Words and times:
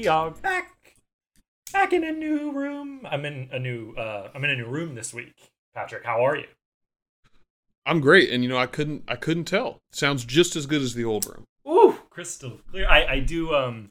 we 0.00 0.08
are 0.08 0.30
back, 0.30 0.94
back 1.74 1.92
in 1.92 2.04
a 2.04 2.10
new 2.12 2.52
room. 2.52 3.06
I'm 3.10 3.26
in 3.26 3.50
a 3.52 3.58
new, 3.58 3.92
uh, 3.96 4.30
I'm 4.34 4.42
in 4.44 4.50
a 4.50 4.56
new 4.56 4.64
room 4.66 4.94
this 4.94 5.12
week. 5.12 5.34
Patrick, 5.74 6.06
how 6.06 6.24
are 6.24 6.36
you? 6.36 6.46
I'm 7.84 8.00
great, 8.00 8.30
and 8.30 8.42
you 8.42 8.48
know 8.48 8.56
I 8.56 8.64
couldn't, 8.64 9.04
I 9.08 9.16
couldn't 9.16 9.44
tell. 9.44 9.76
Sounds 9.92 10.24
just 10.24 10.56
as 10.56 10.64
good 10.64 10.80
as 10.80 10.94
the 10.94 11.04
old 11.04 11.26
room. 11.26 11.44
Ooh, 11.68 11.98
crystal 12.08 12.60
clear. 12.70 12.88
I, 12.88 13.04
I 13.06 13.20
do. 13.20 13.54
Um, 13.54 13.90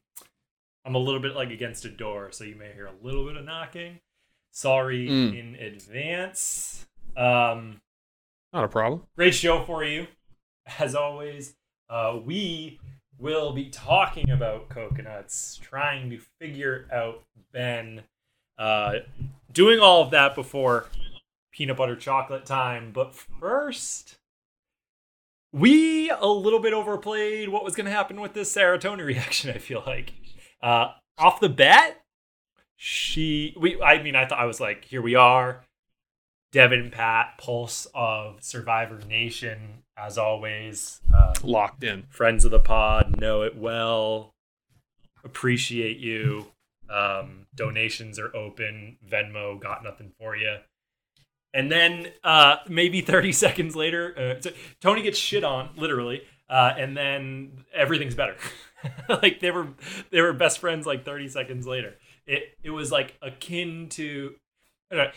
I'm 0.84 0.96
a 0.96 1.00
little 1.00 1.20
bit 1.22 1.36
like 1.36 1.52
against 1.52 1.86
a 1.86 1.90
door, 1.90 2.32
so 2.32 2.44
you 2.44 2.56
may 2.56 2.72
hear 2.74 2.88
a 2.88 3.06
little 3.06 3.26
bit 3.28 3.36
of 3.38 3.46
knocking. 3.46 4.00
Sorry 4.52 5.08
Mm. 5.08 5.38
in 5.40 5.56
advance. 5.64 6.88
Um, 7.16 7.82
Not 8.52 8.64
a 8.64 8.68
problem. 8.68 9.04
great 9.16 9.36
show 9.36 9.64
for 9.64 9.84
you, 9.84 10.08
as 10.80 10.96
always. 10.96 11.54
Uh, 11.88 12.20
we 12.26 12.80
will 13.20 13.52
be 13.52 13.70
talking 13.70 14.32
about 14.32 14.70
coconuts, 14.70 15.60
trying 15.62 16.10
to 16.10 16.20
figure 16.40 16.88
out 16.92 17.24
Ben, 17.52 18.04
uh, 18.58 18.96
doing 19.52 19.80
all 19.80 20.02
of 20.02 20.12
that 20.12 20.36
before 20.36 20.88
peanut 21.52 21.78
butter 21.78 21.96
chocolate 21.96 22.46
time. 22.46 22.92
But 22.94 23.14
first, 23.14 24.18
we 25.52 26.10
a 26.10 26.28
little 26.28 26.60
bit 26.60 26.74
overplayed 26.74 27.50
what 27.50 27.64
was 27.64 27.76
going 27.76 27.86
to 27.86 27.92
happen 27.92 28.22
with 28.22 28.34
this 28.34 28.54
serotonin 28.54 29.06
reaction. 29.06 29.50
I 29.50 29.58
feel 29.58 29.84
like 29.86 30.14
uh, 30.62 30.94
off 31.18 31.40
the 31.40 31.50
bat, 31.50 32.02
she 32.76 33.54
we 33.60 33.82
I 33.82 34.02
mean 34.02 34.16
I 34.16 34.26
thought 34.26 34.40
I 34.40 34.46
was 34.46 34.62
like 34.62 34.86
here 34.86 35.02
we 35.02 35.16
are, 35.16 35.66
Devin 36.54 36.92
Pat 36.92 37.38
pulse 37.38 37.88
of 37.94 38.42
Survivor 38.42 39.00
Nation 39.08 39.84
as 40.00 40.18
always. 40.18 41.02
Uh, 41.14 41.34
Locked 41.44 41.84
in. 41.84 42.04
friends 42.10 42.46
of 42.46 42.52
the 42.52 42.60
pod 42.60 43.20
know 43.20 43.42
it 43.44 43.58
well 43.58 44.34
appreciate 45.24 45.98
you 45.98 46.48
um, 46.90 47.46
donations 47.56 48.18
are 48.18 48.36
open 48.36 48.98
venmo 49.08 49.60
got 49.60 49.84
nothing 49.84 50.12
for 50.18 50.36
you 50.36 50.58
and 51.54 51.72
then 51.72 52.08
uh, 52.24 52.58
maybe 52.68 53.02
30 53.02 53.32
seconds 53.46 53.76
later 53.76 54.14
uh, 54.18 54.42
so 54.42 54.50
tony 54.82 55.02
gets 55.02 55.18
shit 55.18 55.44
on 55.44 55.70
literally 55.76 56.22
uh, 56.50 56.74
and 56.78 56.96
then 56.98 57.64
everything's 57.74 58.16
better 58.16 58.36
like 59.10 59.40
they 59.40 59.52
were 59.52 59.68
they 60.12 60.22
were 60.22 60.34
best 60.34 60.60
friends 60.60 60.86
like 60.88 61.04
30 61.06 61.28
seconds 61.28 61.68
later 61.68 61.96
it 62.26 62.44
it 62.64 62.70
was 62.70 62.92
like 62.92 63.18
akin 63.22 63.88
to 63.90 64.36
know, 64.92 65.12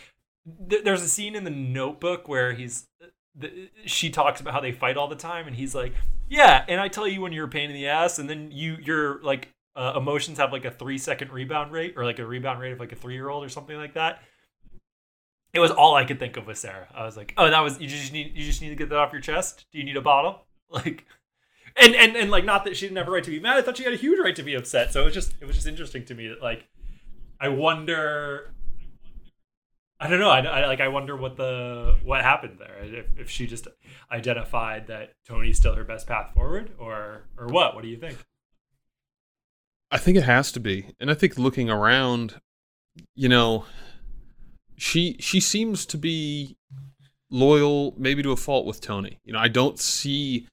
th- 0.69 0.83
there's 0.83 1.01
a 1.01 1.07
scene 1.07 1.35
in 1.35 1.43
the 1.43 1.49
notebook 1.49 2.27
where 2.27 2.53
he's 2.53 2.87
the, 3.35 3.69
she 3.85 4.09
talks 4.09 4.41
about 4.41 4.53
how 4.53 4.59
they 4.59 4.71
fight 4.71 4.97
all 4.97 5.07
the 5.07 5.15
time 5.15 5.47
and 5.47 5.55
he's 5.55 5.73
like 5.73 5.93
yeah 6.29 6.63
and 6.67 6.79
i 6.79 6.87
tell 6.87 7.07
you 7.07 7.21
when 7.21 7.31
you're 7.31 7.45
a 7.45 7.49
pain 7.49 7.69
in 7.69 7.75
the 7.75 7.87
ass 7.87 8.19
and 8.19 8.29
then 8.29 8.51
you 8.51 8.77
your 8.83 9.21
like 9.23 9.49
uh, 9.75 9.93
emotions 9.95 10.37
have 10.37 10.51
like 10.51 10.65
a 10.65 10.71
three 10.71 10.97
second 10.97 11.31
rebound 11.31 11.71
rate 11.71 11.95
or 11.97 12.05
like 12.05 12.19
a 12.19 12.25
rebound 12.25 12.59
rate 12.59 12.73
of 12.73 12.79
like 12.79 12.91
a 12.91 12.95
three 12.95 13.15
year 13.15 13.29
old 13.29 13.43
or 13.43 13.49
something 13.49 13.75
like 13.75 13.95
that. 13.95 14.21
It 15.53 15.59
was 15.59 15.71
all 15.71 15.95
i 15.95 16.05
could 16.05 16.19
think 16.19 16.37
of 16.37 16.47
with 16.47 16.57
sarah. 16.57 16.87
I 16.93 17.05
was 17.05 17.17
like 17.17 17.33
oh 17.37 17.49
that 17.49 17.61
was 17.61 17.79
you 17.79 17.87
just 17.87 18.13
need 18.13 18.35
you 18.35 18.45
just 18.45 18.61
need 18.61 18.69
to 18.69 18.75
get 18.75 18.89
that 18.89 18.97
off 18.97 19.11
your 19.11 19.21
chest? 19.21 19.65
Do 19.71 19.79
you 19.79 19.83
need 19.83 19.97
a 19.97 20.01
bottle? 20.01 20.45
Like 20.69 21.05
and 21.75 21.93
and 21.93 22.15
and 22.15 22.31
like 22.31 22.45
not 22.45 22.65
that 22.65 22.75
she 22.75 22.87
didn't 22.87 22.97
have 22.97 23.07
a 23.07 23.11
right 23.11 23.23
to 23.23 23.29
be 23.29 23.39
mad 23.39 23.57
i 23.57 23.61
thought 23.61 23.77
she 23.77 23.83
had 23.83 23.93
a 23.93 23.97
huge 23.97 24.17
right 24.17 24.35
to 24.35 24.41
be 24.41 24.55
upset. 24.55 24.91
So 24.91 25.01
it 25.03 25.05
was 25.05 25.13
just 25.13 25.35
it 25.39 25.45
was 25.45 25.55
just 25.55 25.67
interesting 25.67 26.03
to 26.05 26.15
me 26.15 26.29
that 26.29 26.41
like 26.41 26.67
i 27.39 27.47
wonder 27.47 28.55
I 30.03 30.09
don't 30.09 30.19
know. 30.19 30.29
I, 30.29 30.41
I 30.41 30.67
like. 30.67 30.81
I 30.81 30.89
wonder 30.89 31.15
what 31.15 31.37
the 31.37 31.97
what 32.03 32.21
happened 32.21 32.57
there. 32.59 32.83
If, 32.83 33.05
if 33.17 33.29
she 33.29 33.47
just 33.47 33.69
identified 34.11 34.87
that 34.87 35.13
Tony's 35.25 35.57
still 35.57 35.75
her 35.75 35.85
best 35.85 36.07
path 36.07 36.33
forward, 36.33 36.71
or 36.77 37.23
or 37.37 37.47
what? 37.47 37.73
What 37.73 37.83
do 37.83 37.87
you 37.87 37.95
think? 37.95 38.17
I 39.89 39.97
think 39.97 40.17
it 40.17 40.23
has 40.23 40.51
to 40.51 40.59
be, 40.59 40.93
and 40.99 41.09
I 41.09 41.13
think 41.13 41.37
looking 41.37 41.69
around, 41.69 42.41
you 43.15 43.29
know, 43.29 43.63
she 44.75 45.15
she 45.21 45.39
seems 45.39 45.85
to 45.85 45.97
be 45.97 46.57
loyal, 47.29 47.95
maybe 47.97 48.21
to 48.23 48.33
a 48.33 48.35
fault 48.37 48.65
with 48.65 48.81
Tony. 48.81 49.21
You 49.23 49.31
know, 49.31 49.39
I 49.39 49.47
don't 49.47 49.79
see. 49.79 50.49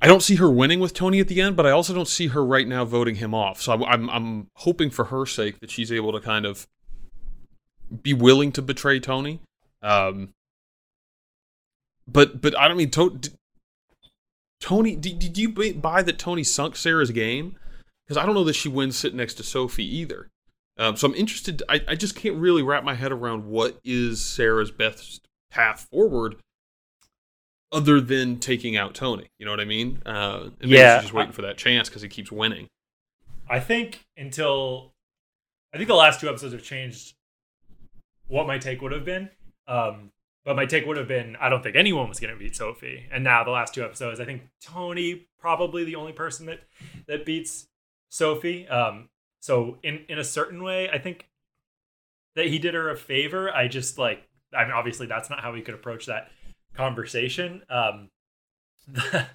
I 0.00 0.08
don't 0.08 0.24
see 0.24 0.34
her 0.34 0.50
winning 0.50 0.80
with 0.80 0.92
Tony 0.92 1.20
at 1.20 1.28
the 1.28 1.40
end, 1.40 1.54
but 1.54 1.66
I 1.66 1.70
also 1.70 1.94
don't 1.94 2.08
see 2.08 2.26
her 2.26 2.44
right 2.44 2.66
now 2.66 2.84
voting 2.84 3.14
him 3.14 3.32
off. 3.32 3.62
So 3.62 3.72
I'm, 3.72 3.84
I'm, 3.84 4.10
I'm 4.10 4.50
hoping 4.54 4.90
for 4.90 5.04
her 5.04 5.24
sake 5.24 5.60
that 5.60 5.70
she's 5.70 5.92
able 5.92 6.10
to 6.10 6.18
kind 6.18 6.44
of 6.44 6.66
be 8.02 8.14
willing 8.14 8.52
to 8.52 8.62
betray 8.62 9.00
Tony. 9.00 9.40
Um, 9.82 10.30
but 12.06 12.40
but 12.40 12.58
I 12.58 12.68
don't 12.68 12.76
mean 12.76 12.90
to, 12.90 13.10
d- 13.10 13.30
Tony. 14.60 14.96
Did, 14.96 15.18
did 15.18 15.38
you 15.38 15.50
buy 15.74 16.02
that 16.02 16.18
Tony 16.18 16.44
sunk 16.44 16.76
Sarah's 16.76 17.10
game? 17.10 17.56
Because 18.04 18.16
I 18.16 18.26
don't 18.26 18.34
know 18.34 18.44
that 18.44 18.54
she 18.54 18.68
wins 18.68 18.96
sitting 18.96 19.18
next 19.18 19.34
to 19.34 19.42
Sophie 19.42 19.96
either. 19.98 20.28
Um, 20.78 20.96
so 20.96 21.08
I'm 21.08 21.14
interested. 21.14 21.62
I, 21.68 21.80
I 21.88 21.94
just 21.94 22.16
can't 22.16 22.36
really 22.36 22.62
wrap 22.62 22.82
my 22.84 22.94
head 22.94 23.12
around 23.12 23.44
what 23.44 23.78
is 23.84 24.24
Sarah's 24.24 24.70
best 24.70 25.28
path 25.50 25.86
forward, 25.90 26.36
other 27.70 28.00
than 28.00 28.38
taking 28.38 28.76
out 28.76 28.94
Tony. 28.94 29.28
You 29.38 29.46
know 29.46 29.52
what 29.52 29.60
I 29.60 29.64
mean? 29.64 30.02
Uh, 30.04 30.44
and 30.44 30.70
maybe 30.70 30.74
Yeah, 30.74 30.96
she's 30.96 31.04
just 31.04 31.14
waiting 31.14 31.32
for 31.32 31.42
that 31.42 31.58
chance 31.58 31.88
because 31.88 32.02
he 32.02 32.08
keeps 32.08 32.32
winning. 32.32 32.68
I 33.48 33.60
think 33.60 34.00
until 34.16 34.92
I 35.74 35.76
think 35.76 35.88
the 35.88 35.94
last 35.94 36.20
two 36.20 36.28
episodes 36.28 36.52
have 36.52 36.62
changed 36.62 37.14
what 38.32 38.46
my 38.46 38.56
take 38.56 38.80
would 38.80 38.92
have 38.92 39.04
been. 39.04 39.28
Um, 39.68 40.10
but 40.42 40.56
my 40.56 40.64
take 40.64 40.86
would 40.86 40.96
have 40.96 41.06
been 41.06 41.36
I 41.38 41.50
don't 41.50 41.62
think 41.62 41.76
anyone 41.76 42.08
was 42.08 42.18
going 42.18 42.32
to 42.32 42.38
beat 42.38 42.56
Sophie. 42.56 43.06
And 43.12 43.22
now 43.22 43.44
the 43.44 43.50
last 43.50 43.74
two 43.74 43.84
episodes, 43.84 44.20
I 44.20 44.24
think 44.24 44.48
Tony 44.62 45.26
probably 45.38 45.84
the 45.84 45.96
only 45.96 46.12
person 46.12 46.46
that 46.46 46.60
that 47.06 47.26
beats 47.26 47.68
Sophie. 48.08 48.66
Um, 48.68 49.10
so 49.40 49.76
in 49.82 50.06
in 50.08 50.18
a 50.18 50.24
certain 50.24 50.62
way, 50.62 50.88
I 50.88 50.98
think 50.98 51.28
that 52.34 52.46
he 52.46 52.58
did 52.58 52.72
her 52.72 52.88
a 52.88 52.96
favor. 52.96 53.54
I 53.54 53.68
just 53.68 53.98
like 53.98 54.26
I 54.56 54.64
mean 54.64 54.72
obviously 54.72 55.06
that's 55.06 55.28
not 55.28 55.40
how 55.40 55.52
we 55.52 55.60
could 55.60 55.74
approach 55.74 56.06
that 56.06 56.30
conversation. 56.74 57.62
Um, 57.68 58.08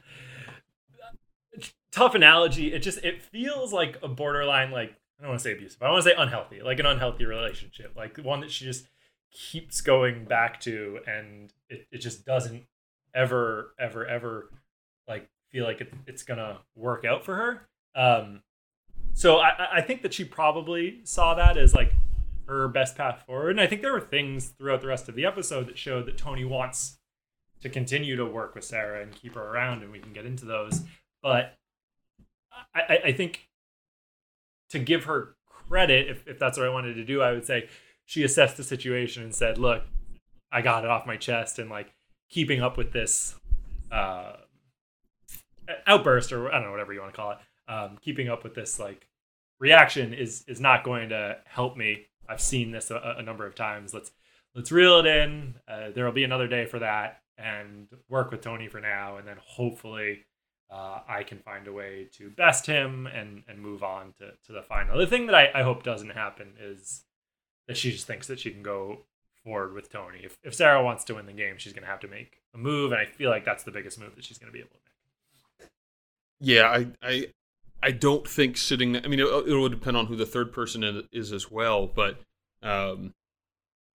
tough 1.91 2.15
analogy. 2.15 2.73
It 2.73 2.79
just 2.79 3.03
it 3.03 3.21
feels 3.21 3.71
like 3.71 3.99
a 4.01 4.07
borderline 4.07 4.71
like 4.71 4.95
I 5.19 5.23
don't 5.23 5.29
want 5.29 5.39
to 5.39 5.43
say 5.43 5.53
abusive. 5.53 5.81
I 5.81 5.89
want 5.89 6.03
to 6.03 6.09
say 6.11 6.15
unhealthy, 6.17 6.61
like 6.61 6.79
an 6.79 6.85
unhealthy 6.85 7.25
relationship, 7.25 7.93
like 7.95 8.17
one 8.17 8.41
that 8.41 8.51
she 8.51 8.65
just 8.65 8.87
keeps 9.31 9.81
going 9.81 10.25
back 10.25 10.59
to, 10.61 10.99
and 11.07 11.51
it, 11.69 11.87
it 11.91 11.97
just 11.99 12.25
doesn't 12.25 12.63
ever 13.15 13.73
ever 13.79 14.05
ever 14.05 14.51
like 15.07 15.27
feel 15.51 15.63
like 15.65 15.81
it, 15.81 15.91
it's 16.05 16.23
gonna 16.23 16.59
work 16.75 17.03
out 17.05 17.25
for 17.25 17.35
her. 17.35 17.67
Um, 17.95 18.41
so 19.13 19.37
I, 19.37 19.77
I- 19.77 19.81
think 19.81 20.03
that 20.03 20.13
she 20.13 20.23
probably 20.23 20.99
saw 21.03 21.33
that 21.33 21.57
as 21.57 21.73
like 21.73 21.93
her 22.47 22.67
best 22.67 22.95
path 22.95 23.23
forward, 23.25 23.51
and 23.51 23.61
I 23.61 23.65
think 23.67 23.81
there 23.81 23.91
were 23.93 23.99
things 24.01 24.49
throughout 24.49 24.81
the 24.81 24.87
rest 24.87 25.09
of 25.09 25.15
the 25.15 25.25
episode 25.25 25.67
that 25.67 25.77
showed 25.77 26.05
that 26.05 26.17
Tony 26.17 26.45
wants 26.45 26.99
to 27.61 27.69
continue 27.69 28.15
to 28.15 28.25
work 28.25 28.53
with 28.53 28.63
Sarah 28.63 29.01
and 29.01 29.11
keep 29.11 29.33
her 29.33 29.41
around, 29.43 29.81
and 29.81 29.91
we 29.91 29.99
can 29.99 30.13
get 30.13 30.25
into 30.27 30.45
those. 30.45 30.81
But 31.23 31.57
I, 32.75 32.99
I 33.05 33.11
think 33.13 33.46
to 34.69 34.79
give 34.79 35.05
her 35.05 35.35
credit, 35.47 36.09
if, 36.09 36.27
if 36.27 36.39
that's 36.39 36.57
what 36.57 36.67
I 36.67 36.69
wanted 36.69 36.95
to 36.95 37.05
do, 37.05 37.21
I 37.21 37.31
would 37.31 37.45
say 37.45 37.69
she 38.05 38.23
assessed 38.23 38.57
the 38.57 38.63
situation 38.63 39.23
and 39.23 39.35
said, 39.35 39.57
"Look, 39.57 39.83
I 40.51 40.61
got 40.61 40.83
it 40.83 40.89
off 40.89 41.05
my 41.05 41.17
chest," 41.17 41.59
and 41.59 41.69
like 41.69 41.93
keeping 42.29 42.61
up 42.61 42.77
with 42.77 42.91
this 42.91 43.35
uh, 43.91 44.33
outburst, 45.85 46.31
or 46.31 46.49
I 46.49 46.53
don't 46.53 46.65
know, 46.65 46.71
whatever 46.71 46.93
you 46.93 47.01
want 47.01 47.13
to 47.13 47.17
call 47.17 47.31
it, 47.31 47.37
um, 47.67 47.97
keeping 48.01 48.29
up 48.29 48.43
with 48.43 48.55
this 48.55 48.79
like 48.79 49.07
reaction 49.59 50.13
is 50.13 50.43
is 50.47 50.59
not 50.59 50.83
going 50.83 51.09
to 51.09 51.37
help 51.45 51.77
me. 51.77 52.05
I've 52.29 52.41
seen 52.41 52.71
this 52.71 52.91
a, 52.91 53.15
a 53.17 53.23
number 53.23 53.45
of 53.45 53.55
times. 53.55 53.93
Let's 53.93 54.11
let's 54.55 54.71
reel 54.71 54.99
it 54.99 55.05
in. 55.05 55.55
Uh, 55.67 55.89
there 55.93 56.05
will 56.05 56.11
be 56.11 56.23
another 56.23 56.47
day 56.47 56.65
for 56.65 56.79
that, 56.79 57.21
and 57.37 57.87
work 58.09 58.31
with 58.31 58.41
Tony 58.41 58.67
for 58.67 58.81
now, 58.81 59.17
and 59.17 59.27
then 59.27 59.37
hopefully 59.41 60.25
uh, 60.69 60.99
I 61.07 61.23
can 61.23 61.39
find 61.39 61.67
a 61.67 61.73
way 61.73 62.07
to 62.13 62.29
best 62.29 62.65
him 62.65 63.07
and 63.07 63.43
and 63.47 63.59
move 63.59 63.83
on 63.83 64.13
to, 64.19 64.31
to 64.45 64.51
the 64.53 64.61
final. 64.61 64.97
The 64.97 65.07
thing 65.07 65.27
that 65.27 65.35
I, 65.35 65.51
I 65.53 65.63
hope 65.63 65.83
doesn't 65.83 66.11
happen 66.11 66.53
is 66.61 67.03
that 67.67 67.77
she 67.77 67.91
just 67.91 68.07
thinks 68.07 68.27
that 68.27 68.39
she 68.39 68.51
can 68.51 68.63
go 68.63 68.99
forward 69.43 69.73
with 69.73 69.89
Tony. 69.91 70.19
If, 70.23 70.37
if 70.43 70.53
Sarah 70.53 70.83
wants 70.83 71.03
to 71.05 71.15
win 71.15 71.25
the 71.25 71.33
game, 71.33 71.55
she's 71.57 71.73
going 71.73 71.83
to 71.83 71.89
have 71.89 72.01
to 72.01 72.07
make 72.07 72.41
a 72.53 72.57
move, 72.57 72.91
and 72.91 72.99
I 72.99 73.05
feel 73.05 73.29
like 73.29 73.45
that's 73.45 73.63
the 73.63 73.71
biggest 73.71 73.99
move 73.99 74.15
that 74.15 74.25
she's 74.25 74.37
going 74.37 74.51
to 74.51 74.53
be 74.53 74.59
able 74.59 74.71
to 74.71 74.75
make. 74.75 75.69
Yeah, 76.39 76.63
I, 76.69 76.87
I, 77.01 77.27
I 77.81 77.91
don't 77.91 78.27
think 78.27 78.57
sitting. 78.57 78.97
I 78.97 79.07
mean, 79.07 79.19
it, 79.19 79.25
it 79.25 79.57
would 79.57 79.71
depend 79.71 79.97
on 79.97 80.07
who 80.07 80.15
the 80.15 80.25
third 80.25 80.51
person 80.51 80.83
is, 80.83 81.03
is 81.11 81.31
as 81.31 81.49
well. 81.49 81.87
But, 81.87 82.19
um, 82.61 83.13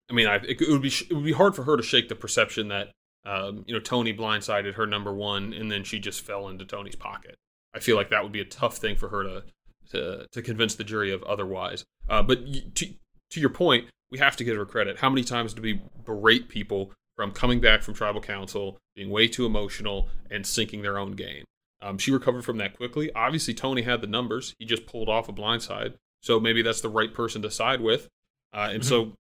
I 0.10 0.14
mean, 0.14 0.28
I, 0.28 0.36
it, 0.36 0.62
it 0.62 0.70
would 0.70 0.82
be 0.82 0.94
it 1.10 1.14
would 1.14 1.26
be 1.26 1.34
hard 1.34 1.56
for 1.56 1.64
her 1.64 1.78
to 1.78 1.84
shake 1.84 2.10
the 2.10 2.16
perception 2.16 2.68
that, 2.70 2.92
um, 3.30 3.64
you 3.68 3.74
know, 3.76 3.80
Tony 3.80 4.12
blindsided 4.12 4.74
her 4.74 4.88
number 4.88 5.14
one, 5.14 5.54
and 5.54 5.72
then 5.72 5.84
she 5.84 6.00
just 6.00 6.22
fell 6.22 6.48
into 6.48 6.66
Tony's 6.66 6.96
pocket. 6.96 7.36
I 7.76 7.80
feel 7.80 7.96
like 7.96 8.10
that 8.10 8.24
would 8.24 8.32
be 8.32 8.42
a 8.42 8.46
tough 8.46 8.78
thing 8.78 8.96
for 8.96 9.10
her 9.10 9.24
to 9.24 9.44
to, 9.92 10.28
to 10.32 10.42
convince 10.42 10.76
the 10.76 10.84
jury 10.84 11.12
of 11.12 11.24
otherwise. 11.24 11.84
Uh, 12.10 12.24
but 12.24 12.40
to 12.76 12.88
to 13.30 13.40
your 13.40 13.52
point, 13.52 13.86
we 14.10 14.18
have 14.18 14.36
to 14.38 14.44
give 14.44 14.58
her 14.58 14.66
credit. 14.66 14.98
How 15.00 15.10
many 15.10 15.24
times 15.24 15.54
do 15.54 15.62
we 15.62 15.80
berate 16.04 16.50
people 16.50 16.92
from 17.16 17.32
coming 17.32 17.62
back 17.62 17.84
from 17.84 17.94
tribal 17.94 18.22
council, 18.22 18.80
being 18.96 19.12
way 19.12 19.28
too 19.28 19.46
emotional, 19.46 20.10
and 20.32 20.46
sinking 20.46 20.82
their 20.82 20.98
own 20.98 21.12
game? 21.12 21.44
Um, 21.84 22.00
she 22.00 22.12
recovered 22.12 22.44
from 22.44 22.58
that 22.58 22.76
quickly. 22.76 23.12
Obviously, 23.14 23.54
Tony 23.54 23.84
had 23.84 24.02
the 24.02 24.08
numbers. 24.08 24.56
He 24.58 24.66
just 24.66 24.88
pulled 24.88 25.08
off 25.08 25.30
a 25.30 25.34
blindside. 25.34 25.94
So 26.22 26.40
maybe 26.40 26.64
that's 26.64 26.82
the 26.82 26.90
right 26.90 27.14
person 27.14 27.42
to 27.44 27.52
side 27.52 27.80
with. 27.80 28.08
Uh, 28.54 28.70
and 28.72 28.82
mm-hmm. 28.82 28.90
so 28.90 29.14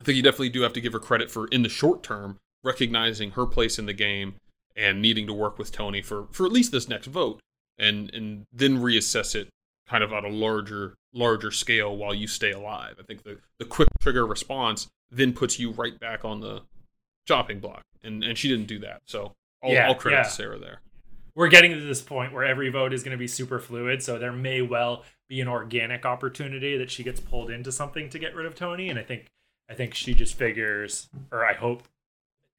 I 0.00 0.04
think 0.04 0.16
you 0.16 0.22
definitely 0.22 0.48
do 0.48 0.62
have 0.62 0.72
to 0.72 0.80
give 0.80 0.94
her 0.94 0.98
credit 0.98 1.30
for, 1.30 1.46
in 1.48 1.62
the 1.62 1.68
short 1.68 2.02
term, 2.02 2.38
recognizing 2.64 3.32
her 3.32 3.46
place 3.46 3.78
in 3.78 3.86
the 3.86 3.92
game 3.92 4.34
and 4.74 5.00
needing 5.00 5.26
to 5.26 5.32
work 5.32 5.58
with 5.58 5.70
Tony 5.70 6.02
for, 6.02 6.26
for 6.32 6.44
at 6.44 6.52
least 6.52 6.72
this 6.72 6.88
next 6.88 7.06
vote 7.06 7.40
and, 7.78 8.12
and 8.12 8.46
then 8.52 8.78
reassess 8.78 9.34
it 9.34 9.48
kind 9.86 10.02
of 10.02 10.12
on 10.12 10.24
a 10.24 10.28
larger 10.28 10.94
larger 11.12 11.50
scale 11.50 11.96
while 11.96 12.14
you 12.14 12.26
stay 12.26 12.50
alive. 12.50 12.96
I 12.98 13.02
think 13.02 13.22
the, 13.22 13.38
the 13.58 13.64
quick 13.64 13.88
trigger 14.00 14.26
response 14.26 14.88
then 15.10 15.32
puts 15.32 15.58
you 15.58 15.70
right 15.70 15.98
back 16.00 16.24
on 16.24 16.40
the 16.40 16.62
chopping 17.26 17.60
block. 17.60 17.82
And 18.02 18.24
and 18.24 18.36
she 18.36 18.48
didn't 18.48 18.66
do 18.66 18.78
that. 18.80 19.02
So 19.06 19.32
all, 19.62 19.72
yeah, 19.72 19.88
all 19.88 19.94
credit 19.94 20.18
yeah. 20.18 20.22
to 20.24 20.30
Sarah 20.30 20.58
there. 20.58 20.80
We're 21.34 21.48
getting 21.48 21.72
to 21.72 21.80
this 21.80 22.00
point 22.00 22.32
where 22.32 22.44
every 22.44 22.68
vote 22.70 22.92
is 22.92 23.02
going 23.02 23.12
to 23.12 23.18
be 23.18 23.26
super 23.26 23.58
fluid, 23.58 24.02
so 24.04 24.18
there 24.18 24.32
may 24.32 24.62
well 24.62 25.02
be 25.28 25.40
an 25.40 25.48
organic 25.48 26.06
opportunity 26.06 26.76
that 26.78 26.92
she 26.92 27.02
gets 27.02 27.18
pulled 27.18 27.50
into 27.50 27.72
something 27.72 28.08
to 28.10 28.18
get 28.20 28.36
rid 28.36 28.46
of 28.46 28.54
Tony. 28.54 28.88
And 28.88 28.98
I 28.98 29.02
think 29.02 29.26
I 29.68 29.74
think 29.74 29.94
she 29.94 30.14
just 30.14 30.34
figures, 30.34 31.08
or 31.32 31.44
I 31.44 31.54
hope, 31.54 31.84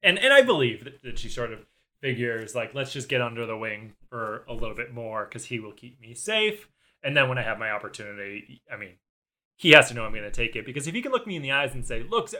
and 0.02 0.18
and 0.18 0.32
I 0.32 0.42
believe 0.42 0.84
that, 0.84 1.02
that 1.02 1.18
she 1.18 1.28
sort 1.28 1.52
of 1.52 1.60
figures 2.00 2.54
like 2.54 2.74
let's 2.74 2.92
just 2.92 3.08
get 3.08 3.20
under 3.20 3.46
the 3.46 3.56
wing 3.56 3.94
for 4.08 4.44
a 4.48 4.52
little 4.52 4.76
bit 4.76 4.92
more 4.92 5.24
because 5.24 5.46
he 5.46 5.58
will 5.58 5.72
keep 5.72 6.00
me 6.00 6.14
safe 6.14 6.68
and 7.06 7.16
then 7.16 7.28
when 7.28 7.38
I 7.38 7.42
have 7.42 7.58
my 7.58 7.70
opportunity, 7.70 8.62
I 8.70 8.76
mean, 8.76 8.94
he 9.56 9.70
has 9.70 9.88
to 9.88 9.94
know 9.94 10.04
I'm 10.04 10.10
going 10.10 10.24
to 10.24 10.30
take 10.30 10.56
it 10.56 10.66
because 10.66 10.88
if 10.88 10.94
he 10.94 11.00
can 11.00 11.12
look 11.12 11.24
me 11.24 11.36
in 11.36 11.42
the 11.42 11.52
eyes 11.52 11.72
and 11.72 11.86
say, 11.86 12.02
"Look," 12.02 12.30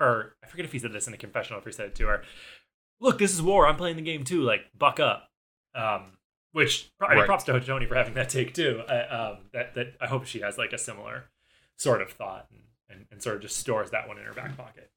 or 0.00 0.34
I 0.42 0.46
forget 0.48 0.66
if 0.66 0.72
he 0.72 0.80
said 0.80 0.92
this 0.92 1.06
in 1.06 1.14
a 1.14 1.18
confessional, 1.18 1.60
if 1.60 1.64
he 1.64 1.72
said 1.72 1.86
it 1.86 1.94
to 1.96 2.08
her, 2.08 2.22
"Look, 3.00 3.18
this 3.18 3.32
is 3.32 3.40
war. 3.40 3.66
I'm 3.66 3.76
playing 3.76 3.96
the 3.96 4.02
game 4.02 4.24
too. 4.24 4.42
Like, 4.42 4.62
buck 4.76 4.98
up." 4.98 5.30
Um, 5.74 6.18
which 6.50 6.90
I 7.00 7.14
mean, 7.14 7.24
props 7.24 7.44
to 7.44 7.60
Tony 7.60 7.86
for 7.86 7.94
having 7.94 8.14
that 8.14 8.28
take 8.28 8.54
too. 8.54 8.82
I, 8.88 9.02
um, 9.02 9.36
that 9.52 9.74
that 9.76 9.94
I 10.00 10.08
hope 10.08 10.26
she 10.26 10.40
has 10.40 10.58
like 10.58 10.72
a 10.72 10.78
similar 10.78 11.30
sort 11.76 12.02
of 12.02 12.10
thought 12.10 12.48
and, 12.50 12.62
and, 12.90 13.06
and 13.12 13.22
sort 13.22 13.36
of 13.36 13.42
just 13.42 13.56
stores 13.56 13.92
that 13.92 14.08
one 14.08 14.18
in 14.18 14.24
her 14.24 14.34
back 14.34 14.56
pocket. 14.56 14.90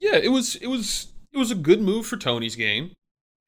Yeah, 0.00 0.16
it 0.16 0.32
was 0.32 0.56
it 0.56 0.66
was 0.66 1.12
it 1.32 1.38
was 1.38 1.50
a 1.50 1.56
good 1.56 1.80
move 1.80 2.06
for 2.06 2.16
Tony's 2.16 2.56
game, 2.56 2.92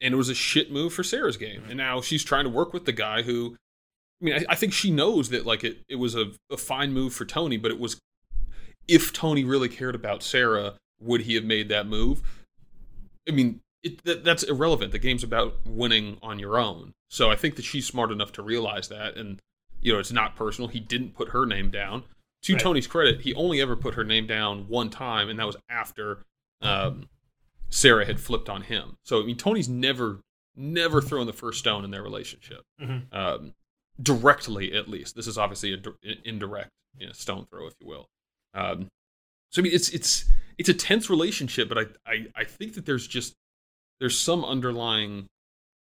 and 0.01 0.15
it 0.15 0.17
was 0.17 0.29
a 0.29 0.35
shit 0.35 0.73
move 0.73 0.93
for 0.93 1.03
Sarah's 1.03 1.37
game. 1.37 1.63
And 1.69 1.77
now 1.77 2.01
she's 2.01 2.25
trying 2.25 2.45
to 2.45 2.51
work 2.51 2.73
with 2.73 2.85
the 2.85 2.93
guy 2.93 3.23
who 3.23 3.57
I 4.21 4.25
mean, 4.25 4.35
I, 4.35 4.45
I, 4.51 4.55
think 4.55 4.73
she 4.73 4.91
knows 4.91 5.31
that 5.31 5.45
like 5.45 5.65
it, 5.65 5.79
it 5.89 5.97
was 5.97 6.15
a, 6.15 6.33
a 6.51 6.57
fine 6.57 6.93
move 6.93 7.13
for 7.13 7.25
Tony, 7.25 7.57
but 7.57 7.71
it 7.71 7.79
was 7.79 7.99
if 8.87 9.13
Tony 9.13 9.45
really 9.45 9.69
cared 9.69 9.95
about 9.95 10.23
Sarah, 10.23 10.75
would 11.01 11.23
he 11.23 11.35
have 11.35 11.45
made 11.45 11.69
that 11.69 11.87
move? 11.87 12.23
I 13.29 13.33
mean, 13.33 13.61
it, 13.83 14.03
that, 14.05 14.25
that's 14.25 14.43
irrelevant. 14.43 14.93
The 14.93 14.99
game's 14.99 15.25
about 15.25 15.57
winning 15.67 16.19
on 16.23 16.39
your 16.39 16.59
own. 16.59 16.93
So 17.11 17.31
I 17.31 17.37
think 17.37 17.57
that 17.57 17.65
she's 17.65 17.87
smart 17.87 18.11
enough 18.11 18.33
to 18.33 18.43
realize 18.43 18.89
that, 18.89 19.17
and 19.17 19.41
you 19.81 19.93
know, 19.93 19.99
it's 19.99 20.13
not 20.13 20.37
personal. 20.37 20.69
He 20.69 20.81
didn't 20.81 21.15
put 21.15 21.31
her 21.31 21.45
name 21.45 21.71
down. 21.71 22.05
To 22.43 22.53
right. 22.55 22.63
Tony's 22.63 22.87
credit, 22.87 23.23
he 23.23 23.35
only 23.35 23.61
ever 23.61 23.77
put 23.77 23.95
her 23.95 24.05
name 24.05 24.27
down 24.27 24.69
one 24.69 24.91
time, 24.91 25.29
and 25.29 25.39
that 25.39 25.47
was 25.47 25.57
after 25.69 26.25
um, 26.61 27.09
Sarah 27.75 28.07
had 28.07 28.21
flipped 28.21 28.49
on 28.49 28.63
him. 28.63 28.97
So 29.03 29.21
I 29.21 29.27
mean, 29.27 29.37
Tony's 29.37 29.69
never, 29.69 30.21
never 30.55 31.03
thrown 31.03 31.27
the 31.27 31.33
first 31.33 31.59
stone 31.59 31.85
in 31.85 31.91
their 31.91 32.05
relationship. 32.05 32.63
Mm-hmm. 32.81 33.15
Um, 33.15 33.55
directly 34.01 34.73
at 34.73 34.89
least. 34.89 35.17
This 35.17 35.27
is 35.27 35.37
obviously 35.37 35.73
an 35.73 35.83
indirect 36.25 36.71
you 36.97 37.09
know, 37.09 37.13
stone 37.13 37.47
throw, 37.51 37.67
if 37.67 37.75
you 37.81 37.89
will. 37.89 38.07
Um, 38.55 38.87
so 39.51 39.61
I 39.61 39.65
mean, 39.65 39.73
it's 39.73 39.89
it's 39.89 40.25
it's 40.57 40.69
a 40.69 40.75
tense 40.75 41.11
relationship, 41.11 41.69
but 41.69 41.79
I, 41.79 41.85
I 42.07 42.27
I 42.37 42.45
think 42.45 42.75
that 42.75 42.87
there's 42.87 43.09
just 43.09 43.35
there's 43.99 44.19
some 44.19 44.45
underlying 44.45 45.27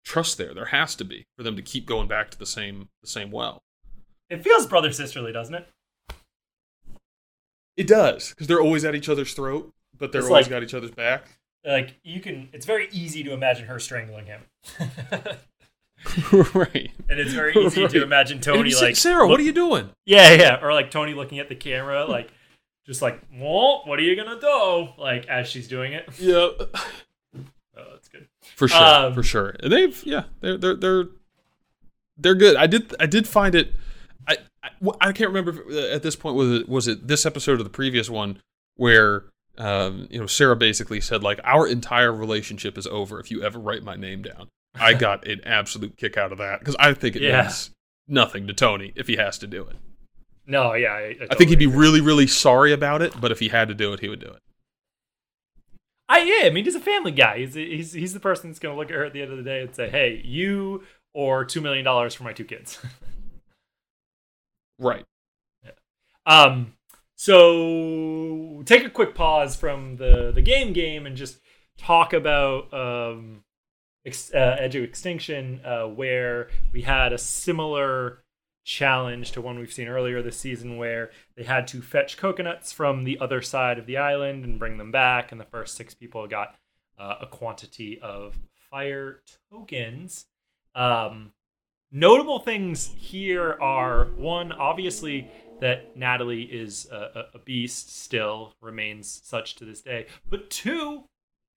trust 0.05 0.37
there. 0.37 0.53
There 0.53 0.65
has 0.65 0.95
to 0.95 1.03
be 1.03 1.25
for 1.35 1.43
them 1.43 1.57
to 1.57 1.61
keep 1.61 1.85
going 1.85 2.07
back 2.07 2.31
to 2.31 2.39
the 2.39 2.45
same 2.45 2.87
the 3.01 3.09
same 3.09 3.29
well. 3.29 3.61
It 4.29 4.41
feels 4.41 4.67
brother 4.67 4.93
sisterly, 4.93 5.33
doesn't 5.33 5.55
it? 5.55 5.67
It 7.75 7.87
does 7.87 8.29
because 8.29 8.47
they're 8.47 8.61
always 8.61 8.85
at 8.85 8.95
each 8.95 9.09
other's 9.09 9.33
throat, 9.33 9.73
but 9.97 10.13
they're 10.13 10.21
it's 10.21 10.29
always 10.29 10.45
like, 10.45 10.49
got 10.49 10.63
each 10.63 10.73
other's 10.73 10.91
back. 10.91 11.27
Like 11.65 11.95
you 12.03 12.19
can, 12.19 12.49
it's 12.53 12.65
very 12.65 12.89
easy 12.91 13.23
to 13.23 13.33
imagine 13.33 13.67
her 13.67 13.79
strangling 13.79 14.25
him. 14.25 14.41
right. 16.53 16.91
And 17.09 17.19
it's 17.19 17.33
very 17.33 17.53
easy 17.55 17.81
right. 17.81 17.91
to 17.91 18.03
imagine 18.03 18.41
Tony 18.41 18.73
like 18.73 18.95
Sarah, 18.95 19.21
look, 19.21 19.31
what 19.31 19.39
are 19.39 19.43
you 19.43 19.53
doing? 19.53 19.89
Yeah, 20.05 20.33
yeah. 20.33 20.59
Or 20.61 20.73
like 20.73 20.91
Tony 20.91 21.13
looking 21.13 21.39
at 21.39 21.49
the 21.49 21.55
camera, 21.55 22.05
like 22.05 22.31
just 22.85 23.01
like, 23.01 23.21
well, 23.33 23.83
what 23.85 23.99
are 23.99 24.01
you 24.01 24.15
gonna 24.15 24.39
do? 24.39 24.89
Like 24.97 25.27
as 25.27 25.47
she's 25.47 25.67
doing 25.67 25.93
it. 25.93 26.09
Yeah. 26.19 26.49
Oh, 27.75 27.85
that's 27.91 28.07
good. 28.07 28.27
For 28.55 28.67
sure. 28.67 28.83
Um, 28.83 29.13
for 29.13 29.23
sure. 29.23 29.55
And 29.61 29.71
they've 29.71 30.03
yeah, 30.05 30.25
they're 30.41 30.57
they're 30.57 30.75
they're 30.75 31.05
they're 32.17 32.35
good. 32.35 32.55
I 32.55 32.67
did 32.67 32.93
I 32.99 33.07
did 33.07 33.27
find 33.27 33.55
it 33.55 33.73
I 34.27 34.37
I, 34.61 34.69
I 35.01 35.11
can't 35.11 35.31
remember 35.31 35.63
at 35.91 36.03
this 36.03 36.15
point 36.15 36.35
was 36.35 36.51
it 36.51 36.69
was 36.69 36.87
it 36.87 37.07
this 37.07 37.25
episode 37.25 37.59
or 37.59 37.63
the 37.63 37.69
previous 37.69 38.09
one 38.09 38.39
where 38.75 39.25
um, 39.57 40.07
you 40.09 40.19
know 40.19 40.27
Sarah 40.27 40.55
basically 40.55 41.01
said 41.01 41.23
like 41.23 41.39
our 41.43 41.67
entire 41.67 42.13
relationship 42.13 42.77
is 42.77 42.87
over 42.87 43.19
if 43.19 43.31
you 43.31 43.43
ever 43.43 43.59
write 43.59 43.83
my 43.83 43.95
name 43.95 44.21
down. 44.23 44.49
I 44.75 44.93
got 44.95 45.27
an 45.27 45.41
absolute 45.45 45.97
kick 45.97 46.17
out 46.17 46.31
of 46.31 46.37
that 46.39 46.59
because 46.59 46.75
I 46.79 46.93
think 46.93 47.15
it 47.15 47.21
yeah. 47.21 47.43
means 47.43 47.71
nothing 48.07 48.47
to 48.47 48.53
Tony 48.53 48.93
if 48.95 49.07
he 49.07 49.15
has 49.17 49.37
to 49.39 49.47
do 49.47 49.65
it. 49.65 49.75
No, 50.45 50.73
yeah, 50.73 50.89
I, 50.89 50.97
I, 50.97 51.13
totally 51.13 51.31
I 51.31 51.35
think 51.35 51.49
he'd 51.51 51.59
be 51.59 51.65
agree. 51.65 51.77
really, 51.77 52.01
really 52.01 52.27
sorry 52.27 52.73
about 52.73 53.01
it, 53.01 53.13
but 53.19 53.31
if 53.31 53.39
he 53.39 53.47
had 53.47 53.69
to 53.69 53.73
do 53.73 53.93
it, 53.93 54.01
he 54.01 54.09
would 54.09 54.19
do 54.19 54.27
it. 54.27 54.41
I 56.09 56.19
yeah, 56.19 56.47
I 56.47 56.49
mean 56.49 56.65
he's 56.65 56.75
a 56.75 56.81
family 56.81 57.11
guy. 57.11 57.39
He's 57.39 57.53
he's 57.53 57.93
he's 57.93 58.13
the 58.13 58.19
person 58.19 58.49
that's 58.49 58.59
gonna 58.59 58.75
look 58.75 58.89
at 58.89 58.95
her 58.95 59.05
at 59.05 59.13
the 59.13 59.21
end 59.21 59.31
of 59.31 59.37
the 59.37 59.43
day 59.43 59.61
and 59.61 59.73
say, 59.73 59.89
"Hey, 59.89 60.21
you 60.23 60.83
or 61.13 61.45
two 61.45 61.61
million 61.61 61.85
dollars 61.85 62.13
for 62.13 62.23
my 62.23 62.33
two 62.33 62.43
kids." 62.43 62.79
right. 64.79 65.05
Yeah. 65.63 65.71
Um. 66.25 66.73
So 67.23 68.63
take 68.65 68.83
a 68.83 68.89
quick 68.89 69.15
pause 69.15 69.55
from 69.55 69.95
the 69.95 70.33
the 70.35 70.41
game 70.41 70.73
game 70.73 71.05
and 71.05 71.15
just 71.15 71.39
talk 71.77 72.11
about 72.11 72.73
um 72.73 73.45
uh, 74.05 74.37
Edge 74.59 74.75
of 74.75 74.83
Extinction, 74.83 75.61
uh, 75.63 75.85
where 75.85 76.49
we 76.73 76.81
had 76.81 77.13
a 77.13 77.17
similar 77.17 78.25
challenge 78.65 79.31
to 79.31 79.41
one 79.41 79.57
we've 79.57 79.71
seen 79.71 79.87
earlier 79.87 80.21
this 80.21 80.35
season, 80.35 80.75
where 80.75 81.11
they 81.37 81.43
had 81.43 81.65
to 81.67 81.81
fetch 81.81 82.17
coconuts 82.17 82.73
from 82.73 83.05
the 83.05 83.17
other 83.19 83.41
side 83.41 83.79
of 83.79 83.85
the 83.85 83.95
island 83.95 84.43
and 84.43 84.59
bring 84.59 84.77
them 84.77 84.91
back, 84.91 85.31
and 85.31 85.39
the 85.39 85.45
first 85.45 85.77
six 85.77 85.93
people 85.93 86.27
got 86.27 86.57
uh, 86.99 87.15
a 87.21 87.25
quantity 87.25 88.01
of 88.01 88.37
fire 88.69 89.21
tokens. 89.49 90.25
Um, 90.75 91.31
notable 91.89 92.39
things 92.39 92.93
here 92.97 93.53
are 93.61 94.07
one, 94.17 94.51
obviously, 94.51 95.31
that 95.63 95.97
Natalie 95.97 96.43
is 96.43 96.87
a, 96.91 97.25
a 97.33 97.39
beast, 97.39 97.95
still 97.95 98.53
remains 98.61 99.21
such 99.23 99.55
to 99.55 99.65
this 99.65 99.81
day, 99.81 100.07
but 100.29 100.49
two, 100.49 101.05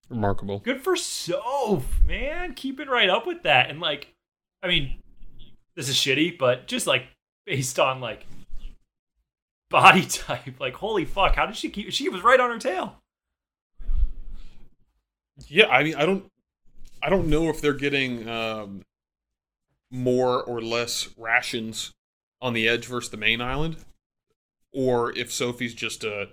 Remarkable. 0.09 0.61
Good 0.61 0.83
for 0.83 0.95
Soph, 0.95 2.01
man. 2.07 2.55
Keeping 2.55 2.87
right 2.87 3.11
up 3.11 3.27
with 3.27 3.43
that. 3.43 3.71
And 3.71 3.81
like, 3.81 4.15
I 4.63 4.69
mean, 4.69 5.01
this 5.75 5.89
is 5.89 5.97
shitty, 5.97 6.39
but 6.39 6.69
just 6.69 6.87
like 6.87 7.09
based 7.45 7.81
on 7.81 8.01
like 8.01 8.25
body 9.69 10.07
type, 10.09 10.61
like 10.61 10.75
holy 10.75 11.05
fuck, 11.05 11.35
how 11.35 11.47
did 11.47 11.57
she 11.57 11.71
keep 11.71 11.93
she 11.93 12.09
was 12.09 12.23
right 12.23 12.39
on 12.39 12.51
her 12.51 12.59
tail. 12.59 12.97
Yeah, 15.49 15.67
I 15.67 15.83
mean 15.83 15.97
I 15.97 16.07
don't 16.07 16.27
I 17.03 17.11
don't 17.11 17.29
know 17.29 17.49
if 17.49 17.61
they're 17.61 17.75
getting 17.75 18.29
um 18.29 18.83
more 19.91 20.43
or 20.43 20.63
less 20.63 21.09
rations 21.17 21.93
on 22.41 22.53
the 22.53 22.69
edge 22.69 22.87
versus 22.87 23.11
the 23.11 23.17
main 23.17 23.41
island. 23.41 23.77
Or 24.77 25.17
if 25.17 25.33
Sophie's 25.33 25.75
just 25.75 26.05
a 26.05 26.29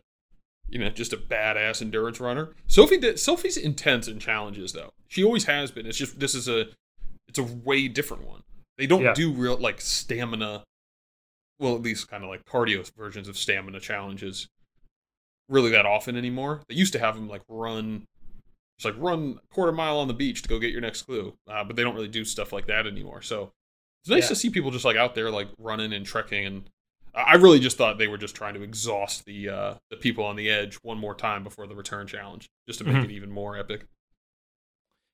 you 0.70 0.80
know, 0.80 0.90
just 0.90 1.14
a 1.14 1.18
badass 1.18 1.82
endurance 1.82 2.20
runner. 2.20 2.56
Sophie 2.68 2.98
did, 2.98 3.20
Sophie's 3.20 3.58
intense 3.58 4.08
in 4.08 4.20
challenges 4.20 4.74
though. 4.74 4.92
She 5.08 5.24
always 5.24 5.46
has 5.46 5.72
been. 5.72 5.86
It's 5.86 5.98
just 5.98 6.20
this 6.20 6.34
is 6.34 6.48
a 6.48 6.66
it's 7.28 7.40
a 7.40 7.44
way 7.44 7.88
different 7.88 8.28
one. 8.28 8.42
They 8.78 8.88
don't 8.88 9.04
yeah. 9.04 9.14
do 9.14 9.32
real 9.32 9.58
like 9.58 9.82
stamina 9.82 10.64
well, 11.60 11.76
at 11.76 11.82
least 11.82 12.10
kind 12.10 12.24
of 12.24 12.30
like 12.30 12.44
cardio 12.46 12.90
versions 12.98 13.28
of 13.28 13.38
stamina 13.38 13.80
challenges 13.80 14.48
really 15.50 15.70
that 15.72 15.86
often 15.86 16.16
anymore. 16.16 16.62
They 16.68 16.76
used 16.76 16.94
to 16.94 17.00
have 17.00 17.16
them 17.16 17.28
like 17.30 17.44
run 17.48 18.06
it's 18.78 18.86
like 18.86 18.96
run 18.98 19.40
a 19.44 19.54
quarter 19.54 19.72
mile 19.72 20.00
on 20.00 20.08
the 20.08 20.14
beach 20.14 20.42
to 20.42 20.50
go 20.50 20.60
get 20.60 20.72
your 20.72 20.82
next 20.82 21.04
clue. 21.04 21.36
Uh, 21.48 21.64
but 21.64 21.76
they 21.76 21.84
don't 21.84 21.96
really 21.96 22.08
do 22.08 22.26
stuff 22.26 22.52
like 22.52 22.66
that 22.68 22.88
anymore. 22.88 23.22
So 23.22 23.52
it's 24.02 24.10
nice 24.10 24.24
yeah. 24.24 24.30
to 24.30 24.36
see 24.36 24.50
people 24.50 24.72
just 24.72 24.86
like 24.86 24.98
out 24.98 25.14
there 25.14 25.30
like 25.30 25.50
running 25.60 25.94
and 25.94 26.06
trekking 26.06 26.46
and 26.46 26.70
I 27.15 27.36
really 27.36 27.60
just 27.60 27.77
thought 27.77 27.98
they 27.98 28.08
were 28.08 28.17
just 28.17 28.36
trying 28.36 28.55
to 28.55 28.63
exhaust 28.63 29.25
the 29.25 29.50
uh, 29.50 29.74
the 29.89 29.98
people 29.98 30.25
on 30.25 30.36
the 30.36 30.50
edge 30.50 30.75
one 30.82 30.98
more 30.98 31.13
time 31.13 31.43
before 31.43 31.67
the 31.67 31.75
return 31.75 32.08
challenge, 32.08 32.50
just 32.67 32.79
to 32.79 32.86
make 32.86 32.96
mm-hmm. 32.96 33.05
it 33.05 33.12
even 33.12 33.32
more 33.32 33.58
epic. 33.58 33.86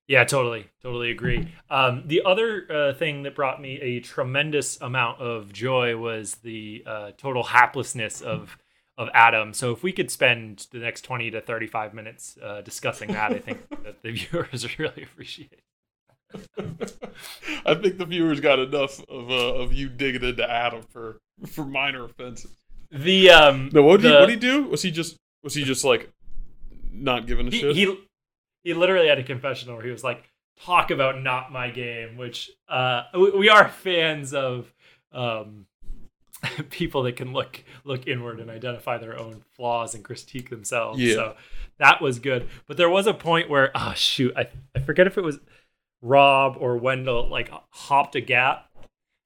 Yeah, 0.07 0.23
totally, 0.23 0.65
totally 0.81 1.11
agree. 1.11 1.53
Um, 1.69 2.03
the 2.07 2.23
other 2.25 2.65
uh, 2.71 2.93
thing 2.93 3.23
that 3.23 3.35
brought 3.35 3.61
me 3.61 3.79
a 3.79 3.99
tremendous 3.99 4.81
amount 4.81 5.21
of 5.21 5.53
joy 5.53 5.97
was 5.97 6.35
the 6.35 6.83
uh, 6.87 7.11
total 7.17 7.43
haplessness 7.43 8.21
of 8.21 8.57
of 8.97 9.09
Adam. 9.13 9.53
So 9.53 9.71
if 9.71 9.83
we 9.83 9.91
could 9.91 10.09
spend 10.09 10.67
the 10.71 10.79
next 10.79 11.01
twenty 11.01 11.29
to 11.31 11.41
thirty 11.41 11.67
five 11.67 11.93
minutes 11.93 12.37
uh, 12.41 12.61
discussing 12.61 13.11
that, 13.11 13.33
I 13.33 13.39
think 13.39 13.69
that 13.83 14.01
the 14.01 14.11
viewers 14.13 14.79
really 14.79 15.03
appreciate. 15.03 15.61
I 17.65 17.75
think 17.75 17.97
the 17.97 18.05
viewers 18.07 18.39
got 18.39 18.59
enough 18.59 18.99
of 19.09 19.29
uh, 19.29 19.55
of 19.55 19.73
you 19.73 19.89
digging 19.89 20.27
into 20.27 20.49
Adam 20.49 20.83
for 20.89 21.19
for 21.47 21.65
minor 21.65 22.05
offenses. 22.05 22.51
The 22.91 23.29
um 23.31 23.69
No, 23.71 23.83
what 23.83 24.01
did 24.01 24.11
the, 24.11 24.15
he 24.15 24.19
what 24.19 24.29
did 24.29 24.43
he 24.43 24.49
do? 24.49 24.63
Was 24.67 24.81
he 24.81 24.91
just 24.91 25.17
was 25.43 25.53
he 25.53 25.63
just 25.63 25.83
like 25.83 26.11
not 26.91 27.27
giving 27.27 27.47
a 27.47 27.51
he, 27.51 27.59
shit? 27.59 27.75
he 27.75 27.97
he 28.63 28.73
literally 28.73 29.07
had 29.07 29.19
a 29.19 29.23
confessional 29.23 29.75
where 29.75 29.85
he 29.85 29.91
was 29.91 30.03
like, 30.03 30.29
"Talk 30.61 30.91
about 30.91 31.21
not 31.21 31.51
my 31.51 31.69
game," 31.69 32.17
which 32.17 32.49
uh 32.67 33.03
we, 33.13 33.31
we 33.31 33.49
are 33.49 33.69
fans 33.69 34.33
of 34.33 34.73
um 35.11 35.65
people 36.69 37.03
that 37.03 37.15
can 37.15 37.33
look 37.33 37.63
look 37.83 38.07
inward 38.07 38.39
and 38.39 38.49
identify 38.49 38.97
their 38.97 39.17
own 39.19 39.43
flaws 39.55 39.93
and 39.93 40.03
critique 40.03 40.49
themselves. 40.49 40.99
Yeah. 40.99 41.13
So 41.13 41.35
that 41.77 42.01
was 42.01 42.19
good. 42.19 42.47
But 42.67 42.77
there 42.77 42.89
was 42.89 43.07
a 43.07 43.13
point 43.13 43.49
where 43.49 43.71
oh 43.75 43.93
shoot, 43.95 44.33
I 44.35 44.47
I 44.75 44.79
forget 44.79 45.07
if 45.07 45.17
it 45.17 45.23
was 45.23 45.39
Rob 46.01 46.57
or 46.59 46.77
Wendell 46.77 47.29
like 47.29 47.51
hopped 47.71 48.15
a 48.15 48.21
gap 48.21 48.68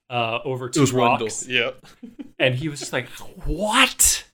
uh 0.10 0.39
over 0.45 0.69
two 0.69 0.79
it 0.79 0.81
was 0.81 0.93
rocks 0.93 1.48
Yeah. 1.48 1.72
and 2.39 2.55
he 2.55 2.69
was 2.69 2.79
just 2.79 2.93
like, 2.93 3.07
"What? 3.45 4.25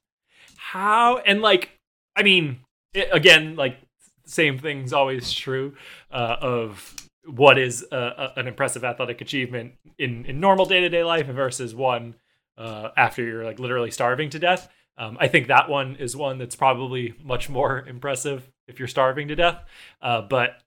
How?" 0.57 1.17
And 1.19 1.41
like, 1.41 1.71
I 2.15 2.23
mean, 2.23 2.59
it, 2.93 3.09
again, 3.11 3.55
like 3.55 3.77
same 4.25 4.57
thing's 4.57 4.93
always 4.93 5.31
true 5.31 5.75
uh, 6.11 6.37
of 6.41 6.95
what 7.25 7.57
is 7.57 7.85
a, 7.91 7.97
a, 7.97 8.33
an 8.39 8.47
impressive 8.47 8.83
athletic 8.83 9.21
achievement 9.21 9.73
in 9.97 10.25
in 10.25 10.39
normal 10.39 10.65
day 10.65 10.79
to 10.81 10.89
day 10.89 11.03
life 11.03 11.27
versus 11.27 11.75
one 11.75 12.15
uh, 12.57 12.89
after 12.97 13.23
you're 13.23 13.45
like 13.45 13.59
literally 13.59 13.91
starving 13.91 14.29
to 14.31 14.39
death. 14.39 14.69
Um, 14.97 15.17
I 15.19 15.27
think 15.29 15.47
that 15.47 15.69
one 15.69 15.95
is 15.95 16.15
one 16.15 16.37
that's 16.39 16.55
probably 16.55 17.15
much 17.23 17.49
more 17.49 17.79
impressive 17.87 18.49
if 18.67 18.79
you're 18.79 18.87
starving 18.87 19.29
to 19.29 19.35
death. 19.35 19.63
Uh, 20.01 20.21
but 20.21 20.61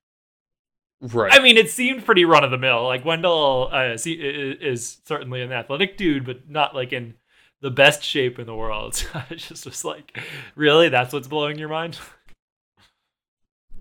Right. 1.02 1.32
I 1.34 1.42
mean, 1.42 1.56
it 1.56 1.68
seemed 1.68 2.04
pretty 2.06 2.24
run 2.24 2.44
of 2.44 2.52
the 2.52 2.58
mill. 2.58 2.84
Like 2.84 3.04
Wendell 3.04 3.68
uh, 3.72 3.96
see, 3.96 4.20
i- 4.22 4.24
i- 4.24 4.70
is 4.70 5.00
certainly 5.04 5.42
an 5.42 5.50
athletic 5.52 5.96
dude, 5.96 6.24
but 6.24 6.48
not 6.48 6.74
like 6.76 6.92
in 6.92 7.14
the 7.60 7.70
best 7.72 8.04
shape 8.04 8.38
in 8.38 8.46
the 8.46 8.54
world. 8.54 9.04
I 9.14 9.34
just 9.34 9.66
was 9.66 9.84
like, 9.84 10.16
really? 10.54 10.88
That's 10.88 11.12
what's 11.12 11.26
blowing 11.28 11.58
your 11.58 11.68
mind? 11.68 11.98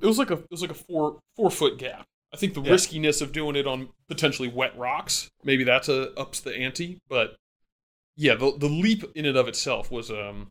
it 0.02 0.08
was 0.08 0.18
like 0.18 0.32
a 0.32 0.36
it 0.36 0.48
was 0.50 0.62
like 0.62 0.72
a 0.72 0.76
four 0.76 1.20
four 1.36 1.52
foot 1.52 1.78
gap. 1.78 2.06
I 2.34 2.38
think 2.38 2.54
the 2.54 2.62
Yeah. 2.62 2.72
riskiness 2.72 3.22
of 3.22 3.32
doing 3.34 3.56
it 3.56 3.68
on 3.68 3.90
potentially 4.08 4.48
wet 4.48 4.76
rocks, 4.78 5.30
maybe 5.44 5.64
that's 5.64 5.90
a 5.90 6.12
ups 6.20 6.40
the 6.40 6.56
ante. 6.56 6.98
But 7.08 7.36
yeah, 8.16 8.34
the 8.36 8.58
the 8.58 8.68
leap 8.70 9.04
in 9.16 9.26
and 9.26 9.38
of 9.38 9.48
itself 9.48 9.92
was 9.92 10.10
um 10.10 10.48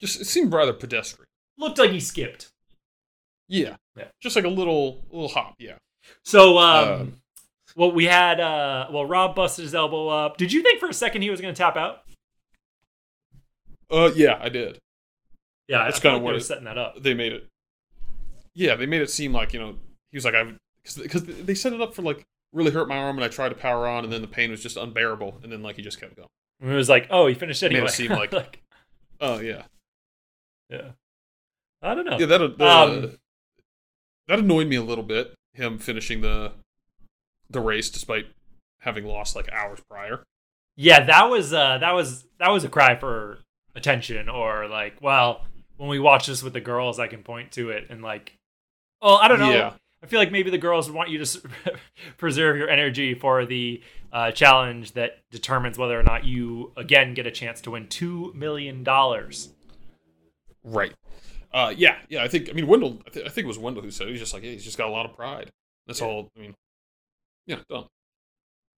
just 0.00 0.20
it 0.20 0.26
seemed 0.26 0.52
rather 0.52 0.72
pedestrian. 0.74 1.26
Looked 1.56 1.78
like 1.78 1.92
he 1.92 2.00
skipped. 2.00 2.50
Yeah. 3.48 3.76
Yeah. 3.96 4.08
Just 4.22 4.36
like 4.36 4.44
a 4.44 4.48
little 4.48 5.04
little 5.10 5.28
hop, 5.28 5.54
yeah. 5.58 5.76
So, 6.24 6.58
um, 6.58 6.88
Um, 7.00 7.12
well, 7.76 7.92
we 7.92 8.04
had, 8.06 8.40
uh, 8.40 8.88
well, 8.90 9.04
Rob 9.04 9.34
busted 9.36 9.62
his 9.64 9.74
elbow 9.74 10.08
up. 10.08 10.36
Did 10.36 10.52
you 10.52 10.62
think 10.62 10.80
for 10.80 10.88
a 10.88 10.94
second 10.94 11.22
he 11.22 11.30
was 11.30 11.40
going 11.40 11.52
to 11.54 11.58
tap 11.58 11.76
out? 11.76 12.02
Uh 13.90 14.10
yeah, 14.14 14.38
I 14.40 14.48
did. 14.48 14.78
Yeah, 15.66 15.84
That's 15.84 15.98
kinda 16.00 16.16
felt 16.16 16.22
what 16.22 16.30
they 16.30 16.36
were 16.36 16.40
setting 16.40 16.64
that 16.64 16.78
up. 16.78 17.02
They 17.02 17.14
made 17.14 17.32
it 17.32 17.46
Yeah, 18.54 18.74
they 18.76 18.86
made 18.86 19.00
it 19.02 19.10
seem 19.10 19.32
like, 19.32 19.52
you 19.52 19.60
know, 19.60 19.76
he 20.10 20.16
was 20.16 20.24
like 20.24 20.34
I 20.34 20.52
because 21.02 21.24
they 21.24 21.54
set 21.54 21.72
it 21.72 21.80
up 21.80 21.94
for 21.94 22.02
like 22.02 22.24
really 22.52 22.70
hurt 22.70 22.88
my 22.88 22.96
arm 22.96 23.16
and 23.16 23.24
I 23.24 23.28
tried 23.28 23.50
to 23.50 23.54
power 23.54 23.86
on 23.86 24.04
and 24.04 24.12
then 24.12 24.22
the 24.22 24.28
pain 24.28 24.50
was 24.50 24.62
just 24.62 24.76
unbearable 24.76 25.40
and 25.42 25.50
then 25.52 25.62
like 25.62 25.76
he 25.76 25.82
just 25.82 26.00
kept 26.00 26.16
going. 26.16 26.28
And 26.60 26.72
it 26.72 26.74
was 26.76 26.88
like, 26.88 27.06
oh, 27.10 27.26
he 27.26 27.34
finished 27.34 27.62
anyway. 27.62 27.80
It 27.80 27.82
Made 27.84 27.88
it 27.90 27.92
seem 27.94 28.10
like- 28.12 28.60
Oh 29.20 29.40
yeah. 29.40 29.62
yeah. 30.70 30.90
I 31.82 31.94
don't 31.94 32.04
know. 32.04 32.18
Yeah, 32.18 32.26
that 32.26 32.58
that, 32.58 32.88
Um, 32.88 33.18
that 34.28 34.38
annoyed 34.38 34.68
me 34.68 34.76
a 34.76 34.82
little 34.82 35.04
bit. 35.04 35.34
Him 35.54 35.78
finishing 35.78 36.20
the 36.20 36.52
the 37.50 37.60
race 37.60 37.90
despite 37.90 38.26
having 38.80 39.04
lost 39.04 39.34
like 39.34 39.50
hours 39.50 39.80
prior. 39.88 40.22
Yeah, 40.76 41.04
that 41.04 41.24
was 41.24 41.52
uh 41.52 41.78
that 41.78 41.92
was 41.92 42.24
that 42.38 42.50
was 42.50 42.64
a 42.64 42.68
cry 42.68 42.96
for 42.96 43.38
attention 43.74 44.28
or 44.28 44.68
like, 44.68 44.96
well, 45.00 45.44
when 45.76 45.88
we 45.88 45.98
watch 45.98 46.26
this 46.26 46.42
with 46.42 46.52
the 46.52 46.60
girls, 46.60 46.98
I 46.98 47.08
can 47.08 47.22
point 47.22 47.52
to 47.52 47.70
it 47.70 47.86
and 47.90 48.02
like 48.02 48.36
well, 49.02 49.16
I 49.16 49.28
don't 49.28 49.38
know. 49.38 49.52
Yeah. 49.52 49.72
I 50.02 50.06
feel 50.06 50.20
like 50.20 50.30
maybe 50.30 50.50
the 50.50 50.58
girls 50.58 50.90
want 50.90 51.08
you 51.10 51.24
to 51.24 51.42
preserve 52.18 52.56
your 52.56 52.68
energy 52.68 53.14
for 53.14 53.44
the 53.44 53.82
uh, 54.12 54.30
challenge 54.30 54.92
that 54.92 55.18
determines 55.30 55.76
whether 55.76 55.98
or 55.98 56.04
not 56.04 56.24
you 56.24 56.72
again 56.76 57.14
get 57.14 57.26
a 57.26 57.30
chance 57.30 57.60
to 57.62 57.72
win 57.72 57.88
two 57.88 58.32
million 58.34 58.84
dollars. 58.84 59.50
Right. 60.62 60.94
Uh, 61.52 61.72
yeah, 61.76 61.96
yeah. 62.08 62.22
I 62.22 62.28
think. 62.28 62.48
I 62.50 62.52
mean, 62.52 62.66
Wendell. 62.66 63.00
I, 63.06 63.10
th- 63.10 63.26
I 63.26 63.28
think 63.30 63.44
it 63.44 63.48
was 63.48 63.58
Wendell 63.58 63.82
who 63.82 63.90
said 63.90 64.06
it. 64.08 64.10
he's 64.10 64.20
just 64.20 64.34
like, 64.34 64.42
yeah, 64.42 64.50
he's 64.52 64.64
just 64.64 64.76
got 64.78 64.88
a 64.88 64.92
lot 64.92 65.06
of 65.06 65.14
pride. 65.16 65.50
That's 65.86 66.00
Yeah. 66.00 66.06
all. 66.06 66.28
I 66.36 66.40
mean, 66.40 66.54
yeah, 67.46 67.60
dumb. 67.68 67.86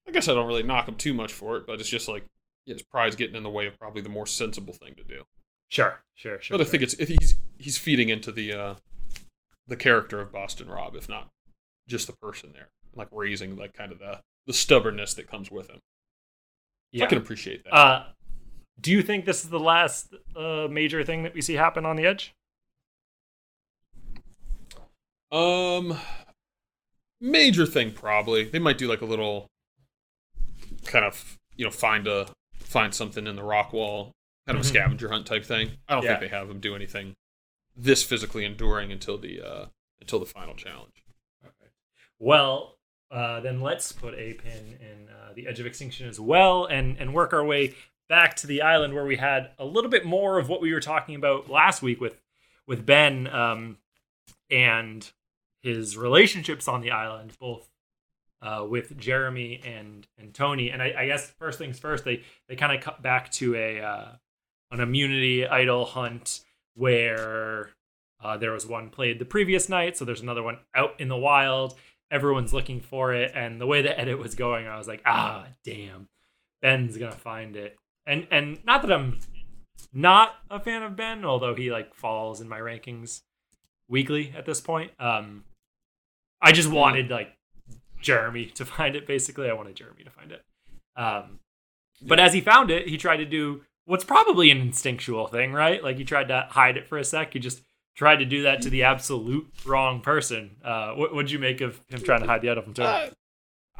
I 0.08 0.12
guess 0.12 0.28
I 0.28 0.34
don't 0.34 0.46
really 0.46 0.62
knock 0.62 0.88
him 0.88 0.94
too 0.96 1.12
much 1.14 1.32
for 1.32 1.56
it, 1.56 1.66
but 1.66 1.80
it's 1.80 1.88
just 1.88 2.08
like, 2.08 2.24
yeah, 2.66 2.74
his 2.74 2.82
pride's 2.82 3.16
getting 3.16 3.36
in 3.36 3.42
the 3.42 3.50
way 3.50 3.66
of 3.66 3.78
probably 3.78 4.02
the 4.02 4.08
more 4.08 4.26
sensible 4.26 4.72
thing 4.72 4.94
to 4.96 5.04
do. 5.04 5.24
Sure, 5.68 6.00
sure, 6.14 6.40
sure. 6.40 6.56
but 6.58 6.66
I 6.66 6.68
think 6.68 6.82
it's 6.82 6.94
he's 6.96 7.36
he's 7.58 7.78
feeding 7.78 8.08
into 8.08 8.32
the 8.32 8.52
uh, 8.52 8.74
the 9.66 9.76
character 9.76 10.20
of 10.20 10.32
Boston 10.32 10.68
Rob, 10.68 10.94
if 10.96 11.08
not 11.08 11.28
just 11.88 12.06
the 12.06 12.12
person 12.14 12.50
there, 12.52 12.68
like 12.94 13.08
raising 13.12 13.56
like 13.56 13.72
kind 13.72 13.92
of 13.92 13.98
the 13.98 14.20
the 14.46 14.52
stubbornness 14.52 15.14
that 15.14 15.28
comes 15.28 15.50
with 15.50 15.68
him. 15.70 15.78
yeah. 16.92 17.04
I 17.04 17.08
can 17.08 17.18
appreciate 17.18 17.64
that. 17.64 17.74
Uh, 17.74 18.04
do 18.80 18.90
you 18.90 19.02
think 19.02 19.26
this 19.26 19.44
is 19.44 19.50
the 19.50 19.60
last 19.60 20.14
uh, 20.34 20.66
major 20.70 21.04
thing 21.04 21.22
that 21.24 21.34
we 21.34 21.40
see 21.42 21.54
happen 21.54 21.84
on 21.84 21.96
the 21.96 22.06
edge? 22.06 22.32
Um, 25.32 25.98
major 27.20 27.66
thing 27.66 27.92
probably. 27.92 28.44
They 28.44 28.58
might 28.58 28.78
do 28.78 28.88
like 28.88 29.00
a 29.00 29.06
little 29.06 29.46
kind 30.86 31.04
of 31.04 31.38
you 31.56 31.64
know 31.64 31.70
find 31.70 32.06
a 32.06 32.26
find 32.54 32.94
something 32.94 33.26
in 33.26 33.36
the 33.36 33.42
rock 33.42 33.72
wall, 33.72 34.12
kind 34.46 34.58
of 34.58 34.64
Mhm. 34.64 34.66
a 34.66 34.68
scavenger 34.68 35.08
hunt 35.10 35.26
type 35.26 35.44
thing. 35.44 35.72
I 35.88 35.94
don't 35.94 36.04
Yeah. 36.04 36.18
think 36.18 36.30
they 36.30 36.36
have 36.36 36.48
them 36.48 36.60
do 36.60 36.74
anything 36.74 37.14
this 37.76 38.02
physically 38.02 38.44
enduring 38.44 38.90
until 38.92 39.18
the 39.18 39.40
uh 39.40 39.66
until 40.00 40.18
the 40.18 40.26
final 40.26 40.54
challenge. 40.54 41.04
Well, 42.18 42.78
uh, 43.10 43.40
then 43.40 43.60
let's 43.60 43.92
put 43.92 44.14
a 44.14 44.34
pin 44.34 44.78
in 44.80 45.08
uh, 45.08 45.32
the 45.34 45.46
edge 45.46 45.58
of 45.60 45.66
extinction 45.66 46.08
as 46.08 46.20
well, 46.20 46.66
and 46.66 46.96
and 46.98 47.14
work 47.14 47.32
our 47.32 47.44
way 47.44 47.74
back 48.08 48.34
to 48.36 48.46
the 48.46 48.62
island 48.62 48.94
where 48.94 49.04
we 49.04 49.16
had 49.16 49.52
a 49.58 49.64
little 49.64 49.90
bit 49.90 50.04
more 50.04 50.38
of 50.38 50.48
what 50.48 50.60
we 50.60 50.72
were 50.72 50.80
talking 50.80 51.14
about 51.14 51.48
last 51.48 51.82
week 51.82 52.00
with 52.00 52.20
with 52.66 52.84
Ben 52.86 53.26
um, 53.28 53.78
and 54.50 55.10
his 55.62 55.96
relationships 55.96 56.68
on 56.68 56.80
the 56.80 56.90
island, 56.90 57.32
both 57.38 57.68
uh, 58.42 58.64
with 58.68 58.96
Jeremy 58.98 59.60
and 59.64 60.06
and 60.18 60.34
Tony. 60.34 60.70
And 60.70 60.82
I, 60.82 60.94
I 60.98 61.06
guess 61.06 61.30
first 61.38 61.58
things 61.58 61.78
first, 61.78 62.04
they 62.04 62.22
they 62.48 62.56
kind 62.56 62.76
of 62.76 62.82
cut 62.82 63.02
back 63.02 63.30
to 63.32 63.54
a 63.54 63.80
uh, 63.80 64.08
an 64.70 64.80
immunity 64.80 65.46
idol 65.46 65.84
hunt 65.84 66.40
where 66.74 67.70
uh, 68.22 68.36
there 68.36 68.52
was 68.52 68.66
one 68.66 68.90
played 68.90 69.18
the 69.18 69.24
previous 69.24 69.68
night, 69.68 69.96
so 69.96 70.04
there's 70.04 70.22
another 70.22 70.42
one 70.42 70.58
out 70.74 70.98
in 70.98 71.08
the 71.08 71.16
wild. 71.16 71.74
Everyone's 72.10 72.52
looking 72.52 72.80
for 72.80 73.14
it, 73.14 73.32
and 73.34 73.60
the 73.60 73.66
way 73.66 73.82
the 73.82 73.98
edit 74.00 74.18
was 74.18 74.34
going, 74.34 74.66
I 74.66 74.78
was 74.78 74.88
like, 74.88 75.02
ah, 75.06 75.46
damn, 75.64 76.08
Ben's 76.62 76.96
gonna 76.96 77.12
find 77.12 77.56
it. 77.56 77.76
And 78.06 78.26
and 78.30 78.64
not 78.64 78.82
that 78.82 78.92
I'm 78.92 79.18
not 79.92 80.34
a 80.50 80.60
fan 80.60 80.82
of 80.82 80.96
Ben, 80.96 81.24
although 81.24 81.54
he 81.54 81.70
like 81.70 81.94
falls 81.94 82.40
in 82.40 82.48
my 82.48 82.58
rankings 82.58 83.22
weekly 83.88 84.32
at 84.36 84.46
this 84.46 84.60
point. 84.60 84.92
Um, 84.98 85.44
I 86.42 86.52
just 86.52 86.70
wanted 86.70 87.10
like 87.10 87.36
Jeremy 88.00 88.46
to 88.46 88.64
find 88.76 88.96
it. 88.96 89.06
Basically, 89.06 89.48
I 89.48 89.52
wanted 89.52 89.76
Jeremy 89.76 90.04
to 90.04 90.10
find 90.10 90.32
it. 90.32 90.44
Um, 90.96 91.40
but 92.02 92.18
as 92.18 92.32
he 92.32 92.40
found 92.40 92.70
it, 92.70 92.88
he 92.88 92.96
tried 92.96 93.18
to 93.18 93.26
do 93.26 93.62
what's 93.84 94.04
probably 94.04 94.50
an 94.50 94.58
instinctual 94.58 95.26
thing, 95.26 95.52
right? 95.52 95.82
Like 95.82 95.98
he 95.98 96.04
tried 96.04 96.28
to 96.28 96.46
hide 96.50 96.76
it 96.76 96.86
for 96.86 96.98
a 96.98 97.04
sec. 97.04 97.32
He 97.32 97.38
just 97.38 97.62
tried 97.94 98.16
to 98.16 98.24
do 98.24 98.42
that 98.42 98.62
to 98.62 98.70
the 98.70 98.84
absolute 98.84 99.46
wrong 99.66 100.00
person. 100.00 100.56
Uh, 100.64 100.92
what 100.92 101.14
would 101.14 101.30
you 101.30 101.38
make 101.38 101.60
of 101.60 101.80
him 101.88 102.00
trying 102.00 102.20
to 102.20 102.26
hide 102.26 102.40
the 102.40 102.50
idol 102.50 102.62
from 102.62 102.74
Tony? 102.74 102.88
I, 102.88 103.10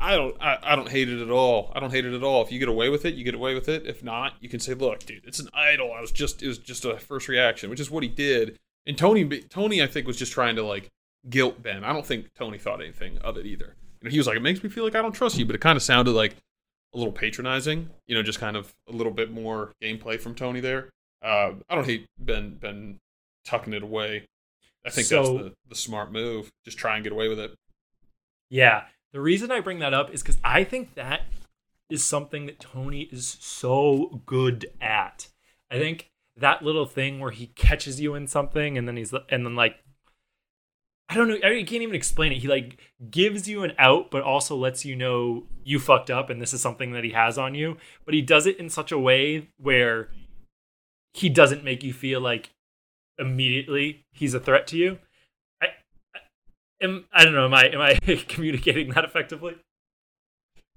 I 0.01 0.17
don't 0.17 0.37
I, 0.41 0.59
I 0.63 0.77
don't 0.77 0.89
hate 0.89 1.09
it 1.09 1.23
at 1.23 1.31
all. 1.31 1.73
I 1.75 1.81
don't 1.81 1.91
hate 1.91 2.07
it 2.07 2.15
at 2.15 2.23
all. 2.23 2.43
If 2.43 2.51
you 2.51 2.59
get 2.59 2.69
away 2.69 2.89
with 2.89 3.05
it, 3.05 3.15
you 3.15 3.25
get 3.25 3.35
away 3.35 3.55
with 3.55 3.69
it. 3.69 3.87
If 3.87 4.03
not, 4.03 4.35
you 4.41 4.49
can 4.49 4.59
say, 4.59 4.75
"Look, 4.75 5.05
dude, 5.05 5.25
it's 5.27 5.39
an 5.39 5.49
idol. 5.53 5.93
I 5.93 6.01
was 6.01 6.11
just 6.11 6.43
it 6.43 6.49
was 6.49 6.59
just 6.59 6.85
a 6.85 6.99
first 6.99 7.29
reaction," 7.29 7.71
which 7.71 7.81
is 7.81 7.91
what 7.91 8.03
he 8.03 8.09
did. 8.09 8.59
And 8.87 8.97
Tony 8.97 9.25
Tony 9.43 9.83
I 9.83 9.87
think 9.87 10.07
was 10.07 10.17
just 10.17 10.33
trying 10.33 10.57
to 10.57 10.63
like 10.63 10.91
guilt 11.29 11.63
Ben. 11.63 11.85
I 11.85 11.93
don't 11.93 12.07
think 12.07 12.33
Tony 12.35 12.59
thought 12.59 12.81
anything 12.81 13.19
of 13.19 13.37
it 13.37 13.47
either. 13.47 13.77
You 14.01 14.09
know, 14.09 14.11
he 14.11 14.19
was 14.19 14.27
like, 14.27 14.37
"It 14.37 14.43
makes 14.43 14.63
me 14.63 14.71
feel 14.71 14.85
like 14.85 14.95
I 14.95 15.03
don't 15.03 15.13
trust 15.13 15.39
you," 15.39 15.45
but 15.45 15.55
it 15.55 15.61
kind 15.61 15.77
of 15.77 15.83
sounded 15.83 16.13
like 16.13 16.37
a 16.95 16.99
little 16.99 17.13
patronizing. 17.13 17.91
You 18.07 18.17
know, 18.17 18.23
just 18.23 18.41
kind 18.41 18.57
of 18.57 18.73
a 18.89 18.93
little 18.93 19.13
bit 19.13 19.31
more 19.31 19.73
gameplay 19.83 20.21
from 20.21 20.35
Tony 20.35 20.61
there. 20.61 20.91
Uh, 21.23 21.53
I 21.69 21.75
don't 21.75 21.85
hate 21.85 22.07
Ben 22.19 22.55
Ben 22.55 22.99
tucking 23.45 23.73
it 23.73 23.83
away. 23.83 24.27
I 24.85 24.91
think 24.91 25.09
that's 25.09 25.29
the, 25.29 25.53
the 25.69 25.75
smart 25.75 26.11
move. 26.11 26.51
Just 26.65 26.79
try 26.79 26.95
and 26.95 27.05
get 27.05 27.13
away 27.13 27.29
with 27.29 27.39
it. 27.39 27.55
Yeah. 28.49 28.85
The 29.13 29.21
reason 29.21 29.51
I 29.51 29.61
bring 29.61 29.81
that 29.81 29.93
up 29.93 30.13
is 30.13 30.23
because 30.23 30.39
I 30.43 30.65
think 30.65 30.95
that 30.95 31.23
is 31.91 32.05
something 32.05 32.47
that 32.47 32.61
Tony 32.61 33.03
is 33.13 33.37
so 33.41 34.23
good 34.25 34.67
at. 34.81 35.29
I 35.71 35.79
think 35.79 36.09
that 36.37 36.63
little 36.63 36.87
thing 36.87 37.21
where 37.21 37.33
he 37.33 37.49
catches 37.49 38.01
you 38.01 38.15
in 38.15 38.27
something 38.27 38.79
and 38.79 38.89
then 38.89 38.97
he's 38.97 39.13
and 39.29 39.45
then 39.45 39.55
like 39.57 39.83
I 41.11 41.15
don't 41.15 41.27
know. 41.27 41.35
I 41.43 41.65
can't 41.65 41.83
even 41.83 41.97
explain 41.97 42.31
it. 42.31 42.39
He 42.39 42.47
like 42.47 42.79
gives 43.11 43.49
you 43.49 43.65
an 43.65 43.73
out, 43.79 44.13
but 44.13 44.23
also 44.23 44.55
lets 44.55 44.85
you 44.85 44.95
know 44.95 45.43
you 45.65 45.81
fucked 45.81 46.09
up 46.09 46.31
and 46.31 46.41
this 46.41 46.55
is 46.55 46.61
something 46.61 46.93
that 46.93 47.03
he 47.03 47.11
has 47.11 47.37
on 47.37 47.57
you. 47.57 47.79
But 48.05 48.15
he 48.15 48.23
does 48.23 48.47
it 48.47 48.59
in 48.59 48.71
such 48.71 48.93
a 48.93 48.99
way 48.99 49.49
where 49.59 50.09
he 51.13 51.29
doesn't 51.29 51.65
make 51.65 51.83
you 51.83 51.93
feel 51.93 52.21
like 52.21 52.51
immediately 53.19 54.05
he's 54.13 54.35
a 54.35 54.41
threat 54.41 54.69
to 54.69 54.77
you. 54.77 55.01
I, 55.61 55.67
I 56.15 56.21
am 56.81 57.07
I 57.13 57.25
don't 57.25 57.35
know. 57.35 57.45
Am 57.45 57.55
I 57.55 57.65
am 57.65 57.81
I 57.81 57.95
communicating 58.29 58.91
that 58.91 59.05
effectively? 59.05 59.57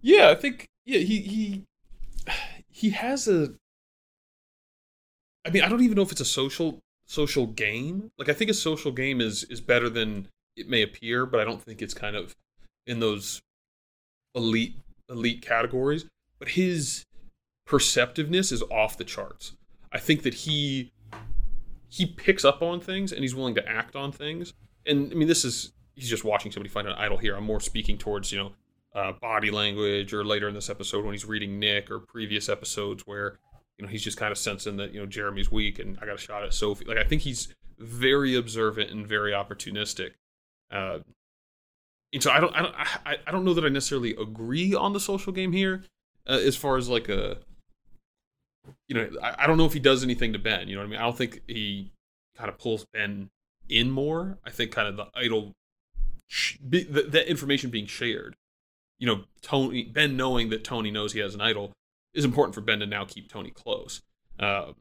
Yeah, 0.02 0.30
I 0.30 0.36
think 0.36 0.66
yeah 0.84 1.00
he 1.00 1.22
he 1.22 1.64
he 2.72 2.90
has 2.90 3.28
a. 3.28 3.54
I 5.46 5.52
mean, 5.52 5.62
I 5.62 5.70
don't 5.70 5.84
even 5.84 5.96
know 5.96 6.02
if 6.02 6.12
it's 6.12 6.22
a 6.22 6.26
social 6.26 6.80
social 7.06 7.48
game. 7.48 8.12
Like 8.18 8.30
I 8.30 8.34
think 8.34 8.50
a 8.50 8.56
social 8.56 8.92
game 8.92 9.22
is 9.22 9.44
is 9.46 9.62
better 9.62 9.90
than 9.90 10.28
it 10.56 10.70
may 10.70 10.82
appear, 10.82 11.26
but 11.26 11.40
I 11.40 11.44
don't 11.44 11.62
think 11.62 11.82
it's 11.82 11.94
kind 11.94 12.16
of 12.16 12.36
in 12.86 13.00
those 13.00 13.42
elite 14.36 14.76
elite 15.10 15.42
categories. 15.42 16.06
But 16.40 16.50
his 16.50 17.06
perceptiveness 17.66 18.52
is 18.52 18.62
off 18.64 18.98
the 18.98 19.04
charts. 19.04 19.54
I 19.92 20.00
think 20.00 20.24
that 20.24 20.34
he 20.34 20.92
he 21.90 22.06
picks 22.06 22.44
up 22.44 22.62
on 22.62 22.80
things 22.80 23.12
and 23.12 23.22
he's 23.22 23.36
willing 23.36 23.56
to 23.56 23.68
act 23.68 23.96
on 23.96 24.12
things. 24.12 24.54
And 24.86 25.12
I 25.12 25.16
mean, 25.16 25.28
this 25.28 25.46
is 25.46 25.72
he's 25.96 26.10
just 26.10 26.24
watching 26.24 26.52
somebody 26.52 26.70
find 26.70 26.88
an 26.88 26.94
idol 26.94 27.18
here. 27.18 27.36
I'm 27.36 27.46
more 27.46 27.60
speaking 27.60 27.98
towards 27.98 28.32
you 28.32 28.40
know 28.40 28.52
uh, 28.96 29.14
body 29.14 29.52
language, 29.52 30.14
or 30.14 30.24
later 30.24 30.48
in 30.48 30.56
this 30.56 30.70
episode 30.70 31.06
when 31.06 31.14
he's 31.14 31.26
reading 31.26 31.60
Nick, 31.60 31.90
or 31.92 32.00
previous 32.00 32.50
episodes 32.50 33.04
where 33.06 33.40
you 33.78 33.86
know 33.86 33.92
he's 33.92 34.04
just 34.04 34.18
kind 34.18 34.32
of 34.32 34.38
sensing 34.38 34.78
that 34.78 34.94
you 34.94 35.00
know 35.00 35.06
Jeremy's 35.06 35.52
weak 35.52 35.80
and 35.80 35.98
I 36.02 36.06
got 36.06 36.16
a 36.16 36.20
shot 36.20 36.44
at 36.44 36.54
Sophie. 36.54 36.86
Like 36.86 36.98
I 36.98 37.04
think 37.04 37.22
he's 37.22 37.54
very 37.80 38.36
observant 38.36 38.92
and 38.92 39.08
very 39.08 39.32
opportunistic. 39.32 40.12
Uh, 40.72 41.00
and 42.14 42.22
so 42.22 42.32
I 42.32 42.40
don't 42.40 42.56
I 42.56 42.62
don't 42.62 42.76
I, 43.06 43.18
I 43.28 43.32
don't 43.32 43.46
know 43.46 43.54
that 43.54 43.66
I 43.66 43.70
necessarily 43.70 44.12
agree 44.12 44.74
on 44.74 44.94
the 44.94 45.00
social 45.00 45.34
game 45.34 45.52
here, 45.52 45.84
uh, 46.28 46.34
as 46.34 46.56
far 46.56 46.78
as 46.78 46.90
like 46.90 47.10
a 47.10 47.38
you 48.88 48.96
know 48.96 49.10
I, 49.22 49.44
I 49.44 49.48
don't 49.48 49.58
know 49.58 49.66
if 49.66 49.74
he 49.74 49.80
does 49.80 50.04
anything 50.04 50.34
to 50.34 50.40
Ben. 50.40 50.68
You 50.68 50.76
know 50.76 50.82
what 50.82 50.88
I 50.88 50.92
mean? 50.92 51.00
I 51.00 51.04
don't 51.04 51.18
think 51.18 51.42
he 51.48 51.92
kind 52.38 52.50
of 52.50 52.58
pulls 52.58 52.86
Ben 52.94 53.30
in 53.70 53.92
more. 53.92 54.38
I 54.46 54.50
think 54.50 54.72
kind 54.72 54.88
of 54.88 54.98
the 54.98 55.08
idol, 55.16 55.54
the, 56.62 56.84
the 56.84 57.30
information 57.30 57.70
being 57.70 57.88
shared 57.88 58.36
you 59.04 59.08
know, 59.08 59.24
Tony 59.42 59.84
Ben 59.84 60.16
knowing 60.16 60.50
that 60.50 60.64
Tony 60.64 60.90
knows 60.90 61.12
he 61.12 61.20
has 61.20 61.36
an 61.36 61.42
idol 61.42 61.74
is 62.14 62.26
important 62.26 62.56
for 62.56 62.62
Ben 62.62 62.80
to 62.80 62.86
now 62.86 63.06
keep 63.06 63.30
Tony 63.30 63.52
close. 63.52 64.02
Uh, 64.40 64.74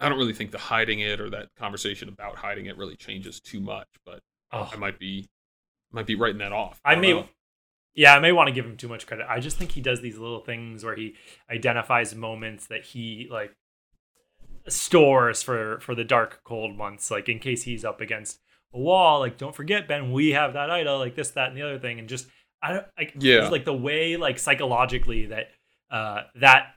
I 0.00 0.08
don't 0.08 0.18
really 0.18 0.32
think 0.32 0.50
the 0.50 0.58
hiding 0.58 1.00
it 1.00 1.20
or 1.20 1.30
that 1.30 1.48
conversation 1.56 2.08
about 2.08 2.36
hiding 2.36 2.66
it 2.66 2.76
really 2.76 2.96
changes 2.96 3.40
too 3.40 3.60
much, 3.60 3.88
but 4.04 4.20
oh. 4.52 4.70
I 4.72 4.76
might 4.76 4.98
be 4.98 5.28
might 5.90 6.06
be 6.06 6.14
writing 6.14 6.38
that 6.38 6.52
off. 6.52 6.80
I, 6.84 6.92
I 6.92 6.96
may, 6.96 7.12
know. 7.12 7.26
yeah, 7.94 8.14
I 8.14 8.20
may 8.20 8.32
want 8.32 8.48
to 8.48 8.54
give 8.54 8.64
him 8.64 8.76
too 8.76 8.88
much 8.88 9.06
credit. 9.06 9.26
I 9.28 9.40
just 9.40 9.56
think 9.56 9.72
he 9.72 9.80
does 9.80 10.00
these 10.00 10.18
little 10.18 10.40
things 10.40 10.84
where 10.84 10.94
he 10.94 11.14
identifies 11.50 12.14
moments 12.14 12.66
that 12.66 12.84
he 12.84 13.26
like 13.30 13.56
stores 14.68 15.42
for 15.42 15.80
for 15.80 15.94
the 15.94 16.04
dark 16.04 16.40
cold 16.44 16.76
months, 16.76 17.10
like 17.10 17.28
in 17.28 17.38
case 17.38 17.64
he's 17.64 17.84
up 17.84 18.00
against 18.00 18.40
a 18.72 18.78
wall. 18.78 19.20
Like, 19.20 19.38
don't 19.38 19.54
forget, 19.54 19.88
Ben, 19.88 20.12
we 20.12 20.30
have 20.30 20.52
that 20.52 20.70
idol, 20.70 20.98
like 20.98 21.14
this, 21.14 21.30
that, 21.30 21.48
and 21.48 21.56
the 21.56 21.62
other 21.62 21.78
thing, 21.78 21.98
and 21.98 22.08
just 22.08 22.28
I 22.62 22.72
don't 22.72 22.86
like 22.96 23.14
yeah 23.18 23.48
like 23.48 23.64
the 23.64 23.74
way 23.74 24.16
like 24.16 24.38
psychologically 24.38 25.26
that 25.26 25.48
uh 25.90 26.22
that 26.34 26.74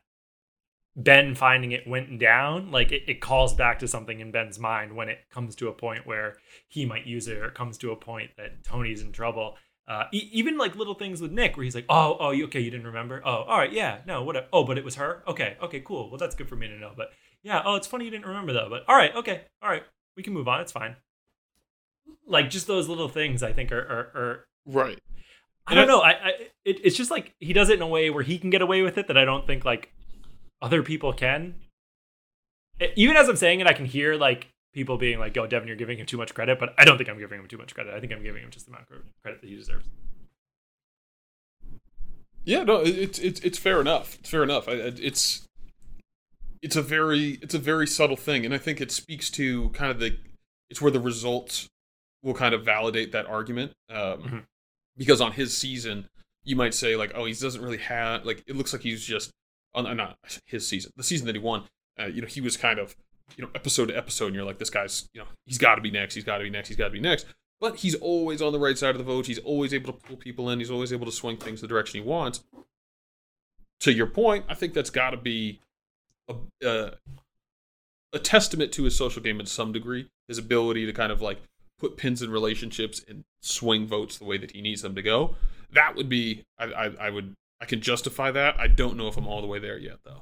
Ben 0.95 1.35
finding 1.35 1.71
it 1.71 1.87
went 1.87 2.19
down, 2.19 2.69
like 2.69 2.91
it, 2.91 3.03
it 3.07 3.21
calls 3.21 3.53
back 3.53 3.79
to 3.79 3.87
something 3.87 4.19
in 4.19 4.31
Ben's 4.31 4.59
mind 4.59 4.93
when 4.95 5.07
it 5.07 5.19
comes 5.31 5.55
to 5.55 5.69
a 5.69 5.73
point 5.73 6.05
where 6.05 6.35
he 6.67 6.85
might 6.85 7.05
use 7.07 7.27
it, 7.27 7.37
or 7.37 7.45
it 7.45 7.53
comes 7.53 7.77
to 7.79 7.91
a 7.91 7.95
point 7.95 8.31
that 8.37 8.63
Tony's 8.63 9.01
in 9.01 9.11
trouble. 9.13 9.55
Uh, 9.87 10.05
e- 10.11 10.29
even 10.33 10.57
like 10.57 10.75
little 10.75 10.93
things 10.93 11.21
with 11.21 11.31
Nick, 11.31 11.55
where 11.55 11.63
he's 11.63 11.75
like, 11.75 11.85
"Oh, 11.87 12.17
oh, 12.19 12.31
you 12.31 12.45
okay? 12.45 12.59
You 12.59 12.69
didn't 12.71 12.87
remember? 12.87 13.21
Oh, 13.25 13.43
all 13.43 13.57
right, 13.57 13.71
yeah, 13.71 13.99
no, 14.05 14.23
what? 14.23 14.49
Oh, 14.51 14.63
but 14.65 14.77
it 14.77 14.83
was 14.83 14.95
her. 14.95 15.23
Okay, 15.27 15.55
okay, 15.61 15.79
cool. 15.79 16.09
Well, 16.09 16.17
that's 16.17 16.35
good 16.35 16.49
for 16.49 16.55
me 16.57 16.67
to 16.67 16.77
know. 16.77 16.91
But 16.95 17.11
yeah, 17.41 17.61
oh, 17.65 17.75
it's 17.75 17.87
funny 17.87 18.05
you 18.05 18.11
didn't 18.11 18.27
remember 18.27 18.51
though. 18.53 18.67
But 18.69 18.83
all 18.87 18.95
right, 18.95 19.15
okay, 19.15 19.43
all 19.61 19.69
right, 19.69 19.83
we 20.17 20.23
can 20.23 20.33
move 20.33 20.47
on. 20.49 20.59
It's 20.61 20.71
fine. 20.73 20.97
Like 22.27 22.49
just 22.49 22.67
those 22.67 22.89
little 22.89 23.09
things, 23.09 23.43
I 23.43 23.53
think 23.53 23.71
are 23.71 23.79
are, 23.79 24.21
are 24.21 24.45
right. 24.65 24.99
I 25.71 25.75
don't 25.75 25.87
know. 25.87 26.01
I, 26.01 26.09
I 26.09 26.29
it, 26.65 26.79
it's 26.83 26.97
just 26.97 27.11
like 27.11 27.33
he 27.39 27.53
does 27.53 27.69
it 27.69 27.75
in 27.75 27.81
a 27.81 27.87
way 27.87 28.09
where 28.09 28.23
he 28.23 28.37
can 28.37 28.49
get 28.49 28.61
away 28.61 28.81
with 28.81 28.97
it 28.97 29.07
that 29.07 29.17
I 29.17 29.25
don't 29.25 29.47
think 29.47 29.63
like 29.63 29.93
other 30.61 30.83
people 30.83 31.13
can. 31.13 31.55
It, 32.79 32.93
even 32.95 33.15
as 33.15 33.29
I'm 33.29 33.35
saying 33.35 33.61
it, 33.61 33.67
I 33.67 33.73
can 33.73 33.85
hear 33.85 34.15
like 34.15 34.49
people 34.73 34.97
being 34.97 35.19
like, 35.19 35.35
"Yo, 35.35 35.47
Devin, 35.47 35.67
you're 35.67 35.77
giving 35.77 35.97
him 35.97 36.05
too 36.05 36.17
much 36.17 36.33
credit," 36.33 36.59
but 36.59 36.73
I 36.77 36.83
don't 36.83 36.97
think 36.97 37.09
I'm 37.09 37.17
giving 37.17 37.39
him 37.39 37.47
too 37.47 37.57
much 37.57 37.73
credit. 37.73 37.93
I 37.93 37.99
think 37.99 38.11
I'm 38.11 38.23
giving 38.23 38.43
him 38.43 38.51
just 38.51 38.65
the 38.65 38.71
amount 38.71 38.87
of 38.91 39.01
credit 39.21 39.41
that 39.41 39.47
he 39.49 39.55
deserves. 39.55 39.87
Yeah, 42.43 42.63
no, 42.63 42.81
it's 42.81 43.19
it's 43.19 43.39
it's 43.41 43.57
fair 43.57 43.79
enough. 43.79 44.17
It's 44.19 44.29
fair 44.29 44.43
enough. 44.43 44.67
It's 44.67 45.47
it's 46.61 46.75
a 46.75 46.81
very 46.81 47.39
it's 47.41 47.53
a 47.53 47.59
very 47.59 47.87
subtle 47.87 48.17
thing, 48.17 48.45
and 48.45 48.53
I 48.53 48.57
think 48.57 48.81
it 48.81 48.91
speaks 48.91 49.29
to 49.31 49.69
kind 49.69 49.91
of 49.91 49.99
the 49.99 50.17
it's 50.69 50.81
where 50.81 50.91
the 50.91 50.99
results 50.99 51.67
will 52.23 52.33
kind 52.33 52.53
of 52.53 52.65
validate 52.65 53.11
that 53.13 53.25
argument. 53.25 53.71
Um, 53.89 53.97
mm-hmm 53.97 54.37
because 54.97 55.21
on 55.21 55.33
his 55.33 55.55
season, 55.55 56.09
you 56.43 56.55
might 56.55 56.73
say 56.73 56.95
like, 56.95 57.11
oh, 57.15 57.25
he 57.25 57.33
doesn't 57.33 57.61
really 57.61 57.77
have 57.77 58.25
like 58.25 58.43
it 58.47 58.55
looks 58.55 58.73
like 58.73 58.81
he's 58.81 59.03
just 59.05 59.31
on 59.73 59.85
uh, 59.85 59.93
not 59.93 60.17
his 60.45 60.67
season, 60.67 60.91
the 60.95 61.03
season 61.03 61.27
that 61.27 61.35
he 61.35 61.41
won. 61.41 61.63
Uh, 61.99 62.05
you 62.05 62.21
know, 62.21 62.27
he 62.27 62.41
was 62.41 62.57
kind 62.57 62.79
of 62.79 62.95
you 63.37 63.43
know 63.43 63.49
episode 63.55 63.87
to 63.87 63.97
episode, 63.97 64.27
and 64.27 64.35
you're 64.35 64.45
like, 64.45 64.57
this 64.57 64.69
guy's 64.69 65.09
you 65.13 65.21
know 65.21 65.27
he's 65.45 65.57
got 65.57 65.75
to 65.75 65.81
be 65.81 65.91
next, 65.91 66.15
he's 66.15 66.23
got 66.23 66.39
to 66.39 66.43
be 66.43 66.49
next, 66.49 66.67
he's 66.67 66.77
got 66.77 66.85
to 66.85 66.91
be 66.91 66.99
next. 66.99 67.25
But 67.59 67.77
he's 67.77 67.95
always 67.95 68.41
on 68.41 68.53
the 68.53 68.59
right 68.59 68.77
side 68.77 68.91
of 68.91 68.97
the 68.97 69.03
vote. 69.03 69.27
He's 69.27 69.37
always 69.39 69.71
able 69.71 69.93
to 69.93 69.99
pull 69.99 70.17
people 70.17 70.49
in. 70.49 70.57
He's 70.57 70.71
always 70.71 70.91
able 70.91 71.05
to 71.05 71.11
swing 71.11 71.37
things 71.37 71.61
the 71.61 71.67
direction 71.67 72.01
he 72.01 72.07
wants. 72.07 72.43
To 73.81 73.93
your 73.93 74.07
point, 74.07 74.45
I 74.49 74.55
think 74.55 74.73
that's 74.73 74.89
got 74.89 75.11
to 75.11 75.17
be 75.17 75.59
a, 76.27 76.35
uh, 76.67 76.91
a 78.13 78.19
testament 78.19 78.71
to 78.73 78.83
his 78.83 78.95
social 78.95 79.21
game 79.21 79.39
in 79.39 79.45
some 79.45 79.71
degree. 79.71 80.09
His 80.27 80.39
ability 80.39 80.87
to 80.87 80.93
kind 80.93 81.11
of 81.11 81.21
like 81.21 81.39
put 81.81 81.97
pins 81.97 82.21
in 82.21 82.29
relationships 82.29 83.03
and 83.07 83.23
swing 83.41 83.87
votes 83.87 84.17
the 84.17 84.25
way 84.25 84.37
that 84.37 84.51
he 84.51 84.61
needs 84.61 84.83
them 84.83 84.95
to 84.95 85.01
go. 85.01 85.35
That 85.73 85.95
would 85.95 86.07
be 86.07 86.43
I, 86.57 86.65
I, 86.65 86.85
I 87.07 87.09
would 87.09 87.33
I 87.59 87.65
can 87.65 87.81
justify 87.81 88.31
that. 88.31 88.59
I 88.59 88.67
don't 88.67 88.95
know 88.95 89.07
if 89.07 89.17
I'm 89.17 89.27
all 89.27 89.41
the 89.41 89.47
way 89.47 89.59
there 89.59 89.77
yet 89.77 89.97
though. 90.05 90.21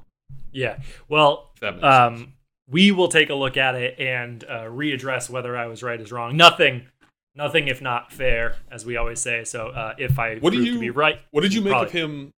Yeah. 0.52 0.78
Well, 1.08 1.50
um, 1.82 2.32
we 2.68 2.90
will 2.90 3.08
take 3.08 3.30
a 3.30 3.34
look 3.34 3.56
at 3.56 3.74
it 3.74 3.98
and 3.98 4.42
uh, 4.44 4.64
readdress 4.64 5.28
whether 5.28 5.56
I 5.56 5.66
was 5.66 5.82
right 5.82 6.00
is 6.00 6.10
wrong. 6.10 6.36
Nothing, 6.36 6.86
nothing 7.34 7.68
if 7.68 7.82
not 7.82 8.10
fair, 8.10 8.56
as 8.70 8.86
we 8.86 8.96
always 8.96 9.20
say. 9.20 9.44
So 9.44 9.68
uh, 9.68 9.94
if 9.98 10.18
I 10.18 10.36
what 10.38 10.54
prove 10.54 10.64
you, 10.64 10.74
to 10.74 10.80
be 10.80 10.90
right, 10.90 11.20
what 11.30 11.42
did 11.42 11.52
you 11.52 11.60
make 11.60 11.72
probably... 11.72 11.86
of 11.86 11.92
him? 11.92 12.30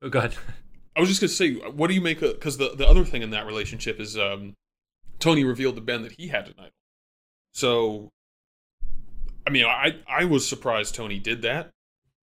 Oh, 0.00 0.08
go 0.08 0.20
ahead. 0.20 0.34
I 0.96 1.00
was 1.00 1.08
just 1.08 1.20
gonna 1.20 1.28
say, 1.28 1.54
what 1.54 1.88
do 1.88 1.94
you 1.94 2.00
make 2.00 2.22
of? 2.22 2.34
Because 2.34 2.58
the 2.58 2.74
the 2.76 2.86
other 2.86 3.04
thing 3.04 3.22
in 3.22 3.30
that 3.30 3.46
relationship 3.46 3.98
is 4.00 4.18
um, 4.18 4.54
Tony 5.18 5.44
revealed 5.44 5.76
to 5.76 5.80
Ben 5.80 6.02
that 6.02 6.12
he 6.12 6.28
had 6.28 6.48
an 6.48 6.54
idol. 6.58 6.70
So 7.52 8.10
I 9.46 9.50
mean, 9.50 9.64
I 9.64 9.96
I 10.08 10.24
was 10.24 10.46
surprised 10.46 10.94
Tony 10.94 11.18
did 11.18 11.42
that. 11.42 11.70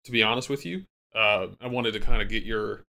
To 0.06 0.12
be 0.12 0.24
honest 0.24 0.50
with 0.50 0.66
you, 0.66 0.86
uh, 1.14 1.48
I 1.60 1.68
wanted 1.68 1.92
to 1.94 2.00
kind 2.00 2.22
of 2.22 2.30
get 2.30 2.44
your 2.44 2.86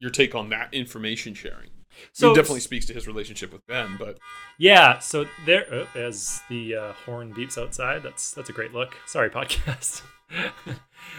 your 0.00 0.10
take 0.10 0.34
on 0.34 0.48
that 0.50 0.72
information 0.72 1.34
sharing. 1.34 1.70
So 2.12 2.32
it 2.32 2.36
definitely 2.36 2.60
speaks 2.60 2.86
to 2.86 2.94
his 2.94 3.06
relationship 3.06 3.52
with 3.52 3.66
Ben, 3.66 3.96
but 3.98 4.18
yeah. 4.58 4.98
So 5.00 5.26
there, 5.44 5.66
oh, 5.72 5.86
as 5.94 6.40
the 6.48 6.76
uh, 6.76 6.92
horn 7.04 7.34
beeps 7.34 7.58
outside, 7.58 8.02
that's 8.02 8.32
that's 8.32 8.48
a 8.48 8.52
great 8.52 8.72
look. 8.72 8.94
Sorry, 9.06 9.28
podcast. 9.30 10.02
um, 10.32 10.76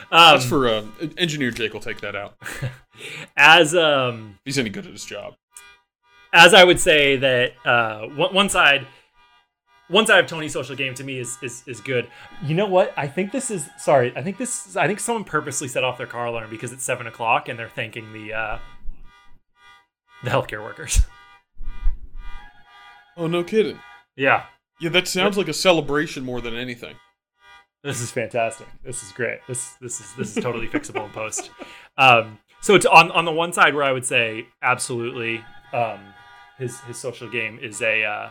that's 0.09 0.45
for 0.45 0.67
uh, 0.69 0.83
engineer 1.17 1.51
Jake. 1.51 1.73
will 1.73 1.81
take 1.81 2.01
that 2.01 2.15
out. 2.15 2.37
As 3.37 3.75
um, 3.75 4.39
he's 4.45 4.57
any 4.57 4.69
good 4.69 4.85
at 4.85 4.91
his 4.91 5.03
job. 5.03 5.33
As 6.33 6.53
I 6.53 6.63
would 6.63 6.79
say 6.79 7.17
that 7.17 7.53
uh, 7.65 8.07
one, 8.07 8.33
one 8.33 8.49
side 8.49 8.87
one 9.91 10.07
side 10.07 10.23
of 10.23 10.27
Tony's 10.27 10.53
social 10.53 10.75
game 10.75 10.93
to 10.95 11.03
me 11.03 11.19
is 11.19 11.37
is 11.43 11.63
is 11.67 11.81
good. 11.81 12.07
You 12.43 12.55
know 12.55 12.65
what? 12.65 12.93
I 12.97 13.07
think 13.07 13.31
this 13.31 13.51
is 13.51 13.69
sorry. 13.77 14.13
I 14.15 14.23
think 14.23 14.37
this. 14.37 14.75
I 14.75 14.87
think 14.87 14.99
someone 14.99 15.23
purposely 15.23 15.67
set 15.67 15.83
off 15.83 15.97
their 15.97 16.07
car 16.07 16.25
alarm 16.25 16.49
because 16.49 16.71
it's 16.71 16.83
seven 16.83 17.07
o'clock 17.07 17.49
and 17.49 17.59
they're 17.59 17.69
thanking 17.69 18.11
the 18.13 18.33
uh, 18.33 18.59
the 20.23 20.29
healthcare 20.29 20.63
workers. 20.63 21.01
Oh 23.17 23.27
no, 23.27 23.43
kidding. 23.43 23.77
Yeah. 24.15 24.45
Yeah, 24.79 24.89
that 24.91 25.07
sounds 25.07 25.37
like 25.37 25.49
a 25.49 25.53
celebration 25.53 26.23
more 26.23 26.41
than 26.41 26.55
anything. 26.55 26.95
This 27.83 27.99
is 27.99 28.09
fantastic. 28.09 28.67
This 28.83 29.03
is 29.03 29.11
great. 29.11 29.39
This 29.47 29.75
this 29.81 29.99
is 29.99 30.13
this 30.15 30.37
is 30.37 30.43
totally 30.43 30.67
fixable 30.67 31.05
in 31.05 31.11
post. 31.11 31.51
Um, 31.97 32.39
so 32.61 32.73
it's 32.73 32.85
on 32.85 33.11
on 33.11 33.25
the 33.25 33.31
one 33.31 33.53
side 33.53 33.75
where 33.75 33.83
I 33.83 33.91
would 33.91 34.05
say 34.05 34.47
absolutely 34.61 35.43
um, 35.73 35.99
his 36.57 36.79
his 36.81 36.97
social 36.97 37.29
game 37.29 37.59
is 37.61 37.81
a 37.81 38.03
uh, 38.05 38.29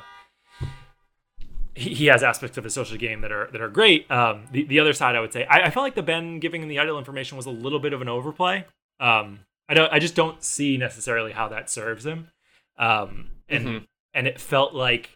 he, 1.81 1.95
he 1.95 2.07
has 2.07 2.23
aspects 2.23 2.59
of 2.59 2.64
his 2.64 2.75
social 2.75 2.97
game 2.97 3.21
that 3.23 3.33
are 3.33 3.49
that 3.53 3.61
are 3.61 3.69
great. 3.69 4.11
Um, 4.11 4.45
the 4.53 4.64
the 4.64 4.81
other 4.81 4.93
side, 4.93 5.16
I 5.16 5.21
would 5.21 5.33
say, 5.33 5.45
I, 5.47 5.62
I 5.62 5.71
felt 5.71 5.85
like 5.85 5.95
the 5.95 6.03
Ben 6.03 6.38
giving 6.38 6.62
him 6.62 6.69
the 6.69 6.79
idol 6.79 6.99
information 6.99 7.37
was 7.37 7.47
a 7.47 7.51
little 7.51 7.81
bit 7.81 7.93
of 7.93 8.03
an 8.03 8.09
overplay. 8.09 8.66
Um, 8.99 9.40
I 9.69 9.75
don't, 9.75 9.93
I 9.93 10.01
just 10.01 10.16
don't 10.16 10.43
see 10.43 10.77
necessarily 10.77 11.33
how 11.33 11.49
that 11.49 11.71
serves 11.71 12.05
him. 12.05 12.29
Um, 12.77 13.31
and 13.49 13.66
mm-hmm. 13.66 13.85
and 14.14 14.27
it 14.27 14.40
felt 14.40 14.75
like 14.75 15.11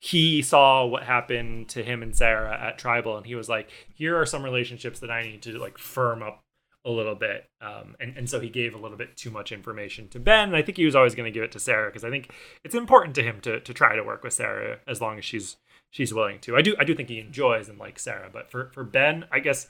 he 0.00 0.42
saw 0.42 0.86
what 0.86 1.02
happened 1.02 1.68
to 1.70 1.82
him 1.82 2.02
and 2.02 2.14
Sarah 2.14 2.56
at 2.56 2.78
Tribal, 2.78 3.16
and 3.16 3.26
he 3.26 3.34
was 3.34 3.48
like, 3.48 3.70
"Here 3.94 4.16
are 4.18 4.26
some 4.26 4.44
relationships 4.44 5.00
that 5.00 5.10
I 5.10 5.22
need 5.22 5.42
to 5.42 5.58
like 5.58 5.78
firm 5.78 6.22
up 6.22 6.44
a 6.84 6.90
little 6.90 7.14
bit." 7.14 7.48
Um, 7.60 7.96
and 7.98 8.16
and 8.16 8.30
so 8.30 8.38
he 8.38 8.48
gave 8.48 8.74
a 8.74 8.78
little 8.78 8.96
bit 8.96 9.16
too 9.16 9.30
much 9.30 9.50
information 9.50 10.08
to 10.08 10.20
Ben, 10.20 10.48
and 10.48 10.56
I 10.56 10.62
think 10.62 10.78
he 10.78 10.84
was 10.84 10.94
always 10.94 11.14
going 11.14 11.26
to 11.26 11.34
give 11.34 11.42
it 11.42 11.52
to 11.52 11.58
Sarah 11.58 11.88
because 11.88 12.04
I 12.04 12.10
think 12.10 12.30
it's 12.62 12.74
important 12.74 13.14
to 13.16 13.22
him 13.22 13.40
to 13.40 13.58
to 13.60 13.74
try 13.74 13.96
to 13.96 14.04
work 14.04 14.22
with 14.22 14.34
Sarah 14.34 14.78
as 14.86 15.00
long 15.00 15.18
as 15.18 15.24
she's 15.24 15.56
she's 15.90 16.12
willing 16.12 16.40
to. 16.40 16.56
I 16.56 16.62
do 16.62 16.76
I 16.78 16.84
do 16.84 16.94
think 16.94 17.08
he 17.08 17.18
enjoys 17.18 17.68
and 17.68 17.78
likes 17.78 18.02
Sarah, 18.02 18.30
but 18.32 18.50
for 18.50 18.70
for 18.72 18.84
Ben, 18.84 19.24
I 19.30 19.40
guess 19.40 19.68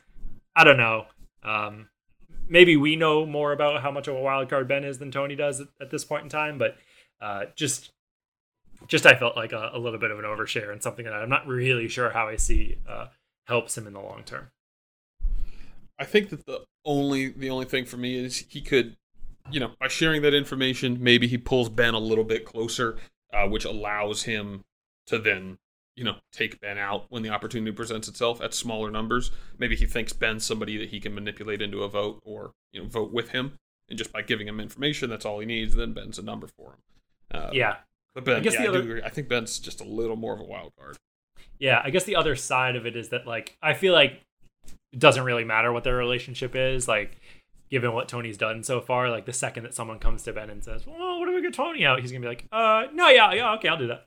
I 0.54 0.64
don't 0.64 0.76
know. 0.76 1.06
Um, 1.42 1.88
maybe 2.48 2.76
we 2.76 2.96
know 2.96 3.26
more 3.26 3.52
about 3.52 3.82
how 3.82 3.90
much 3.90 4.08
of 4.08 4.16
a 4.16 4.20
wild 4.20 4.48
card 4.48 4.68
Ben 4.68 4.84
is 4.84 4.98
than 4.98 5.10
Tony 5.10 5.36
does 5.36 5.60
at, 5.60 5.68
at 5.80 5.90
this 5.90 6.04
point 6.04 6.24
in 6.24 6.28
time, 6.28 6.58
but 6.58 6.76
uh, 7.20 7.46
just 7.54 7.90
just 8.88 9.06
I 9.06 9.14
felt 9.14 9.36
like 9.36 9.52
a, 9.52 9.70
a, 9.72 9.78
little 9.78 9.98
bit 9.98 10.10
of 10.10 10.18
an 10.18 10.24
overshare 10.24 10.70
and 10.70 10.82
something 10.82 11.04
that 11.04 11.14
I'm 11.14 11.28
not 11.28 11.46
really 11.46 11.88
sure 11.88 12.10
how 12.10 12.28
I 12.28 12.36
see 12.36 12.76
uh, 12.88 13.06
helps 13.46 13.76
him 13.76 13.86
in 13.86 13.94
the 13.94 14.00
long 14.00 14.22
term. 14.24 14.48
I 15.98 16.04
think 16.04 16.28
that 16.30 16.44
the 16.46 16.60
only 16.84 17.28
the 17.28 17.50
only 17.50 17.64
thing 17.64 17.86
for 17.86 17.96
me 17.96 18.16
is 18.16 18.44
he 18.48 18.60
could, 18.60 18.96
you 19.50 19.60
know, 19.60 19.72
by 19.80 19.88
sharing 19.88 20.22
that 20.22 20.34
information, 20.34 20.98
maybe 21.00 21.26
he 21.26 21.38
pulls 21.38 21.68
Ben 21.68 21.94
a 21.94 21.98
little 21.98 22.24
bit 22.24 22.44
closer, 22.44 22.96
uh, 23.32 23.48
which 23.48 23.64
allows 23.64 24.24
him 24.24 24.62
to 25.06 25.18
then, 25.18 25.58
you 25.96 26.04
know, 26.04 26.16
take 26.30 26.60
Ben 26.60 26.78
out 26.78 27.06
when 27.08 27.22
the 27.22 27.30
opportunity 27.30 27.72
presents 27.72 28.06
itself 28.06 28.40
at 28.42 28.54
smaller 28.54 28.90
numbers. 28.90 29.30
Maybe 29.58 29.74
he 29.76 29.86
thinks 29.86 30.12
Ben's 30.12 30.44
somebody 30.44 30.76
that 30.76 30.90
he 30.90 31.00
can 31.00 31.14
manipulate 31.14 31.62
into 31.62 31.82
a 31.82 31.88
vote 31.88 32.20
or 32.24 32.52
you 32.72 32.82
know 32.82 32.88
vote 32.88 33.12
with 33.12 33.30
him, 33.30 33.54
and 33.88 33.98
just 33.98 34.12
by 34.12 34.22
giving 34.22 34.46
him 34.46 34.60
information, 34.60 35.10
that's 35.10 35.24
all 35.24 35.40
he 35.40 35.46
needs. 35.46 35.74
Then 35.74 35.94
Ben's 35.94 36.18
a 36.18 36.22
number 36.22 36.46
for 36.46 36.72
him. 36.72 37.40
Uh, 37.40 37.50
yeah, 37.52 37.76
but 38.14 38.24
Ben, 38.24 38.36
I 38.36 38.40
guess 38.40 38.54
yeah, 38.54 38.62
the 38.62 38.68
other, 38.68 38.78
I, 38.78 38.82
do 38.82 38.90
agree. 38.90 39.02
I 39.02 39.08
think 39.08 39.28
Ben's 39.28 39.58
just 39.58 39.80
a 39.80 39.84
little 39.84 40.16
more 40.16 40.34
of 40.34 40.40
a 40.40 40.44
wild 40.44 40.72
card. 40.78 40.96
Yeah, 41.58 41.80
I 41.82 41.90
guess 41.90 42.04
the 42.04 42.16
other 42.16 42.36
side 42.36 42.76
of 42.76 42.86
it 42.86 42.94
is 42.94 43.08
that 43.08 43.26
like 43.26 43.56
I 43.62 43.72
feel 43.74 43.94
like 43.94 44.20
it 44.92 44.98
doesn't 44.98 45.24
really 45.24 45.44
matter 45.44 45.72
what 45.72 45.84
their 45.84 45.96
relationship 45.96 46.54
is. 46.54 46.86
Like, 46.86 47.20
given 47.70 47.92
what 47.92 48.08
Tony's 48.08 48.36
done 48.36 48.62
so 48.62 48.82
far, 48.82 49.10
like 49.10 49.24
the 49.24 49.32
second 49.32 49.64
that 49.64 49.74
someone 49.74 49.98
comes 49.98 50.22
to 50.24 50.32
Ben 50.34 50.50
and 50.50 50.62
says, 50.62 50.86
"Well, 50.86 51.18
what 51.18 51.26
do 51.26 51.34
we 51.34 51.40
get 51.40 51.54
Tony 51.54 51.86
out?" 51.86 52.00
He's 52.00 52.12
gonna 52.12 52.20
be 52.20 52.28
like, 52.28 52.44
"Uh, 52.52 52.84
no, 52.92 53.08
yeah, 53.08 53.32
yeah, 53.32 53.54
okay, 53.54 53.68
I'll 53.68 53.78
do 53.78 53.86
that." 53.88 54.06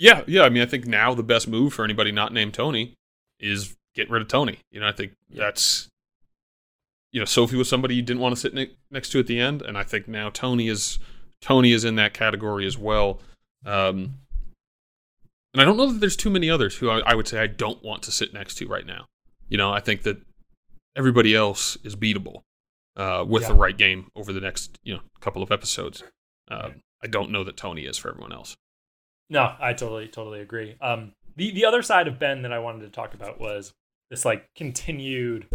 Yeah, 0.00 0.22
yeah. 0.26 0.42
I 0.42 0.48
mean, 0.48 0.62
I 0.62 0.66
think 0.66 0.86
now 0.86 1.12
the 1.12 1.22
best 1.22 1.46
move 1.46 1.74
for 1.74 1.84
anybody 1.84 2.10
not 2.10 2.32
named 2.32 2.54
Tony 2.54 2.94
is 3.38 3.76
get 3.94 4.08
rid 4.08 4.22
of 4.22 4.28
Tony. 4.28 4.58
You 4.70 4.80
know, 4.80 4.88
I 4.88 4.92
think 4.92 5.12
yeah. 5.28 5.44
that's 5.44 5.88
you 7.12 7.20
know 7.20 7.26
Sophie 7.26 7.58
was 7.58 7.68
somebody 7.68 7.94
you 7.94 8.02
didn't 8.02 8.22
want 8.22 8.34
to 8.34 8.40
sit 8.40 8.54
ne- 8.54 8.74
next 8.90 9.10
to 9.10 9.18
at 9.18 9.26
the 9.26 9.38
end, 9.38 9.60
and 9.60 9.76
I 9.76 9.82
think 9.82 10.08
now 10.08 10.30
Tony 10.30 10.68
is 10.68 10.98
Tony 11.42 11.72
is 11.72 11.84
in 11.84 11.96
that 11.96 12.14
category 12.14 12.66
as 12.66 12.78
well. 12.78 13.20
Um, 13.66 14.14
and 15.52 15.60
I 15.60 15.66
don't 15.66 15.76
know 15.76 15.92
that 15.92 16.00
there's 16.00 16.16
too 16.16 16.30
many 16.30 16.48
others 16.48 16.76
who 16.76 16.88
I, 16.88 17.00
I, 17.00 17.14
would 17.14 17.28
say 17.28 17.38
I 17.38 17.46
don't 17.46 17.82
want 17.82 18.02
to 18.04 18.12
sit 18.12 18.32
next 18.32 18.54
to 18.54 18.68
right 18.68 18.86
now. 18.86 19.04
You 19.50 19.58
know, 19.58 19.70
I 19.70 19.80
think 19.80 20.04
that 20.04 20.16
everybody 20.96 21.34
else 21.34 21.76
is 21.84 21.94
beatable 21.94 22.42
uh, 22.96 23.22
with 23.28 23.42
yeah. 23.42 23.48
the 23.48 23.54
right 23.54 23.76
game 23.76 24.10
over 24.16 24.32
the 24.32 24.40
next 24.40 24.78
you 24.82 24.94
know 24.94 25.00
couple 25.20 25.42
of 25.42 25.52
episodes. 25.52 26.02
Uh, 26.50 26.70
I 27.02 27.06
don't 27.06 27.30
know 27.30 27.44
that 27.44 27.58
Tony 27.58 27.84
is 27.84 27.98
for 27.98 28.08
everyone 28.08 28.32
else. 28.32 28.56
No, 29.30 29.54
I 29.60 29.72
totally 29.72 30.08
totally 30.08 30.40
agree. 30.40 30.76
Um, 30.80 31.12
the 31.36 31.52
the 31.52 31.64
other 31.64 31.82
side 31.82 32.08
of 32.08 32.18
Ben 32.18 32.42
that 32.42 32.52
I 32.52 32.58
wanted 32.58 32.80
to 32.80 32.88
talk 32.88 33.14
about 33.14 33.40
was 33.40 33.72
this 34.10 34.24
like 34.24 34.52
continued 34.54 35.46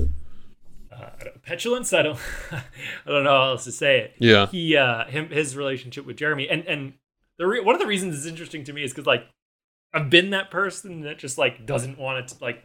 uh, 0.91 1.09
petulance. 1.43 1.93
I 1.93 2.01
don't, 2.01 2.19
I 2.51 2.61
don't 3.05 3.25
know 3.25 3.29
how 3.29 3.49
else 3.49 3.65
to 3.65 3.71
say 3.71 3.99
it. 3.99 4.13
Yeah. 4.17 4.47
He, 4.47 4.77
uh, 4.77 5.05
him, 5.05 5.29
his 5.29 5.57
relationship 5.57 6.05
with 6.05 6.17
Jeremy, 6.17 6.47
and 6.49 6.65
and 6.65 6.93
the 7.37 7.47
re- 7.47 7.59
one 7.59 7.75
of 7.75 7.81
the 7.81 7.87
reasons 7.87 8.17
it's 8.17 8.25
interesting 8.25 8.63
to 8.63 8.73
me 8.73 8.83
is 8.83 8.93
because 8.93 9.05
like 9.05 9.25
I've 9.93 10.09
been 10.09 10.29
that 10.31 10.51
person 10.51 11.01
that 11.01 11.19
just 11.19 11.37
like 11.37 11.65
doesn't 11.65 11.99
want 11.99 12.27
to 12.29 12.35
like 12.41 12.63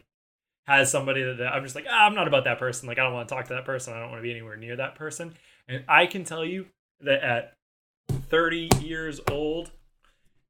has 0.65 0.89
somebody 0.89 1.23
that, 1.23 1.39
that 1.39 1.53
I'm 1.53 1.63
just 1.63 1.75
like 1.75 1.85
ah, 1.89 2.05
I'm 2.05 2.15
not 2.15 2.27
about 2.27 2.45
that 2.45 2.57
person. 2.57 2.87
Like 2.87 2.99
I 2.99 3.03
don't 3.03 3.13
want 3.13 3.27
to 3.27 3.35
talk 3.35 3.47
to 3.47 3.53
that 3.55 3.65
person. 3.65 3.93
I 3.93 3.99
don't 3.99 4.09
want 4.11 4.19
to 4.19 4.23
be 4.23 4.31
anywhere 4.31 4.55
near 4.55 4.77
that 4.77 4.95
person. 4.95 5.33
And 5.67 5.83
I 5.87 6.05
can 6.05 6.23
tell 6.23 6.45
you 6.45 6.67
that 7.01 7.21
at 7.21 7.53
30 8.29 8.69
years 8.81 9.19
old, 9.29 9.71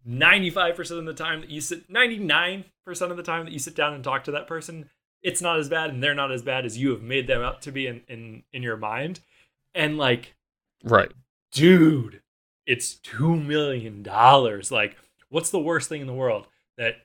95% 0.08 0.98
of 0.98 1.06
the 1.06 1.14
time 1.14 1.42
that 1.42 1.50
you 1.50 1.62
sit 1.62 1.92
99% 1.92 2.66
of 3.02 3.18
the 3.18 3.24
time 3.24 3.46
that 3.46 3.52
you 3.52 3.60
sit 3.60 3.76
down 3.76 3.94
and 3.94 4.04
talk 4.04 4.24
to 4.24 4.32
that 4.32 4.48
person 4.48 4.90
it's 5.24 5.42
not 5.42 5.60
as 5.60 5.70
bad 5.70 5.90
and 5.90 6.02
they're 6.02 6.16
not 6.16 6.32
as 6.32 6.42
bad 6.42 6.66
as 6.66 6.78
you 6.78 6.92
have 6.92 7.02
made 7.02 7.28
them 7.28 7.42
out 7.42 7.62
to 7.64 7.72
be 7.72 7.88
in 7.88 8.02
in 8.08 8.44
in 8.52 8.64
your 8.64 8.78
mind. 8.78 9.20
And 9.74 9.98
like 9.98 10.36
right. 10.84 11.12
dude 11.52 12.22
it's 12.66 12.96
2 12.96 13.36
million 13.36 14.04
dollars. 14.04 14.72
Like 14.72 14.98
what's 15.30 15.50
the 15.50 15.60
worst 15.60 15.90
thing 15.90 16.02
in 16.02 16.08
the 16.08 16.14
world 16.14 16.48
that 16.78 16.96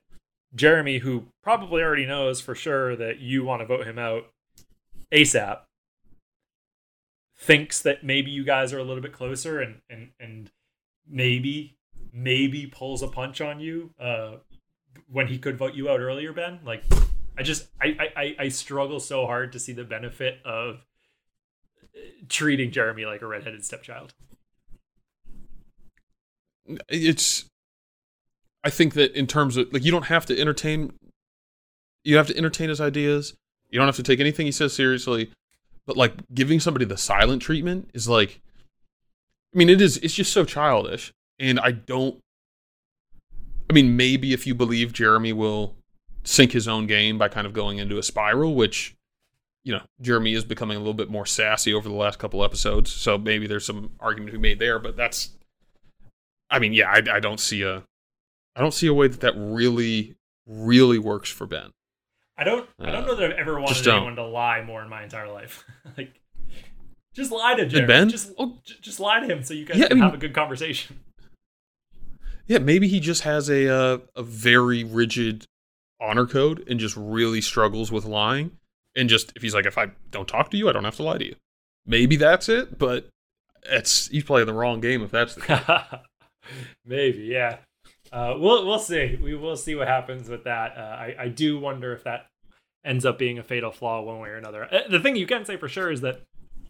Jeremy 0.54 0.98
who 0.98 1.26
probably 1.42 1.82
already 1.82 2.06
knows 2.06 2.40
for 2.40 2.54
sure 2.54 2.96
that 2.96 3.18
you 3.18 3.44
want 3.44 3.60
to 3.60 3.66
vote 3.66 3.86
him 3.86 3.98
out 3.98 4.26
ASAP 5.12 5.60
thinks 7.38 7.80
that 7.82 8.02
maybe 8.02 8.30
you 8.30 8.44
guys 8.44 8.72
are 8.72 8.78
a 8.78 8.84
little 8.84 9.02
bit 9.02 9.12
closer 9.12 9.60
and 9.60 9.80
and 9.90 10.10
and 10.18 10.50
maybe 11.08 11.75
maybe 12.16 12.66
pulls 12.66 13.02
a 13.02 13.08
punch 13.08 13.40
on 13.40 13.60
you 13.60 13.90
uh 14.00 14.36
when 15.08 15.26
he 15.26 15.38
could 15.38 15.58
vote 15.58 15.74
you 15.74 15.88
out 15.88 16.00
earlier 16.00 16.32
Ben 16.32 16.58
like 16.64 16.82
I 17.38 17.42
just 17.42 17.68
I, 17.80 17.96
I 18.16 18.36
I 18.38 18.48
struggle 18.48 18.98
so 18.98 19.26
hard 19.26 19.52
to 19.52 19.58
see 19.58 19.72
the 19.72 19.84
benefit 19.84 20.38
of 20.44 20.86
treating 22.28 22.70
Jeremy 22.70 23.04
like 23.04 23.22
a 23.22 23.26
redheaded 23.26 23.64
stepchild. 23.64 24.14
It's 26.88 27.44
I 28.64 28.70
think 28.70 28.94
that 28.94 29.12
in 29.12 29.26
terms 29.26 29.56
of 29.56 29.72
like 29.72 29.84
you 29.84 29.92
don't 29.92 30.06
have 30.06 30.26
to 30.26 30.40
entertain 30.40 30.92
you 32.04 32.16
have 32.16 32.26
to 32.28 32.36
entertain 32.36 32.68
his 32.68 32.80
ideas. 32.80 33.34
You 33.68 33.78
don't 33.78 33.88
have 33.88 33.96
to 33.96 34.02
take 34.02 34.20
anything 34.20 34.46
he 34.46 34.52
says 34.52 34.72
seriously. 34.72 35.30
But 35.86 35.96
like 35.96 36.14
giving 36.34 36.58
somebody 36.58 36.84
the 36.84 36.96
silent 36.96 37.42
treatment 37.42 37.90
is 37.92 38.08
like 38.08 38.40
I 39.54 39.58
mean 39.58 39.68
it 39.68 39.80
is 39.80 39.98
it's 39.98 40.14
just 40.14 40.32
so 40.32 40.44
childish 40.44 41.12
and 41.38 41.60
I 41.60 41.72
don't 41.72 42.18
I 43.70 43.72
mean 43.72 43.96
maybe 43.96 44.32
if 44.32 44.46
you 44.46 44.54
believe 44.54 44.92
Jeremy 44.92 45.32
will 45.32 45.76
sink 46.26 46.52
his 46.52 46.68
own 46.68 46.86
game 46.86 47.18
by 47.18 47.28
kind 47.28 47.46
of 47.46 47.52
going 47.52 47.78
into 47.78 47.98
a 47.98 48.02
spiral, 48.02 48.54
which 48.54 48.94
you 49.64 49.72
know 49.72 49.82
Jeremy 50.00 50.34
is 50.34 50.44
becoming 50.44 50.76
a 50.76 50.80
little 50.80 50.94
bit 50.94 51.10
more 51.10 51.26
sassy 51.26 51.72
over 51.72 51.88
the 51.88 51.94
last 51.94 52.18
couple 52.18 52.44
episodes. 52.44 52.90
So 52.90 53.16
maybe 53.16 53.46
there's 53.46 53.64
some 53.64 53.92
argument 54.00 54.32
to 54.32 54.38
be 54.38 54.42
made 54.42 54.58
there, 54.58 54.78
but 54.78 54.96
that's. 54.96 55.30
I 56.48 56.60
mean, 56.60 56.72
yeah, 56.72 56.88
I, 56.88 57.16
I 57.16 57.20
don't 57.20 57.40
see 57.40 57.62
a, 57.62 57.82
I 58.54 58.60
don't 58.60 58.74
see 58.74 58.86
a 58.86 58.94
way 58.94 59.08
that 59.08 59.20
that 59.22 59.34
really, 59.36 60.14
really 60.46 60.98
works 60.98 61.28
for 61.28 61.44
Ben. 61.44 61.72
I 62.38 62.44
don't. 62.44 62.68
I 62.78 62.92
don't 62.92 63.04
uh, 63.04 63.06
know 63.06 63.14
that 63.16 63.32
I've 63.32 63.38
ever 63.38 63.60
wanted 63.60 63.88
anyone 63.88 64.16
to 64.16 64.26
lie 64.26 64.62
more 64.62 64.82
in 64.82 64.88
my 64.88 65.02
entire 65.02 65.32
life. 65.32 65.64
like, 65.96 66.20
just 67.14 67.32
lie 67.32 67.54
to 67.54 67.66
Jeremy. 67.66 67.86
Ben. 67.86 68.08
Just, 68.08 68.32
just 68.80 69.00
lie 69.00 69.20
to 69.20 69.26
him 69.26 69.42
so 69.42 69.54
you 69.54 69.64
guys 69.64 69.78
yeah, 69.78 69.88
can 69.88 69.96
I 69.96 70.00
mean, 70.00 70.04
have 70.04 70.14
a 70.14 70.18
good 70.18 70.34
conversation. 70.34 71.00
Yeah, 72.46 72.58
maybe 72.58 72.88
he 72.88 73.00
just 73.00 73.22
has 73.22 73.48
a 73.48 73.68
uh, 73.68 73.98
a 74.14 74.22
very 74.22 74.84
rigid 74.84 75.46
honor 76.00 76.26
code 76.26 76.66
and 76.68 76.78
just 76.78 76.96
really 76.96 77.40
struggles 77.40 77.90
with 77.90 78.04
lying. 78.04 78.52
And 78.94 79.08
just 79.08 79.32
if 79.36 79.42
he's 79.42 79.54
like, 79.54 79.66
if 79.66 79.78
I 79.78 79.88
don't 80.10 80.28
talk 80.28 80.50
to 80.50 80.56
you, 80.56 80.68
I 80.68 80.72
don't 80.72 80.84
have 80.84 80.96
to 80.96 81.02
lie 81.02 81.18
to 81.18 81.26
you. 81.26 81.36
Maybe 81.84 82.16
that's 82.16 82.48
it, 82.48 82.78
but 82.78 83.08
it's 83.64 84.08
he's 84.08 84.24
playing 84.24 84.46
the 84.46 84.52
wrong 84.52 84.80
game 84.80 85.02
if 85.02 85.10
that's 85.10 85.34
the 85.34 86.00
Maybe, 86.84 87.24
yeah. 87.24 87.58
Uh, 88.12 88.34
we'll 88.38 88.66
we'll 88.66 88.78
see. 88.78 89.18
We 89.20 89.34
will 89.34 89.56
see 89.56 89.74
what 89.74 89.88
happens 89.88 90.28
with 90.28 90.44
that. 90.44 90.76
Uh, 90.76 90.80
I 90.80 91.16
I 91.18 91.28
do 91.28 91.58
wonder 91.58 91.92
if 91.92 92.04
that 92.04 92.26
ends 92.84 93.04
up 93.04 93.18
being 93.18 93.38
a 93.38 93.42
fatal 93.42 93.72
flaw 93.72 94.00
one 94.00 94.20
way 94.20 94.28
or 94.28 94.36
another. 94.36 94.72
Uh, 94.72 94.88
the 94.88 95.00
thing 95.00 95.16
you 95.16 95.26
can 95.26 95.44
say 95.44 95.56
for 95.56 95.68
sure 95.68 95.90
is 95.90 96.00
that 96.02 96.22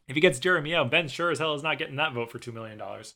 if 0.08 0.14
he 0.14 0.20
gets 0.20 0.38
Jeremy 0.38 0.74
out, 0.74 0.90
Ben 0.90 1.08
sure 1.08 1.30
as 1.30 1.38
hell 1.38 1.54
is 1.54 1.62
not 1.62 1.78
getting 1.78 1.96
that 1.96 2.14
vote 2.14 2.30
for 2.30 2.38
two 2.38 2.52
million 2.52 2.78
dollars. 2.78 3.14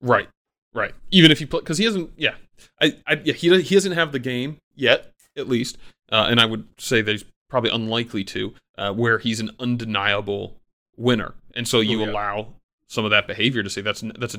Right. 0.00 0.28
Right. 0.74 0.94
Even 1.10 1.30
if 1.30 1.38
he 1.38 1.46
play, 1.46 1.60
because 1.60 1.78
he 1.78 1.84
hasn't. 1.84 2.10
Yeah, 2.16 2.34
I, 2.80 2.96
I, 3.06 3.20
yeah, 3.24 3.32
he 3.32 3.62
he 3.62 3.74
doesn't 3.74 3.92
have 3.92 4.12
the 4.12 4.18
game 4.18 4.58
yet, 4.74 5.12
at 5.36 5.48
least, 5.48 5.78
uh, 6.12 6.26
and 6.28 6.38
I 6.38 6.44
would 6.44 6.68
say 6.78 7.00
that 7.00 7.10
he's 7.10 7.24
probably 7.48 7.70
unlikely 7.70 8.22
to, 8.24 8.54
uh, 8.76 8.92
where 8.92 9.18
he's 9.18 9.40
an 9.40 9.50
undeniable 9.58 10.60
winner, 10.96 11.34
and 11.54 11.66
so 11.66 11.80
you 11.80 12.02
oh, 12.02 12.04
yeah. 12.04 12.12
allow 12.12 12.54
some 12.86 13.04
of 13.04 13.10
that 13.12 13.26
behavior 13.26 13.62
to 13.62 13.70
say 13.70 13.80
that's 13.80 14.04
that's 14.18 14.34
a. 14.34 14.38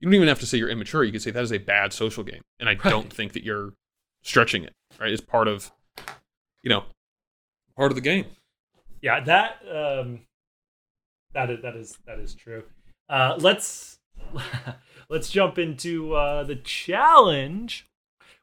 You 0.00 0.06
don't 0.06 0.14
even 0.14 0.28
have 0.28 0.40
to 0.40 0.46
say 0.46 0.56
you're 0.56 0.70
immature. 0.70 1.04
You 1.04 1.12
can 1.12 1.20
say 1.20 1.30
that 1.30 1.42
is 1.42 1.52
a 1.52 1.58
bad 1.58 1.92
social 1.92 2.24
game, 2.24 2.40
and 2.58 2.68
I 2.68 2.72
right. 2.72 2.82
don't 2.84 3.12
think 3.12 3.34
that 3.34 3.44
you're 3.44 3.74
stretching 4.22 4.64
it. 4.64 4.72
Right, 4.98 5.12
it's 5.12 5.20
part 5.20 5.46
of, 5.46 5.70
you 6.62 6.70
know, 6.70 6.84
part 7.76 7.92
of 7.92 7.96
the 7.96 8.00
game. 8.00 8.24
Yeah, 9.02 9.20
that 9.20 9.58
um, 9.70 10.20
that 11.34 11.50
is 11.50 11.62
that 11.62 11.76
is 11.76 11.98
that 12.06 12.18
is 12.18 12.34
true. 12.34 12.64
Uh, 13.10 13.36
let's 13.38 13.99
let's 15.08 15.30
jump 15.30 15.58
into 15.58 16.14
uh, 16.14 16.44
the 16.44 16.56
challenge, 16.56 17.86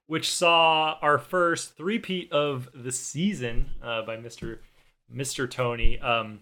which 0.07 0.31
saw 0.31 0.97
our 1.01 1.17
first 1.17 1.75
three-peat 1.75 2.31
of 2.31 2.69
the 2.73 2.91
season 2.91 3.71
uh, 3.83 4.01
by 4.03 4.17
Mr. 4.17 4.59
Mr. 5.13 5.49
Tony. 5.49 5.99
Um, 5.99 6.41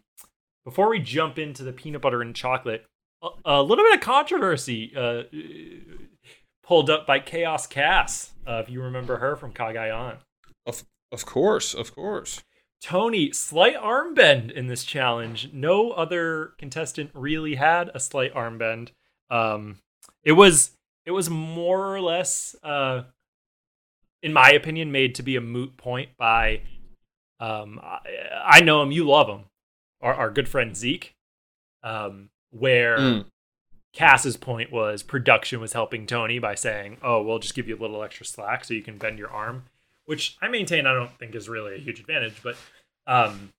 before 0.64 0.90
we 0.90 1.00
jump 1.00 1.38
into 1.38 1.64
the 1.64 1.74
peanut 1.74 2.02
butter 2.02 2.22
and 2.22 2.36
chocolate, 2.36 2.86
a, 3.22 3.30
a 3.46 3.64
little 3.64 3.86
bit 3.86 3.96
of 3.96 4.02
controversy 4.02 4.92
uh, 4.96 5.24
pulled 6.64 6.90
up 6.90 7.06
by 7.06 7.20
Chaos 7.20 7.68
Kass, 7.68 8.32
uh, 8.48 8.62
if 8.64 8.70
you 8.70 8.82
remember 8.82 9.18
her 9.18 9.36
from 9.36 9.54
Cagayan. 9.54 10.18
Of 10.66 10.84
of 11.12 11.26
course, 11.26 11.74
of 11.74 11.96
course. 11.96 12.44
Tony, 12.82 13.32
slight 13.32 13.76
arm 13.76 14.14
bend 14.14 14.52
in 14.52 14.68
this 14.68 14.84
challenge. 14.84 15.50
No 15.54 15.92
other 15.92 16.54
contestant 16.58 17.10
really 17.14 17.56
had 17.56 17.90
a 17.94 18.00
slight 18.00 18.32
arm 18.36 18.58
bend. 18.58 18.92
Um, 19.30 19.80
it 20.24 20.34
was 20.34 20.72
it 21.06 21.12
was 21.12 21.30
more 21.30 21.94
or 21.94 22.02
less, 22.02 22.56
uh, 22.64 23.04
in 24.24 24.34
my 24.34 24.52
opinion, 24.52 24.92
made 24.92 25.16
to 25.16 25.24
be 25.24 25.36
a 25.36 25.42
moot 25.42 25.78
point 25.78 26.10
by. 26.18 26.62
Um, 27.40 27.80
I, 27.84 28.00
I 28.46 28.62
know 28.62 28.82
him. 28.82 28.92
You 28.92 29.08
love 29.08 29.28
him. 29.28 29.46
Our, 30.02 30.14
our 30.14 30.30
good 30.32 30.48
friend 30.50 30.76
Zeke. 30.76 31.14
Um, 31.84 32.30
where 32.52 32.98
Mm. 32.98 33.26
Kass's 33.94 34.38
point 34.38 34.72
was 34.72 35.04
production 35.04 35.60
was 35.62 35.74
helping 35.74 36.06
Tony 36.08 36.40
by 36.40 36.56
saying, 36.56 36.98
"Oh, 37.04 37.22
we'll 37.22 37.40
just 37.40 37.54
give 37.54 37.68
you 37.68 37.78
a 37.78 37.80
little 37.80 38.02
extra 38.04 38.26
slack 38.26 38.66
so 38.66 38.74
you 38.74 38.82
can 38.82 38.98
bend 38.98 39.20
your 39.20 39.30
arm," 39.30 39.66
which 40.06 40.38
I 40.42 40.48
maintain 40.48 40.86
I 40.88 40.94
don't 40.94 41.18
think 41.20 41.36
is 41.36 41.48
really 41.48 41.76
a 41.76 41.78
huge 41.80 42.00
advantage. 42.00 42.42
But 42.44 42.58
um, 43.08 43.54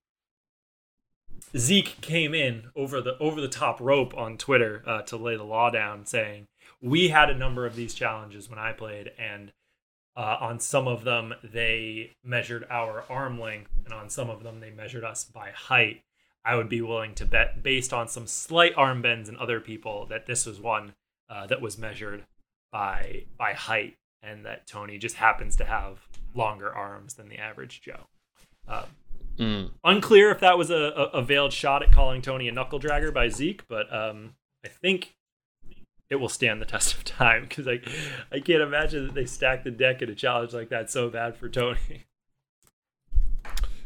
Zeke 1.55 1.99
came 2.01 2.33
in 2.33 2.69
over 2.75 3.01
the 3.01 3.17
over 3.19 3.41
the 3.41 3.47
top 3.47 3.79
rope 3.79 4.15
on 4.17 4.37
Twitter 4.37 4.83
uh, 4.85 5.01
to 5.03 5.17
lay 5.17 5.35
the 5.35 5.43
law 5.43 5.69
down, 5.69 6.05
saying, 6.05 6.47
"We 6.81 7.09
had 7.09 7.29
a 7.29 7.37
number 7.37 7.65
of 7.65 7.75
these 7.75 7.93
challenges 7.93 8.49
when 8.49 8.59
I 8.59 8.73
played, 8.73 9.11
and 9.17 9.51
uh, 10.15 10.37
on 10.39 10.59
some 10.59 10.87
of 10.87 11.03
them 11.03 11.33
they 11.43 12.11
measured 12.23 12.65
our 12.69 13.03
arm 13.09 13.39
length, 13.39 13.71
and 13.85 13.93
on 13.93 14.09
some 14.09 14.29
of 14.29 14.43
them 14.43 14.59
they 14.59 14.71
measured 14.71 15.03
us 15.03 15.23
by 15.23 15.51
height." 15.51 16.01
I 16.45 16.55
would 16.55 16.69
be 16.69 16.81
willing 16.81 17.13
to 17.15 17.25
bet, 17.25 17.61
based 17.61 17.91
on 17.91 18.07
some 18.07 18.25
slight 18.25 18.71
arm 18.77 19.01
bends 19.01 19.27
in 19.27 19.35
other 19.35 19.59
people, 19.59 20.05
that 20.05 20.27
this 20.27 20.45
was 20.45 20.61
one 20.61 20.93
uh, 21.29 21.45
that 21.47 21.61
was 21.61 21.77
measured 21.77 22.23
by 22.71 23.25
by 23.37 23.53
height, 23.53 23.95
and 24.21 24.45
that 24.45 24.67
Tony 24.67 24.97
just 24.97 25.15
happens 25.17 25.55
to 25.57 25.65
have 25.65 26.07
longer 26.33 26.73
arms 26.73 27.15
than 27.15 27.27
the 27.27 27.37
average 27.37 27.81
Joe. 27.81 28.07
Mm. 29.37 29.71
unclear 29.83 30.31
if 30.31 30.39
that 30.39 30.57
was 30.57 30.71
a, 30.71 30.75
a, 31.13 31.21
veiled 31.21 31.53
shot 31.53 31.83
at 31.83 31.91
calling 31.91 32.23
Tony 32.23 32.47
a 32.47 32.51
knuckle 32.51 32.79
dragger 32.79 33.13
by 33.13 33.29
Zeke, 33.29 33.67
but 33.67 33.85
um, 33.93 34.33
I 34.65 34.67
think 34.67 35.15
it 36.09 36.15
will 36.15 36.29
stand 36.29 36.59
the 36.59 36.65
test 36.65 36.95
of 36.95 37.03
time 37.03 37.43
because 37.47 37.67
I 37.67 37.79
I 38.31 38.39
can't 38.39 38.61
imagine 38.61 39.05
that 39.05 39.13
they 39.13 39.25
stacked 39.25 39.63
the 39.63 39.71
deck 39.71 40.01
in 40.01 40.09
a 40.09 40.15
challenge 40.15 40.53
like 40.53 40.69
that 40.69 40.89
so 40.89 41.09
bad 41.09 41.35
for 41.35 41.49
Tony. 41.49 42.05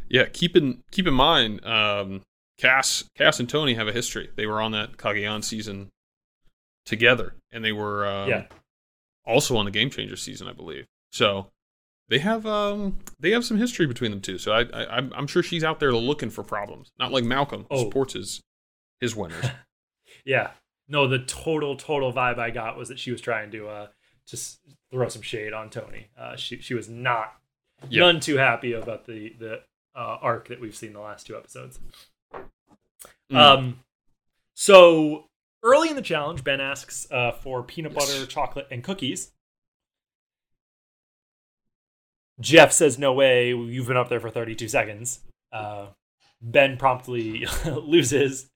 Yeah, 0.09 0.25
keep 0.31 0.55
in 0.55 0.83
keep 0.91 1.07
in 1.07 1.13
mind, 1.13 1.65
um, 1.65 2.21
Kass 2.57 3.05
Kass 3.17 3.39
and 3.39 3.49
Tony 3.49 3.73
have 3.75 3.87
a 3.87 3.93
history. 3.93 4.29
They 4.35 4.45
were 4.45 4.61
on 4.61 4.71
that 4.73 4.97
Cagayan 4.97 5.43
season 5.43 5.89
together, 6.85 7.33
and 7.51 7.63
they 7.63 7.71
were 7.71 8.05
um, 8.05 8.29
Yeah. 8.29 8.45
also 9.25 9.55
on 9.57 9.65
the 9.65 9.71
Game 9.71 9.89
Changer 9.89 10.15
season, 10.17 10.47
I 10.47 10.53
believe. 10.53 10.85
So 11.11 11.47
they 12.12 12.19
have 12.19 12.45
um, 12.45 13.00
they 13.19 13.32
have 13.32 13.43
some 13.43 13.58
history 13.58 13.88
between 13.88 14.12
them 14.12 14.21
too. 14.21 14.38
So 14.38 14.52
I, 14.52 14.62
I 14.74 14.97
I'm, 14.97 15.12
I'm 15.15 15.26
sure 15.28 15.41
she's 15.41 15.63
out 15.63 15.80
there 15.80 15.93
looking 15.93 16.30
for 16.30 16.43
problems, 16.43 16.91
not 17.00 17.12
like 17.12 17.24
Malcolm 17.24 17.65
Oh. 17.71 17.80
supports 17.86 18.13
his 18.13 18.41
his 19.00 19.15
winners. 19.15 19.45
Yeah. 20.26 20.52
No, 20.88 21.08
the 21.08 21.19
total 21.19 21.76
total 21.78 22.12
vibe 22.13 22.38
I 22.38 22.52
got 22.52 22.78
was 22.78 22.89
that 22.89 23.00
she 23.00 23.12
was 23.12 23.21
trying 23.21 23.50
to 23.52 23.67
uh 23.69 23.88
just 24.28 24.60
throw 24.91 25.08
some 25.10 25.21
shade 25.24 25.54
on 25.54 25.69
Tony. 25.71 26.10
Uh 26.19 26.36
she 26.36 26.60
she 26.62 26.74
was 26.76 26.88
not 26.89 27.34
Yeah. 27.89 28.02
none 28.02 28.19
too 28.19 28.36
happy 28.38 28.74
about 28.74 29.06
the 29.06 29.34
the 29.39 29.62
uh, 29.95 30.17
arc 30.21 30.50
that 30.50 30.60
we've 30.62 30.76
seen 30.76 30.93
the 30.93 31.00
last 31.00 31.26
two 31.28 31.36
episodes. 31.38 31.80
Mm. 33.32 33.36
Um 33.38 33.80
so 34.54 35.26
early 35.63 35.89
in 35.89 35.95
the 35.95 36.02
challenge 36.02 36.43
Ben 36.43 36.60
asks 36.62 37.08
uh 37.10 37.32
for 37.32 37.63
peanut 37.63 37.93
butter, 37.93 38.26
chocolate 38.26 38.67
and 38.69 38.84
cookies. 38.84 39.32
Jeff 42.41 42.73
says 42.73 42.99
no 42.99 43.13
way, 43.13 43.49
you've 43.49 43.88
been 43.88 43.97
up 43.97 44.10
there 44.10 44.19
for 44.19 44.30
32 44.30 44.67
seconds. 44.67 45.21
Uh 45.51 45.88
Ben 46.41 46.75
promptly 46.77 47.45
loses 47.65 48.49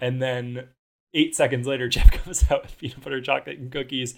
and 0.00 0.20
then 0.20 0.68
eight 1.14 1.34
seconds 1.34 1.66
later, 1.66 1.88
Jeff 1.88 2.10
comes 2.24 2.50
out 2.50 2.62
with 2.62 2.78
peanut 2.78 3.02
butter, 3.02 3.20
chocolate, 3.20 3.58
and 3.58 3.72
cookies. 3.72 4.14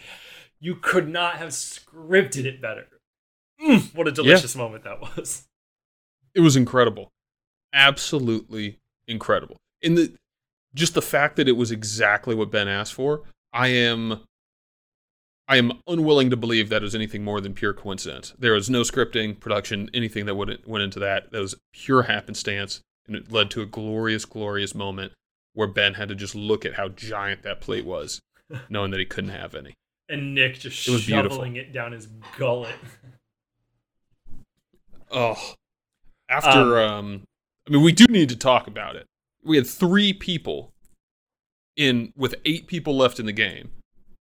You 0.61 0.74
could 0.74 1.09
not 1.09 1.37
have 1.37 1.50
scripted 1.50 2.44
it 2.44 2.61
better. 2.61 2.87
Mm, 3.62 3.94
what 3.94 4.09
a 4.09 4.12
delicious 4.12 4.54
moment 4.54 4.85
that 4.85 5.00
was. 5.00 5.46
it 6.35 6.40
was 6.40 6.57
incredible, 6.57 7.11
absolutely 7.72 8.78
incredible. 9.07 9.57
In 9.83 9.94
the 9.94 10.12
just 10.74 10.94
the 10.94 11.02
fact 11.02 11.37
that 11.37 11.48
it 11.48 11.57
was 11.57 11.70
exactly 11.70 12.35
what 12.35 12.50
Ben 12.50 12.68
asked 12.68 12.94
for, 12.94 13.22
I 13.52 13.68
am 13.68 14.20
I 15.50 15.56
am 15.56 15.72
unwilling 15.87 16.28
to 16.28 16.37
believe 16.37 16.68
that 16.68 16.84
is 16.84 16.94
anything 16.94 17.24
more 17.24 17.40
than 17.40 17.54
pure 17.54 17.72
coincidence. 17.72 18.34
There 18.38 18.52
was 18.52 18.68
no 18.68 18.82
scripting, 18.82 19.40
production, 19.40 19.88
anything 19.94 20.26
that 20.26 20.34
would 20.34 20.61
went 20.66 20.84
into 20.84 20.98
that. 21.00 21.32
That 21.32 21.40
was 21.40 21.54
pure 21.72 22.02
happenstance, 22.02 22.82
and 23.06 23.16
it 23.16 23.32
led 23.32 23.50
to 23.52 23.62
a 23.62 23.66
glorious, 23.66 24.26
glorious 24.26 24.74
moment 24.74 25.12
where 25.54 25.66
Ben 25.66 25.94
had 25.94 26.11
to 26.11 26.14
just 26.14 26.34
look 26.34 26.66
at 26.66 26.74
how 26.74 26.88
giant 26.88 27.42
that 27.42 27.61
plate 27.62 27.87
was, 27.87 28.20
knowing 28.68 28.90
that 28.90 29.00
he 29.00 29.06
couldn't 29.06 29.30
have 29.30 29.54
any. 29.54 29.74
And 30.11 30.34
Nick 30.34 30.58
just 30.61 30.87
It 30.87 30.90
was 30.90 31.06
beautiful. 31.06 31.30
shoveling 31.38 31.56
it 31.56 31.72
down 31.72 31.92
his 31.92 32.06
gullet. 32.37 32.74
Oh, 35.11 35.54
after 36.28 36.78
um, 36.80 37.22
I 37.66 37.72
mean, 37.72 37.82
we 37.82 37.92
do 37.92 38.04
need 38.06 38.28
to 38.28 38.37
talk 38.37 38.66
about 38.66 38.96
it. 38.96 39.06
We 39.42 39.56
had 39.56 39.66
three 39.66 40.12
people 40.12 40.72
in 41.76 42.12
with 42.16 42.34
eight 42.44 42.66
people 42.66 42.96
left 42.96 43.18
in 43.18 43.24
the 43.26 43.32
game, 43.32 43.70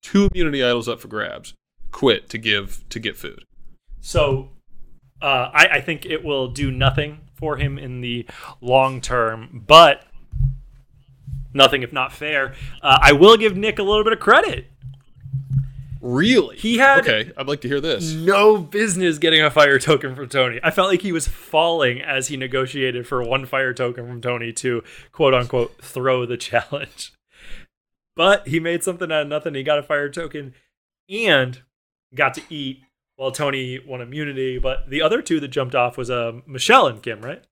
two 0.04 0.30
immunity 0.32 0.64
idols 0.64 0.88
up 0.88 1.00
for 1.00 1.08
grabs, 1.08 1.56
quit 1.92 2.30
to 2.30 2.38
give 2.38 2.84
to 2.90 3.00
get 3.00 3.18
food. 3.18 3.44
So 4.02 4.50
uh, 5.22 5.50
I, 5.54 5.68
I 5.74 5.82
think 5.82 6.06
it 6.06 6.24
will 6.24 6.50
do 6.50 6.70
nothing 6.70 7.22
for 7.34 7.58
him 7.58 7.80
in 7.80 8.02
the 8.02 8.28
long 8.62 9.02
term, 9.02 9.64
but 9.68 10.06
nothing 11.54 11.82
if 11.82 11.94
not 11.94 12.12
fair. 12.12 12.54
Uh, 12.82 13.00
I 13.02 13.14
will 13.14 13.38
give 13.38 13.56
Nick 13.58 13.80
a 13.80 13.84
little 13.84 14.04
bit 14.04 14.14
of 14.14 14.20
credit. 14.20 14.68
Really? 16.02 16.58
He 16.58 16.80
had 16.80 17.00
okay. 17.08 17.32
I'd 17.38 17.48
like 17.48 17.62
to 17.62 17.70
hear 17.70 17.80
this. 17.80 18.12
no 18.12 18.58
business 18.58 19.18
getting 19.18 19.42
a 19.42 19.50
fire 19.50 19.80
token 19.80 20.16
from 20.16 20.28
Tony. 20.28 20.60
I 20.62 20.70
felt 20.70 20.90
like 20.90 21.02
he 21.02 21.14
was 21.14 21.30
falling 21.30 22.02
as 22.02 22.28
he 22.28 22.36
negotiated 22.36 23.08
for 23.08 23.24
one 23.24 23.46
fire 23.46 23.74
token 23.74 24.06
from 24.06 24.20
Tony 24.20 24.52
to 24.52 24.84
quote 25.14 25.34
unquote 25.34 25.82
throw 25.82 26.26
the 26.26 26.36
challenge. 26.50 27.14
But 28.16 28.48
he 28.48 28.60
made 28.60 28.84
something 28.84 29.12
out 29.12 29.24
of 29.24 29.28
nothing. 29.28 29.56
He 29.56 29.64
got 29.64 29.80
a 29.80 29.84
fire 29.84 30.10
token 30.10 30.54
and 31.10 31.62
got 32.14 32.34
to 32.36 32.42
eat 32.50 32.82
while 33.16 33.32
Tony 33.32 33.80
won 33.80 34.02
immunity. 34.02 34.60
But 34.60 34.90
the 34.90 35.02
other 35.02 35.22
two 35.22 35.40
that 35.40 35.48
jumped 35.48 35.76
off 35.76 35.98
was 35.98 36.10
uh, 36.10 36.34
Michelle 36.46 36.88
and 36.88 37.02
Kim, 37.02 37.22
right? 37.22 37.44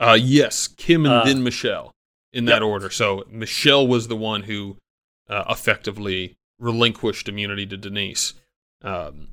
Uh, 0.00 0.18
yes, 0.20 0.66
Kim 0.66 1.04
and 1.04 1.14
Uh, 1.14 1.24
then 1.24 1.42
Michelle 1.42 1.92
in 2.32 2.46
that 2.46 2.62
yep. 2.62 2.62
order. 2.62 2.90
So 2.90 3.24
Michelle 3.30 3.86
was 3.86 4.08
the 4.08 4.16
one 4.16 4.42
who 4.42 4.76
uh, 5.28 5.44
effectively 5.48 6.34
relinquished 6.58 7.28
immunity 7.28 7.66
to 7.66 7.76
Denise. 7.76 8.34
Um, 8.82 9.28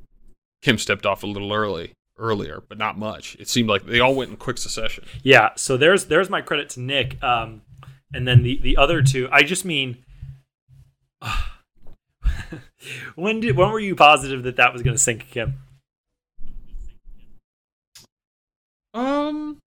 Kim 0.62 0.78
stepped 0.78 1.06
off 1.06 1.24
a 1.24 1.28
little 1.28 1.52
early 1.52 1.94
earlier, 2.18 2.62
but 2.70 2.78
not 2.78 2.98
much. 2.98 3.36
It 3.40 3.50
seemed 3.50 3.68
like 3.68 3.86
they 3.86 4.00
all 4.00 4.14
went 4.14 4.30
in 4.30 4.38
quick 4.38 4.60
succession. 4.60 5.04
Yeah, 5.24 5.50
so 5.56 5.76
there's 5.78 6.06
there's 6.06 6.30
my 6.30 6.42
credit 6.42 6.70
to 6.70 6.80
Nick. 6.80 7.22
Um, 7.24 7.64
and 8.14 8.28
then 8.28 8.44
the 8.44 8.60
the 8.62 8.78
other 8.78 9.02
two, 9.02 9.28
I 9.32 9.44
just 9.44 9.66
mean, 9.66 9.98
when 13.16 13.40
did 13.40 13.56
when 13.56 13.72
were 13.72 13.80
you 13.80 13.96
positive 13.96 14.44
that 14.44 14.58
that 14.58 14.74
was 14.74 14.82
going 14.82 14.96
to 14.96 15.02
sink 15.02 15.30
Kim? 15.30 15.60
Um, 18.94 19.60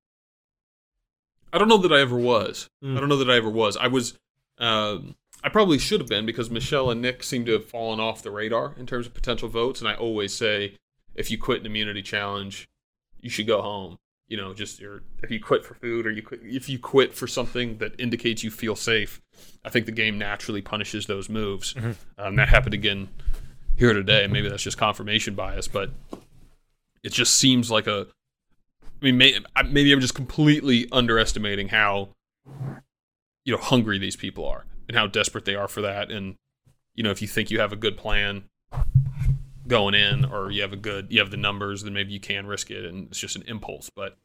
I 1.53 1.59
don't 1.59 1.69
know 1.69 1.79
that 1.79 1.93
I 1.93 2.01
ever 2.01 2.19
was. 2.19 2.69
Mm. 2.85 2.97
I 2.97 3.01
don't 3.01 3.09
know 3.09 3.17
that 3.17 3.31
I 3.31 3.37
ever 3.37 3.51
was. 3.51 3.77
I 3.77 3.89
was. 3.89 4.19
Um, 4.59 5.15
I 5.43 5.49
probably 5.51 5.79
should 5.79 6.01
have 6.01 6.09
been 6.09 6.25
because 6.25 6.51
Michelle 6.51 6.91
and 6.91 7.03
Nick 7.03 7.23
seem 7.23 7.45
to 7.45 7.53
have 7.53 7.67
fallen 7.67 8.01
off 8.01 8.23
the 8.23 8.31
radar 8.31 8.75
in 8.79 8.87
terms 8.87 9.07
of 9.07 9.13
potential 9.13 9.49
votes. 9.49 9.81
And 9.81 9.89
I 9.89 9.95
always 9.95 10.33
say, 10.33 10.77
if 11.15 11.31
you 11.31 11.37
quit 11.37 11.61
an 11.61 11.67
immunity 11.67 12.03
challenge, 12.03 12.67
you 13.21 13.29
should 13.29 13.47
go 13.47 13.61
home. 13.61 13.99
You 14.35 14.41
know, 14.41 14.53
just 14.53 14.81
your 14.81 15.05
if 15.23 15.31
you 15.31 15.39
quit 15.39 15.65
for 15.65 15.75
food 15.75 16.09
or 16.09 16.11
you 16.11 16.21
quit, 16.21 16.41
if 16.43 16.69
you 16.69 16.77
quit 16.77 17.15
for 17.15 17.29
something 17.29 17.79
that 17.79 17.93
indicates 18.01 18.43
you 18.43 18.51
feel 18.51 18.75
safe, 18.75 19.23
I 19.65 19.71
think 19.71 19.87
the 19.87 19.93
game 19.93 20.19
naturally 20.19 20.61
punishes 20.61 21.07
those 21.07 21.29
moves. 21.29 21.73
Mhm. 21.75 21.95
Um, 22.19 22.35
that 22.35 22.49
happened 22.49 22.75
again 22.75 23.11
here 23.77 23.93
today. 23.93 24.27
Maybe 24.27 24.49
that's 24.49 24.65
just 24.65 24.77
confirmation 24.77 25.37
bias, 25.37 25.69
but 25.69 25.93
it 27.05 27.13
just 27.13 27.37
seems 27.37 27.71
like 27.71 27.87
a 27.87 28.09
I 28.83 29.05
mean, 29.05 29.19
may, 29.19 29.39
maybe 29.67 29.93
I'm 29.93 30.01
just 30.01 30.17
completely 30.17 30.89
underestimating 30.91 31.69
how, 31.69 32.09
you 33.45 33.55
know, 33.55 33.59
hungry 33.59 34.01
these 34.01 34.17
people 34.17 34.49
are 34.49 34.65
and 34.89 34.97
how 34.97 35.07
desperate 35.07 35.45
they 35.45 35.55
are 35.55 35.69
for 35.69 35.83
that. 35.83 36.11
And 36.11 36.35
you 36.97 37.05
know, 37.05 37.13
if 37.13 37.23
you 37.23 37.29
think 37.29 37.53
you 37.53 37.61
have 37.61 37.73
a 37.73 37.77
good 37.77 37.97
plan 37.97 38.47
going 39.69 39.95
in, 39.95 40.25
or 40.25 40.51
you 40.51 40.61
have 40.63 40.73
a 40.73 40.77
good, 40.77 41.07
you 41.11 41.21
have 41.21 41.31
the 41.31 41.37
numbers, 41.37 41.85
then 41.85 41.95
maybe 41.95 42.13
you 42.13 42.21
can 42.21 42.47
risk 42.47 42.71
it, 42.73 42.85
and 42.85 43.07
it's 43.09 43.19
just 43.21 43.37
an 43.37 43.45
impulse. 43.47 43.91
But 43.95 44.19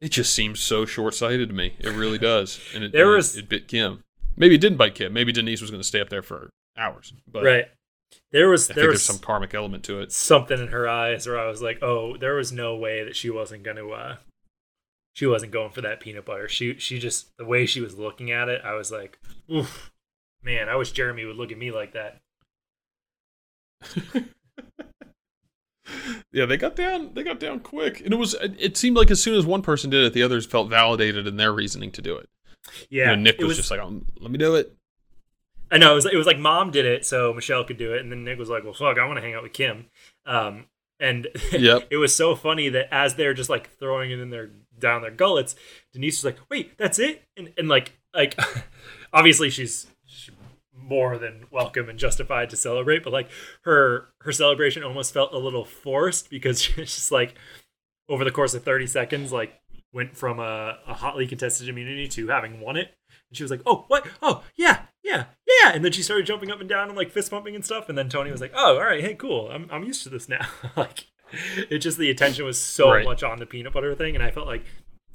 it 0.00 0.10
just 0.10 0.34
seems 0.34 0.60
so 0.60 0.84
short-sighted 0.84 1.48
to 1.48 1.54
me. 1.54 1.74
It 1.78 1.90
really 1.90 2.18
does, 2.18 2.60
and 2.74 2.84
it, 2.84 2.92
There 2.92 3.08
was- 3.08 3.36
it 3.36 3.48
bit 3.48 3.68
Kim. 3.68 4.02
Maybe 4.36 4.54
it 4.56 4.60
didn't 4.60 4.76
bite 4.78 4.94
Kim. 4.94 5.12
Maybe 5.14 5.32
Denise 5.32 5.62
was 5.62 5.70
going 5.70 5.80
to 5.80 5.86
stay 5.88 6.00
up 6.00 6.10
there 6.10 6.22
for 6.22 6.50
hours. 6.76 7.14
But 7.26 7.42
right. 7.44 7.64
There 8.32 8.48
was 8.50 8.70
I 8.70 8.74
there 8.74 8.84
think 8.84 8.92
was 8.92 9.06
there's 9.06 9.16
some 9.16 9.18
karmic 9.24 9.54
element 9.54 9.82
to 9.84 10.00
it. 10.00 10.12
something 10.12 10.58
in 10.60 10.68
her 10.68 10.86
eyes 10.86 11.26
where 11.26 11.38
I 11.40 11.46
was 11.46 11.62
like, 11.62 11.82
oh, 11.82 12.16
there 12.18 12.34
was 12.34 12.52
no 12.52 12.76
way 12.76 13.02
that 13.02 13.16
she 13.16 13.30
wasn't 13.30 13.62
gonna 13.62 13.88
uh 13.88 14.16
she 15.14 15.24
wasn't 15.26 15.52
going 15.52 15.70
for 15.70 15.80
that 15.80 16.00
peanut 16.00 16.26
butter. 16.26 16.48
She 16.48 16.78
she 16.78 16.98
just 16.98 17.34
the 17.38 17.46
way 17.46 17.64
she 17.64 17.80
was 17.80 17.96
looking 17.96 18.30
at 18.30 18.48
it, 18.50 18.60
I 18.62 18.74
was 18.74 18.92
like, 18.92 19.18
oof, 19.50 19.90
man, 20.42 20.68
I 20.68 20.76
wish 20.76 20.92
Jeremy 20.92 21.24
would 21.24 21.36
look 21.36 21.50
at 21.50 21.58
me 21.58 21.70
like 21.72 21.94
that. 21.94 22.18
yeah, 26.32 26.46
they 26.46 26.56
got 26.56 26.76
down. 26.76 27.12
They 27.14 27.22
got 27.22 27.40
down 27.40 27.60
quick, 27.60 28.00
and 28.00 28.12
it 28.12 28.16
was. 28.16 28.34
It 28.40 28.76
seemed 28.76 28.96
like 28.96 29.10
as 29.10 29.22
soon 29.22 29.34
as 29.36 29.46
one 29.46 29.62
person 29.62 29.90
did 29.90 30.04
it, 30.04 30.12
the 30.12 30.22
others 30.22 30.46
felt 30.46 30.68
validated 30.68 31.26
in 31.26 31.36
their 31.36 31.52
reasoning 31.52 31.90
to 31.92 32.02
do 32.02 32.16
it. 32.16 32.28
Yeah, 32.90 33.10
You 33.10 33.16
know, 33.16 33.22
Nick 33.22 33.36
it 33.40 33.44
was, 33.44 33.56
just 33.56 33.70
like, 33.70 33.80
oh, 33.80 34.02
"Let 34.20 34.30
me 34.30 34.38
do 34.38 34.54
it." 34.56 34.74
I 35.70 35.78
know 35.78 35.92
it 35.92 35.94
was 35.96 36.06
it 36.06 36.16
was 36.16 36.26
like 36.26 36.38
mom 36.38 36.70
did 36.70 36.84
it, 36.86 37.04
so 37.04 37.32
Michelle 37.32 37.64
could 37.64 37.78
do 37.78 37.92
it, 37.94 38.00
and 38.00 38.10
then 38.10 38.24
Nick 38.24 38.38
was 38.38 38.48
like, 38.48 38.64
"Well, 38.64 38.72
fuck, 38.72 38.98
I 38.98 39.06
want 39.06 39.16
to 39.18 39.22
hang 39.22 39.34
out 39.34 39.42
with 39.42 39.52
Kim." 39.52 39.86
Um, 40.24 40.66
and 41.00 41.28
Yep. 41.52 41.88
it 41.90 41.96
was 41.96 42.14
so 42.14 42.34
funny 42.34 42.68
that 42.70 42.92
as 42.92 43.14
they're 43.14 43.34
just 43.34 43.50
like 43.50 43.70
throwing 43.78 44.10
it 44.10 44.18
in 44.18 44.30
their 44.30 44.50
down 44.78 45.02
their 45.02 45.10
gullets, 45.10 45.54
Denise 45.92 46.22
was 46.22 46.32
like, 46.34 46.40
"Wait, 46.50 46.76
that's 46.78 46.98
it?" 46.98 47.22
And 47.36 47.52
and 47.58 47.68
like 47.68 47.92
like 48.14 48.38
obviously 49.12 49.50
she's 49.50 49.86
more 50.86 51.18
than 51.18 51.44
welcome 51.50 51.88
and 51.88 51.98
justified 51.98 52.48
to 52.50 52.56
celebrate, 52.56 53.02
but 53.02 53.12
like 53.12 53.28
her 53.62 54.08
her 54.20 54.32
celebration 54.32 54.84
almost 54.84 55.12
felt 55.12 55.32
a 55.34 55.38
little 55.38 55.64
forced 55.64 56.30
because 56.30 56.62
she's 56.62 56.94
just 56.94 57.12
like 57.12 57.34
over 58.08 58.24
the 58.24 58.30
course 58.30 58.54
of 58.54 58.62
30 58.62 58.86
seconds 58.86 59.32
like 59.32 59.52
went 59.92 60.16
from 60.16 60.38
a, 60.38 60.78
a 60.86 60.94
hotly 60.94 61.26
contested 61.26 61.68
immunity 61.68 62.06
to 62.08 62.28
having 62.28 62.60
won 62.60 62.76
it. 62.76 62.92
And 63.28 63.36
she 63.36 63.42
was 63.42 63.50
like 63.50 63.62
oh 63.66 63.84
what? 63.88 64.06
Oh 64.22 64.44
yeah 64.56 64.82
yeah 65.02 65.24
yeah. 65.46 65.72
And 65.74 65.84
then 65.84 65.92
she 65.92 66.02
started 66.02 66.26
jumping 66.26 66.50
up 66.50 66.60
and 66.60 66.68
down 66.68 66.88
and 66.88 66.96
like 66.96 67.10
fist 67.10 67.30
pumping 67.30 67.54
and 67.56 67.64
stuff. 67.64 67.88
And 67.88 67.98
then 67.98 68.08
tony 68.08 68.30
was 68.30 68.40
like 68.40 68.52
oh 68.54 68.76
all 68.76 68.84
right 68.84 69.02
hey 69.02 69.14
cool. 69.14 69.50
I'm, 69.50 69.68
I'm 69.72 69.84
used 69.84 70.02
to 70.04 70.08
this 70.08 70.28
now. 70.28 70.46
Like 70.76 71.06
it 71.68 71.78
just 71.78 71.98
the 71.98 72.10
attention 72.10 72.44
was 72.44 72.58
so 72.58 72.90
Right. 72.90 73.04
much 73.04 73.24
on 73.24 73.40
the 73.40 73.46
peanut 73.46 73.72
butter 73.72 73.94
thing. 73.96 74.14
And 74.14 74.22
i 74.22 74.30
felt 74.30 74.46
like 74.46 74.64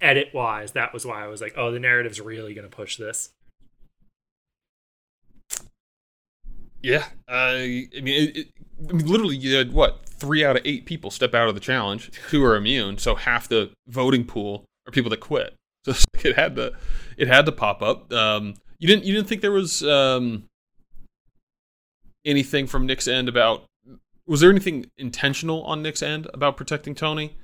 edit 0.02 0.30
wise 0.34 0.72
that 0.72 0.92
was 0.94 1.06
why 1.06 1.24
i 1.24 1.28
was 1.28 1.42
like 1.42 1.54
oh 1.56 1.72
the 1.72 1.80
narrative's 1.80 2.20
really 2.20 2.56
going 2.56 2.68
to 2.68 2.76
push 2.76 2.98
this 2.98 3.30
Yeah, 6.82 7.06
I, 7.28 7.88
mean, 7.94 8.08
it, 8.08 8.38
it, 8.38 8.48
I 8.90 8.94
mean, 8.94 9.06
literally, 9.06 9.38
you 9.38 9.56
had 9.56 9.72
what 9.72 10.06
three 10.06 10.44
out 10.44 10.58
of 10.58 10.66
eight 10.66 10.86
people 10.86 11.12
step 11.12 11.34
out 11.34 11.48
of 11.48 11.56
the 11.56 11.62
challenge. 11.62 12.12
Two 12.30 12.44
are 12.44 12.56
immune, 12.56 12.98
so 12.98 13.16
half 13.16 13.48
the 13.48 13.72
voting 13.88 14.26
pool 14.26 14.66
are 14.88 14.92
people 14.92 15.10
that 15.10 15.20
quit. 15.20 15.56
So 15.84 15.96
it 16.24 16.36
had 16.36 16.56
to, 16.58 16.74
it 17.18 17.28
had 17.28 17.48
to 17.48 17.52
pop 17.52 17.82
up. 17.82 18.14
Um, 18.14 18.54
you 18.78 18.88
didn't, 18.88 19.04
you 19.04 19.16
didn't 19.16 19.28
think 19.28 19.42
there 19.42 19.52
was 19.52 19.82
um, 19.84 20.44
anything 22.26 22.68
from 22.68 22.86
Nick's 22.86 23.08
end 23.08 23.28
about? 23.28 23.64
Was 24.28 24.42
there 24.42 24.52
anything 24.52 24.92
intentional 24.98 25.64
on 25.64 25.82
Nick's 25.82 26.04
end 26.04 26.28
about 26.34 26.58
protecting 26.58 26.96
Tony? 26.96 27.36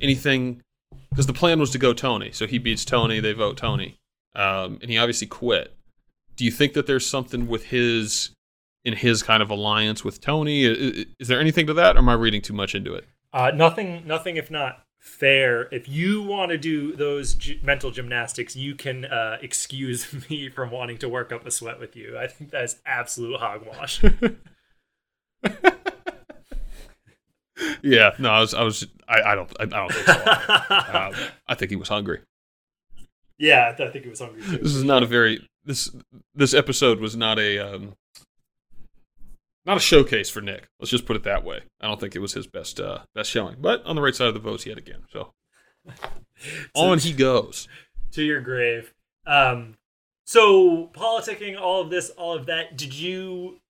Anything? 0.00 0.62
Because 1.10 1.26
the 1.26 1.34
plan 1.34 1.60
was 1.60 1.70
to 1.70 1.78
go 1.78 1.92
Tony, 1.92 2.32
so 2.32 2.46
he 2.46 2.58
beats 2.58 2.84
Tony, 2.84 3.20
they 3.20 3.34
vote 3.34 3.56
Tony, 3.56 3.96
um, 4.34 4.78
and 4.80 4.90
he 4.90 4.98
obviously 4.98 5.26
quit. 5.26 5.76
Do 6.36 6.44
you 6.44 6.50
think 6.50 6.72
that 6.72 6.86
there's 6.86 7.06
something 7.06 7.46
with 7.46 7.66
his? 7.66 8.30
In 8.84 8.94
his 8.94 9.22
kind 9.22 9.42
of 9.42 9.50
alliance 9.50 10.04
with 10.04 10.20
Tony. 10.20 10.66
I- 10.66 10.72
i- 10.72 11.06
Is 11.18 11.28
there 11.28 11.40
anything 11.40 11.66
to 11.68 11.74
that, 11.74 11.96
or 11.96 12.00
am 12.00 12.08
I 12.08 12.14
reading 12.14 12.42
too 12.42 12.52
much 12.52 12.74
into 12.74 12.94
it? 12.94 13.06
Uh, 13.32 13.50
nothing, 13.54 14.02
nothing. 14.06 14.36
If 14.36 14.50
not 14.50 14.84
fair, 14.98 15.68
if 15.74 15.88
you 15.88 16.22
want 16.22 16.50
to 16.50 16.58
do 16.58 16.94
those 16.96 17.34
g- 17.34 17.58
mental 17.62 17.90
gymnastics, 17.90 18.54
you 18.56 18.74
can 18.74 19.04
uh, 19.06 19.38
excuse 19.42 20.12
me 20.30 20.48
from 20.48 20.70
wanting 20.70 20.98
to 20.98 21.08
work 21.08 21.32
up 21.32 21.44
a 21.46 21.50
sweat 21.50 21.78
with 21.80 21.96
you. 21.96 22.16
I 22.18 22.26
think 22.26 22.50
that's 22.50 22.76
absolute 22.86 23.38
hogwash. 23.40 24.02
Yeah, 27.82 28.10
no, 28.18 28.30
I 28.30 28.40
was, 28.40 28.52
I 28.54 28.62
was, 28.62 28.86
I, 29.06 29.20
I 29.22 29.34
don't, 29.34 29.52
I 29.60 29.64
don't 29.66 29.92
think 29.92 30.06
so. 30.06 30.12
um, 30.98 31.12
I 31.46 31.54
think 31.54 31.70
he 31.70 31.76
was 31.76 31.88
hungry. 31.88 32.20
yeah, 33.38 33.72
I 33.78 33.88
think 33.90 34.04
it 34.06 34.08
was 34.08 34.20
hungry 34.20 34.42
too. 34.42 34.56
This 34.58 34.74
is 34.74 34.82
not 34.84 35.02
a 35.02 35.06
very 35.06 35.46
this 35.64 35.90
this 36.34 36.52
episode 36.52 36.98
was 36.98 37.14
not 37.16 37.38
a 37.38 37.58
um, 37.58 37.94
not 39.66 39.76
a 39.76 39.80
showcase 39.80 40.30
for 40.30 40.40
Nick. 40.40 40.68
Let's 40.78 40.90
just 40.90 41.06
put 41.06 41.16
it 41.16 41.24
that 41.24 41.44
way. 41.44 41.60
I 41.80 41.86
don't 41.86 41.98
think 41.98 42.14
it 42.14 42.20
was 42.20 42.34
his 42.34 42.46
best 42.46 42.80
uh, 42.80 43.00
best 43.14 43.30
showing, 43.30 43.56
but 43.60 43.84
on 43.84 43.96
the 43.96 44.02
right 44.02 44.14
side 44.14 44.28
of 44.28 44.34
the 44.34 44.40
votes 44.40 44.66
yet 44.66 44.78
again. 44.78 45.04
So 45.12 45.32
on 46.74 46.98
he 46.98 47.12
goes. 47.12 47.68
to 48.12 48.22
your 48.22 48.40
grave. 48.40 48.92
Um, 49.26 49.76
so 50.26 50.90
politicking, 50.94 51.60
all 51.60 51.82
of 51.82 51.90
this, 51.90 52.10
all 52.10 52.34
of 52.34 52.46
that. 52.46 52.76
Did 52.76 52.94
you 52.94 53.60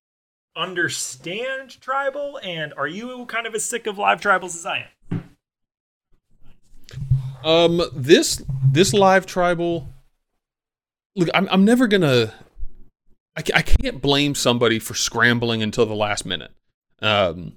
understand 0.57 1.81
tribal, 1.81 2.39
and 2.43 2.73
are 2.77 2.87
you 2.87 3.27
kind 3.27 3.47
of 3.47 3.55
as 3.55 3.65
sick 3.65 3.87
of 3.87 3.99
live 3.99 4.21
tribals 4.21 4.55
as 4.55 4.67
I 4.67 4.87
am? 5.11 5.37
Um, 7.45 7.83
this 7.95 8.43
this 8.73 8.93
live 8.93 9.27
tribal. 9.27 9.89
Look, 11.17 11.29
I'm 11.35 11.49
I'm 11.51 11.65
never 11.65 11.87
gonna. 11.87 12.33
I, 13.37 13.43
I 13.55 13.63
can't 13.63 14.01
blame 14.01 14.35
somebody 14.35 14.79
for 14.79 14.95
scrambling 14.95 15.63
until 15.63 15.87
the 15.87 15.95
last 15.95 16.25
minute. 16.25 16.53
Um, 17.03 17.55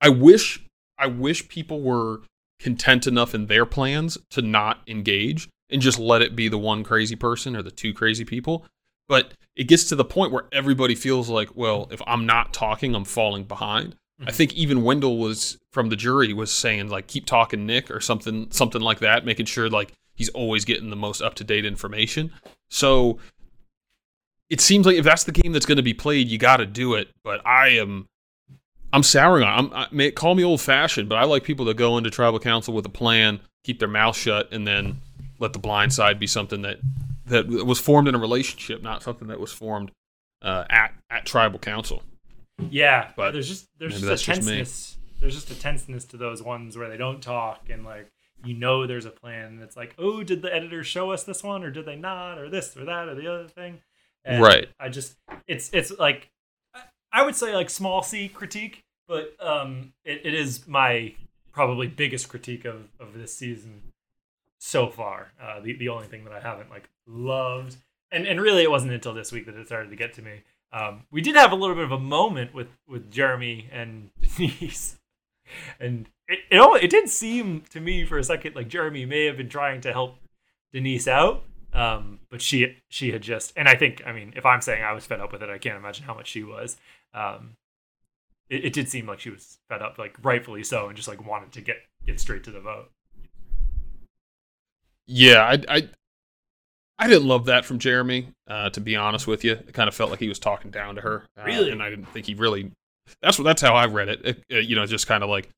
I 0.00 0.08
wish 0.08 0.62
I 0.98 1.06
wish 1.06 1.48
people 1.48 1.80
were 1.80 2.20
content 2.58 3.06
enough 3.06 3.34
in 3.34 3.46
their 3.46 3.66
plans 3.66 4.18
to 4.30 4.42
not 4.42 4.80
engage 4.86 5.48
and 5.70 5.80
just 5.80 5.98
let 5.98 6.22
it 6.22 6.36
be 6.36 6.48
the 6.48 6.58
one 6.58 6.84
crazy 6.84 7.16
person 7.16 7.56
or 7.56 7.62
the 7.62 7.70
two 7.70 7.94
crazy 7.94 8.24
people. 8.24 8.66
But 9.08 9.32
it 9.56 9.64
gets 9.64 9.84
to 9.88 9.96
the 9.96 10.04
point 10.04 10.30
where 10.30 10.46
everybody 10.52 10.94
feels 10.94 11.28
like, 11.28 11.56
well, 11.56 11.88
if 11.90 12.00
I'm 12.06 12.26
not 12.26 12.52
talking, 12.52 12.94
I'm 12.94 13.04
falling 13.04 13.44
behind. 13.44 13.96
I 14.26 14.32
think 14.32 14.52
even 14.52 14.84
Wendell 14.84 15.16
was 15.16 15.56
from 15.72 15.88
the 15.88 15.96
jury 15.96 16.34
was 16.34 16.52
saying 16.52 16.88
like 16.88 17.06
keep 17.06 17.24
talking 17.24 17.64
Nick 17.64 17.90
or 17.90 18.00
something 18.00 18.50
something 18.50 18.82
like 18.82 18.98
that, 18.98 19.24
making 19.24 19.46
sure 19.46 19.70
like 19.70 19.94
he's 20.14 20.28
always 20.30 20.66
getting 20.66 20.90
the 20.90 20.96
most 20.96 21.22
up 21.22 21.34
to 21.36 21.44
date 21.44 21.64
information. 21.64 22.30
So 22.68 23.18
it 24.50 24.60
seems 24.60 24.84
like 24.84 24.96
if 24.96 25.04
that's 25.04 25.24
the 25.24 25.32
game 25.32 25.52
that's 25.52 25.64
going 25.64 25.76
to 25.76 25.82
be 25.82 25.94
played, 25.94 26.28
you 26.28 26.36
got 26.36 26.58
to 26.58 26.66
do 26.66 26.94
it. 26.94 27.08
But 27.22 27.46
I 27.46 27.68
am 27.68 28.08
I'm 28.92 29.02
souring 29.02 29.44
on. 29.44 29.66
I'm, 29.66 29.72
I 29.72 29.86
may 29.90 30.10
call 30.10 30.34
me 30.34 30.44
old 30.44 30.60
fashioned, 30.60 31.08
but 31.08 31.16
I 31.16 31.24
like 31.24 31.44
people 31.44 31.64
that 31.66 31.76
go 31.76 31.96
into 31.96 32.10
tribal 32.10 32.40
council 32.40 32.74
with 32.74 32.84
a 32.84 32.90
plan, 32.90 33.40
keep 33.64 33.78
their 33.78 33.88
mouth 33.88 34.16
shut, 34.16 34.52
and 34.52 34.66
then 34.66 35.00
let 35.38 35.52
the 35.52 35.58
blind 35.58 35.92
side 35.92 36.18
be 36.18 36.26
something 36.26 36.62
that 36.62 36.78
that 37.26 37.46
was 37.46 37.78
formed 37.78 38.08
in 38.08 38.14
a 38.14 38.18
relationship, 38.18 38.82
not 38.82 39.04
something 39.04 39.28
that 39.28 39.38
was 39.38 39.52
formed 39.52 39.92
uh, 40.42 40.64
at 40.68 40.92
at 41.08 41.24
tribal 41.24 41.58
council. 41.58 42.02
Yeah, 42.68 43.12
But 43.16 43.32
there's 43.32 43.48
just 43.48 43.68
there's 43.78 43.92
just 43.92 44.04
a 44.04 44.06
that's 44.06 44.22
just 44.22 44.40
tenseness. 44.40 44.96
There's 45.20 45.34
just 45.34 45.50
a 45.50 45.58
tenseness 45.58 46.04
to 46.06 46.16
those 46.16 46.42
ones 46.42 46.76
where 46.76 46.88
they 46.88 46.96
don't 46.96 47.22
talk 47.22 47.68
and 47.70 47.84
like 47.84 48.08
you 48.44 48.54
know 48.54 48.86
there's 48.86 49.04
a 49.04 49.10
plan. 49.10 49.46
And 49.46 49.62
it's 49.62 49.76
like, 49.76 49.94
oh, 49.98 50.22
did 50.22 50.42
the 50.42 50.54
editor 50.54 50.82
show 50.82 51.12
us 51.12 51.22
this 51.24 51.42
one 51.42 51.62
or 51.62 51.70
did 51.70 51.86
they 51.86 51.96
not 51.96 52.38
or 52.38 52.48
this 52.50 52.76
or 52.76 52.84
that 52.84 53.08
or 53.08 53.14
the 53.14 53.32
other 53.32 53.48
thing? 53.48 53.80
And 54.24 54.42
Right. 54.42 54.68
I 54.78 54.88
just 54.88 55.16
it's 55.46 55.70
it's 55.72 55.90
like 55.98 56.30
I- 57.12 57.22
would 57.24 57.34
say 57.34 57.54
like 57.54 57.70
small 57.70 58.02
C 58.02 58.28
critique, 58.28 58.84
but 59.08 59.34
um, 59.40 59.92
it, 60.04 60.20
it 60.24 60.34
is 60.34 60.66
my 60.68 61.14
probably 61.52 61.86
biggest 61.88 62.28
critique 62.28 62.64
of 62.64 62.88
of 63.00 63.14
this 63.14 63.34
season 63.34 63.82
so 64.58 64.88
far. 64.88 65.32
Uh, 65.42 65.60
the 65.60 65.72
the 65.74 65.88
only 65.88 66.06
thing 66.06 66.24
that 66.24 66.32
I 66.34 66.40
haven't 66.40 66.70
like 66.70 66.88
loved, 67.06 67.76
and 68.12 68.26
and 68.26 68.40
really 68.40 68.62
it 68.62 68.70
wasn't 68.70 68.92
until 68.92 69.14
this 69.14 69.32
week 69.32 69.46
that 69.46 69.54
it 69.56 69.66
started 69.66 69.90
to 69.90 69.96
get 69.96 70.12
to 70.14 70.22
me. 70.22 70.42
Um, 70.72 71.02
we 71.10 71.20
did 71.20 71.34
have 71.34 71.50
a 71.50 71.56
little 71.56 71.74
bit 71.74 71.84
of 71.84 71.92
a 71.92 71.98
moment 71.98 72.54
with 72.54 72.68
with 72.86 73.10
Jeremy 73.10 73.68
and 73.72 74.10
Denise, 74.36 74.98
and 75.80 76.08
it 76.28 76.40
it, 76.50 76.84
it 76.84 76.90
did 76.90 77.08
seem 77.08 77.62
to 77.70 77.80
me 77.80 78.04
for 78.04 78.18
a 78.18 78.24
second 78.24 78.54
like 78.54 78.68
Jeremy 78.68 79.04
may 79.06 79.24
have 79.24 79.36
been 79.36 79.48
trying 79.48 79.80
to 79.80 79.92
help 79.92 80.16
Denise 80.72 81.08
out, 81.08 81.42
um, 81.72 82.20
but 82.30 82.42
she 82.42 82.76
she 82.88 83.12
had 83.12 83.22
just, 83.22 83.52
and 83.56 83.68
I 83.68 83.76
think 83.76 84.02
I 84.06 84.12
mean 84.12 84.32
if 84.36 84.44
I'm 84.46 84.60
saying 84.60 84.82
I 84.82 84.92
was 84.92 85.06
fed 85.06 85.20
up 85.20 85.32
with 85.32 85.42
it, 85.42 85.50
I 85.50 85.58
can't 85.58 85.76
imagine 85.76 86.04
how 86.04 86.14
much 86.14 86.28
she 86.28 86.42
was. 86.42 86.76
Um, 87.14 87.56
it, 88.48 88.66
it 88.66 88.72
did 88.72 88.88
seem 88.88 89.06
like 89.06 89.20
she 89.20 89.30
was 89.30 89.58
fed 89.68 89.82
up, 89.82 89.98
like 89.98 90.16
rightfully 90.22 90.64
so, 90.64 90.88
and 90.88 90.96
just 90.96 91.08
like 91.08 91.24
wanted 91.24 91.52
to 91.52 91.60
get 91.60 91.76
get 92.06 92.18
straight 92.20 92.44
to 92.44 92.50
the 92.50 92.60
vote. 92.60 92.90
Yeah, 95.06 95.42
I, 95.42 95.76
I, 95.76 95.88
I 96.98 97.08
didn't 97.08 97.26
love 97.26 97.46
that 97.46 97.64
from 97.64 97.78
Jeremy. 97.80 98.28
Uh, 98.46 98.70
to 98.70 98.80
be 98.80 98.94
honest 98.94 99.26
with 99.26 99.42
you, 99.44 99.52
it 99.52 99.72
kind 99.72 99.88
of 99.88 99.94
felt 99.94 100.10
like 100.10 100.20
he 100.20 100.28
was 100.28 100.38
talking 100.38 100.70
down 100.70 100.94
to 100.96 101.00
her. 101.00 101.24
Uh, 101.36 101.44
Really? 101.44 101.70
and 101.70 101.82
I 101.82 101.90
didn't 101.90 102.06
think 102.06 102.26
he 102.26 102.34
really. 102.34 102.70
That's 103.22 103.38
what. 103.38 103.44
That's 103.44 103.62
how 103.62 103.74
I 103.74 103.86
read 103.86 104.08
it. 104.08 104.20
it, 104.24 104.42
it 104.48 104.64
you 104.66 104.76
know, 104.76 104.86
just 104.86 105.08
kind 105.08 105.24
of 105.24 105.30
like, 105.30 105.48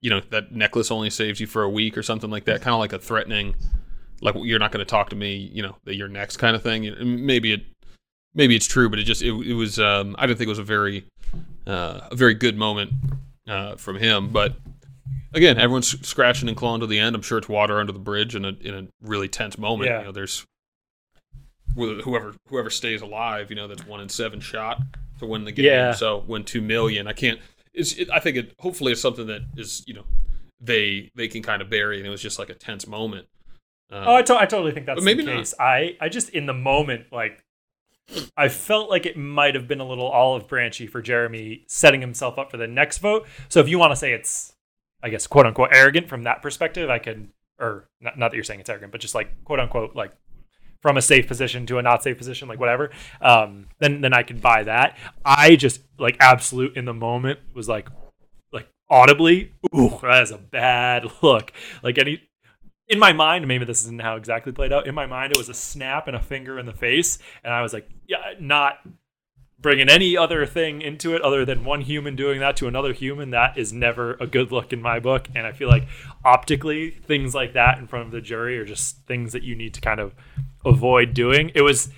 you 0.00 0.10
know, 0.10 0.20
that 0.30 0.52
necklace 0.52 0.90
only 0.92 1.10
saves 1.10 1.40
you 1.40 1.48
for 1.48 1.62
a 1.64 1.68
week 1.68 1.96
or 1.96 2.02
something 2.02 2.30
like 2.30 2.44
that. 2.44 2.62
Kind 2.62 2.74
of 2.74 2.78
like 2.80 2.92
a 2.92 2.98
threatening, 2.98 3.56
like 4.22 4.34
you're 4.38 4.58
not 4.58 4.72
going 4.72 4.84
to 4.84 4.90
talk 4.90 5.10
to 5.10 5.16
me. 5.16 5.50
You 5.52 5.62
know, 5.62 5.76
that 5.84 5.96
you're 5.96 6.08
next 6.08 6.38
kind 6.38 6.56
of 6.56 6.62
thing. 6.62 6.94
Maybe 7.26 7.52
it, 7.52 7.62
maybe 8.34 8.56
it's 8.56 8.66
true, 8.66 8.88
but 8.88 8.98
it 8.98 9.04
just 9.04 9.22
it, 9.22 9.32
it 9.32 9.54
was. 9.54 9.78
Um, 9.78 10.16
I 10.18 10.26
didn't 10.26 10.38
think 10.38 10.46
it 10.46 10.50
was 10.50 10.58
a 10.58 10.64
very, 10.64 11.04
uh, 11.66 12.00
a 12.10 12.16
very 12.16 12.34
good 12.34 12.56
moment 12.56 12.92
uh, 13.46 13.76
from 13.76 13.96
him, 13.96 14.30
but 14.30 14.54
again, 15.34 15.58
everyone's 15.58 16.06
scratching 16.06 16.48
and 16.48 16.56
clawing 16.56 16.80
to 16.80 16.86
the 16.86 16.98
end. 16.98 17.16
I'm 17.16 17.22
sure 17.22 17.38
it's 17.38 17.48
water 17.48 17.80
under 17.80 17.92
the 17.92 17.98
bridge 17.98 18.34
in 18.34 18.44
a 18.44 18.52
in 18.60 18.74
a 18.74 18.86
really 19.06 19.28
tense 19.28 19.58
moment. 19.58 19.90
Yeah. 19.90 20.00
You 20.00 20.04
know, 20.06 20.12
there's 20.12 20.46
whoever 21.74 22.34
whoever 22.48 22.70
stays 22.70 23.02
alive, 23.02 23.50
you 23.50 23.56
know, 23.56 23.68
that's 23.68 23.86
one 23.86 24.00
in 24.00 24.08
seven 24.08 24.40
shot 24.40 24.80
to 25.18 25.26
win 25.26 25.44
the 25.44 25.52
game. 25.52 25.66
Yeah. 25.66 25.92
So 25.92 26.24
win 26.26 26.44
two 26.44 26.60
million. 26.60 27.06
I 27.06 27.12
can't. 27.12 27.40
It's. 27.72 27.94
It, 27.94 28.10
I 28.10 28.20
think 28.20 28.36
it. 28.36 28.54
Hopefully, 28.58 28.92
it's 28.92 29.00
something 29.00 29.26
that 29.26 29.42
is 29.56 29.82
you 29.86 29.94
know 29.94 30.04
they 30.60 31.10
they 31.14 31.28
can 31.28 31.42
kind 31.42 31.62
of 31.62 31.70
bury, 31.70 31.98
and 31.98 32.06
it 32.06 32.10
was 32.10 32.22
just 32.22 32.38
like 32.38 32.50
a 32.50 32.54
tense 32.54 32.86
moment. 32.86 33.26
Um, 33.92 34.04
Oh, 34.08 34.14
I, 34.16 34.22
to- 34.22 34.36
I 34.38 34.46
totally 34.46 34.72
think 34.72 34.86
that's 34.86 34.98
But 34.98 35.04
maybe 35.04 35.22
the 35.24 35.30
not. 35.32 35.38
case. 35.38 35.54
I, 35.60 35.96
I 36.00 36.08
just 36.08 36.30
in 36.30 36.46
the 36.46 36.54
moment 36.54 37.06
like 37.12 37.44
I 38.36 38.48
felt 38.48 38.90
like 38.90 39.06
it 39.06 39.16
might 39.16 39.54
have 39.54 39.68
been 39.68 39.80
a 39.80 39.86
little 39.86 40.08
olive 40.08 40.48
branchy 40.48 40.86
for 40.86 41.00
Jeremy 41.00 41.64
setting 41.68 42.00
himself 42.00 42.38
up 42.38 42.50
for 42.50 42.56
the 42.56 42.66
next 42.66 42.98
vote. 42.98 43.26
So 43.48 43.60
if 43.60 43.68
you 43.68 43.78
want 43.78 43.92
to 43.92 43.96
say 43.96 44.12
it's, 44.12 44.52
I 45.02 45.08
guess 45.08 45.26
quote 45.26 45.46
unquote 45.46 45.70
arrogant 45.72 46.08
from 46.08 46.24
that 46.24 46.42
perspective, 46.42 46.90
I 46.90 46.98
can, 46.98 47.30
or 47.60 47.88
not, 48.00 48.18
not 48.18 48.30
that 48.30 48.36
you're 48.36 48.44
saying 48.44 48.60
it's 48.60 48.68
arrogant, 48.68 48.92
but 48.92 49.00
just 49.00 49.14
like 49.14 49.44
quote 49.44 49.60
unquote 49.60 49.94
like 49.94 50.12
from 50.80 50.96
a 50.96 51.02
safe 51.02 51.28
position 51.28 51.64
to 51.66 51.78
a 51.78 51.82
not 51.82 52.02
safe 52.02 52.18
position, 52.18 52.48
like 52.48 52.58
whatever. 52.58 52.90
Um, 53.20 53.66
then 53.78 54.00
then 54.00 54.12
I 54.12 54.24
can 54.24 54.38
buy 54.40 54.64
that. 54.64 54.98
I 55.24 55.54
just 55.56 55.80
like 55.98 56.16
absolute 56.18 56.76
in 56.76 56.84
the 56.86 56.94
moment 56.94 57.38
was 57.54 57.68
like 57.68 57.88
like 58.52 58.68
audibly, 58.90 59.52
ooh, 59.76 59.96
that 60.02 60.22
is 60.24 60.32
a 60.32 60.38
bad 60.38 61.06
look. 61.22 61.52
Like 61.84 61.98
any 61.98 62.20
in 62.92 62.98
my 62.98 63.14
mind, 63.14 63.48
maybe 63.48 63.64
this 63.64 63.80
isn't 63.84 64.02
how 64.02 64.16
exactly 64.16 64.52
played 64.52 64.70
out. 64.70 64.86
In 64.86 64.94
my 64.94 65.06
mind, 65.06 65.32
it 65.32 65.38
was 65.38 65.48
a 65.48 65.54
snap 65.54 66.08
and 66.08 66.14
a 66.14 66.20
finger 66.20 66.58
in 66.58 66.66
the 66.66 66.74
face, 66.74 67.18
and 67.42 67.52
I 67.52 67.62
was 67.62 67.72
like, 67.72 67.88
yeah, 68.06 68.34
not 68.38 68.80
bringing 69.58 69.88
any 69.88 70.14
other 70.14 70.44
thing 70.44 70.82
into 70.82 71.14
it 71.14 71.22
other 71.22 71.46
than 71.46 71.64
one 71.64 71.80
human 71.80 72.16
doing 72.16 72.40
that 72.40 72.54
to 72.58 72.68
another 72.68 72.92
human. 72.92 73.30
That 73.30 73.56
is 73.56 73.72
never 73.72 74.14
a 74.20 74.26
good 74.26 74.52
look 74.52 74.74
in 74.74 74.82
my 74.82 75.00
book, 75.00 75.28
and 75.34 75.46
I 75.46 75.52
feel 75.52 75.68
like 75.68 75.88
optically, 76.22 76.90
things 76.90 77.34
like 77.34 77.54
that 77.54 77.78
in 77.78 77.86
front 77.86 78.04
of 78.04 78.12
the 78.12 78.20
jury 78.20 78.58
are 78.58 78.66
just 78.66 78.98
things 79.06 79.32
that 79.32 79.42
you 79.42 79.56
need 79.56 79.72
to 79.72 79.80
kind 79.80 79.98
of 79.98 80.14
avoid 80.64 81.14
doing. 81.14 81.50
It 81.54 81.62
was. 81.62 81.88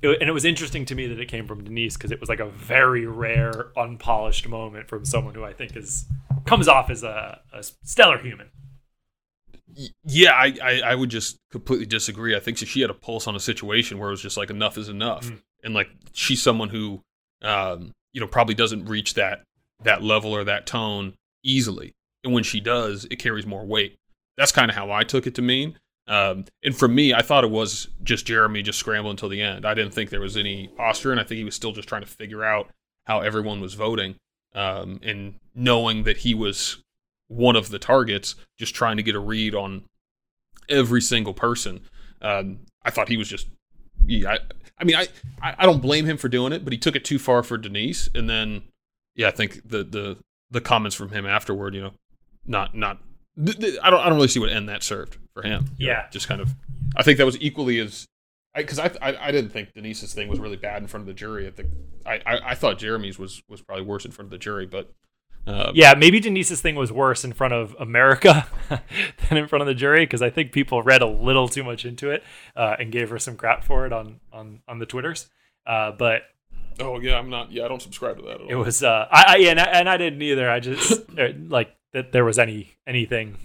It, 0.00 0.20
and 0.20 0.30
it 0.30 0.32
was 0.32 0.44
interesting 0.44 0.84
to 0.84 0.94
me 0.94 1.08
that 1.08 1.18
it 1.18 1.26
came 1.26 1.48
from 1.48 1.64
Denise 1.64 1.96
because 1.96 2.12
it 2.12 2.20
was 2.20 2.28
like 2.28 2.38
a 2.38 2.48
very 2.48 3.04
rare, 3.04 3.72
unpolished 3.76 4.48
moment 4.48 4.88
from 4.88 5.04
someone 5.04 5.34
who 5.34 5.42
I 5.42 5.52
think 5.52 5.76
is 5.76 6.04
comes 6.46 6.68
off 6.68 6.88
as 6.88 7.02
a, 7.02 7.40
a 7.52 7.64
stellar 7.82 8.18
human. 8.18 8.48
Yeah, 10.04 10.32
I, 10.32 10.54
I 10.62 10.80
I 10.86 10.94
would 10.94 11.10
just 11.10 11.36
completely 11.50 11.86
disagree. 11.86 12.34
I 12.36 12.40
think 12.40 12.58
she 12.58 12.80
had 12.80 12.90
a 12.90 12.94
pulse 12.94 13.26
on 13.26 13.36
a 13.36 13.40
situation 13.40 13.98
where 13.98 14.08
it 14.08 14.12
was 14.12 14.22
just 14.22 14.36
like 14.36 14.50
enough 14.50 14.76
is 14.78 14.88
enough, 14.88 15.24
Mm. 15.26 15.38
and 15.64 15.74
like 15.74 15.88
she's 16.12 16.42
someone 16.42 16.68
who, 16.68 17.02
um, 17.42 17.92
you 18.12 18.20
know, 18.20 18.26
probably 18.26 18.54
doesn't 18.54 18.86
reach 18.86 19.14
that 19.14 19.42
that 19.84 20.02
level 20.02 20.32
or 20.34 20.44
that 20.44 20.66
tone 20.66 21.14
easily, 21.44 21.92
and 22.24 22.32
when 22.32 22.42
she 22.44 22.60
does, 22.60 23.06
it 23.10 23.16
carries 23.16 23.46
more 23.46 23.64
weight. 23.64 23.96
That's 24.36 24.52
kind 24.52 24.70
of 24.70 24.76
how 24.76 24.90
I 24.90 25.04
took 25.04 25.26
it 25.26 25.34
to 25.36 25.42
mean. 25.42 25.78
Um, 26.06 26.46
and 26.64 26.74
for 26.74 26.88
me, 26.88 27.12
I 27.12 27.20
thought 27.22 27.44
it 27.44 27.50
was 27.50 27.88
just 28.02 28.24
Jeremy 28.26 28.62
just 28.62 28.78
scrambling 28.78 29.10
until 29.12 29.28
the 29.28 29.42
end. 29.42 29.66
I 29.66 29.74
didn't 29.74 29.92
think 29.92 30.08
there 30.10 30.20
was 30.22 30.36
any 30.38 30.68
posture, 30.68 31.10
and 31.10 31.20
I 31.20 31.24
think 31.24 31.36
he 31.38 31.44
was 31.44 31.54
still 31.54 31.72
just 31.72 31.86
trying 31.88 32.00
to 32.02 32.08
figure 32.08 32.42
out 32.44 32.70
how 33.06 33.20
everyone 33.20 33.60
was 33.60 33.74
voting, 33.74 34.16
um, 34.54 35.00
and 35.02 35.34
knowing 35.54 36.04
that 36.04 36.18
he 36.18 36.34
was 36.34 36.78
one 37.28 37.56
of 37.56 37.68
the 37.70 37.78
targets, 37.78 38.34
just 38.58 38.74
trying 38.74 38.96
to 38.96 39.02
get 39.02 39.14
a 39.14 39.18
read 39.20 39.54
on 39.54 39.84
every 40.68 41.00
single 41.00 41.34
person. 41.34 41.80
Um, 42.20 42.60
I 42.82 42.90
thought 42.90 43.08
he 43.08 43.16
was 43.16 43.28
just, 43.28 43.46
yeah. 44.06 44.30
I, 44.32 44.38
I 44.80 44.84
mean, 44.84 44.96
I, 44.96 45.08
I 45.42 45.54
I 45.58 45.66
don't 45.66 45.80
blame 45.82 46.04
him 46.06 46.16
for 46.16 46.28
doing 46.28 46.52
it, 46.52 46.64
but 46.64 46.72
he 46.72 46.78
took 46.78 46.96
it 46.96 47.04
too 47.04 47.18
far 47.18 47.42
for 47.42 47.58
Denise, 47.58 48.08
and 48.14 48.28
then, 48.30 48.62
yeah, 49.16 49.28
I 49.28 49.30
think 49.32 49.60
the 49.68 49.82
the 49.84 50.16
the 50.50 50.60
comments 50.60 50.94
from 50.96 51.10
him 51.10 51.26
afterward, 51.26 51.74
you 51.74 51.80
know, 51.82 51.92
not 52.46 52.74
not. 52.74 52.98
th- 53.44 53.58
th- 53.58 53.78
I 53.82 53.90
don't. 53.90 54.00
I 54.00 54.04
don't 54.08 54.14
really 54.16 54.28
see 54.28 54.40
what 54.40 54.50
end 54.50 54.68
that 54.68 54.82
served 54.82 55.16
for 55.34 55.42
him. 55.42 55.66
you 55.78 55.86
know, 55.88 55.92
Yeah. 55.92 56.06
just 56.10 56.28
kind 56.28 56.40
of. 56.40 56.54
I 56.96 57.02
think 57.02 57.18
that 57.18 57.26
was 57.26 57.36
equally 57.40 57.78
as, 57.80 58.06
because 58.54 58.78
I, 58.78 58.90
I 59.02 59.28
I 59.28 59.32
didn't 59.32 59.50
think 59.50 59.74
Denise's 59.74 60.14
thing 60.14 60.28
was 60.28 60.38
really 60.38 60.56
bad 60.56 60.80
in 60.80 60.88
front 60.88 61.02
of 61.02 61.06
the 61.08 61.12
jury. 61.14 61.46
I 61.46 61.50
think 61.50 61.68
I 62.06 62.14
I, 62.24 62.50
I 62.50 62.54
thought 62.54 62.78
Jeremy's 62.78 63.18
was 63.18 63.42
was 63.48 63.60
probably 63.60 63.84
worse 63.84 64.04
in 64.04 64.12
front 64.12 64.26
of 64.26 64.30
the 64.30 64.38
jury, 64.38 64.64
but. 64.66 64.90
Uh, 65.46 65.72
Yeah, 65.74 65.94
maybe 65.94 66.20
Denise's 66.20 66.60
thing 66.60 66.74
was 66.74 66.92
worse 66.92 67.24
in 67.24 67.32
front 67.32 67.54
of 67.54 67.74
America 67.78 68.46
than 69.28 69.38
in 69.38 69.48
front 69.48 69.62
of 69.62 69.66
the 69.66 69.74
jury 69.74 70.04
because 70.04 70.20
I 70.22 70.30
think 70.30 70.52
people 70.52 70.82
read 70.82 71.00
a 71.02 71.06
little 71.06 71.48
too 71.48 71.64
much 71.64 71.84
into 71.84 72.10
it 72.10 72.22
uh, 72.56 72.76
and 72.78 72.92
gave 72.92 73.08
her 73.10 73.18
some 73.18 73.36
crap 73.36 73.64
for 73.64 73.86
it 73.86 73.92
on 73.92 74.20
on 74.32 74.60
on 74.68 74.78
the 74.78 74.86
twitters. 74.86 75.28
Uh, 75.66 75.92
but 75.92 76.22
Oh 76.80 77.00
yeah, 77.00 77.18
I'm 77.18 77.28
not. 77.30 77.50
Yeah, 77.50 77.64
I 77.64 77.68
don't 77.68 77.82
subscribe 77.82 78.16
to 78.18 78.22
that 78.22 78.34
at 78.36 78.40
all. 78.42 78.48
it 78.50 78.54
was 78.54 78.82
uh, 78.82 79.08
I, 79.10 79.24
I 79.28 79.36
yeah, 79.36 79.50
and 79.50 79.60
I, 79.60 79.64
and 79.64 79.88
I 79.88 79.96
didn't 79.96 80.22
either. 80.22 80.48
I 80.50 80.60
just 80.60 80.92
uh, 81.18 81.28
like 81.48 81.74
that 81.92 82.12
there 82.12 82.24
was 82.24 82.38
any 82.38 82.74
anything 82.86 83.36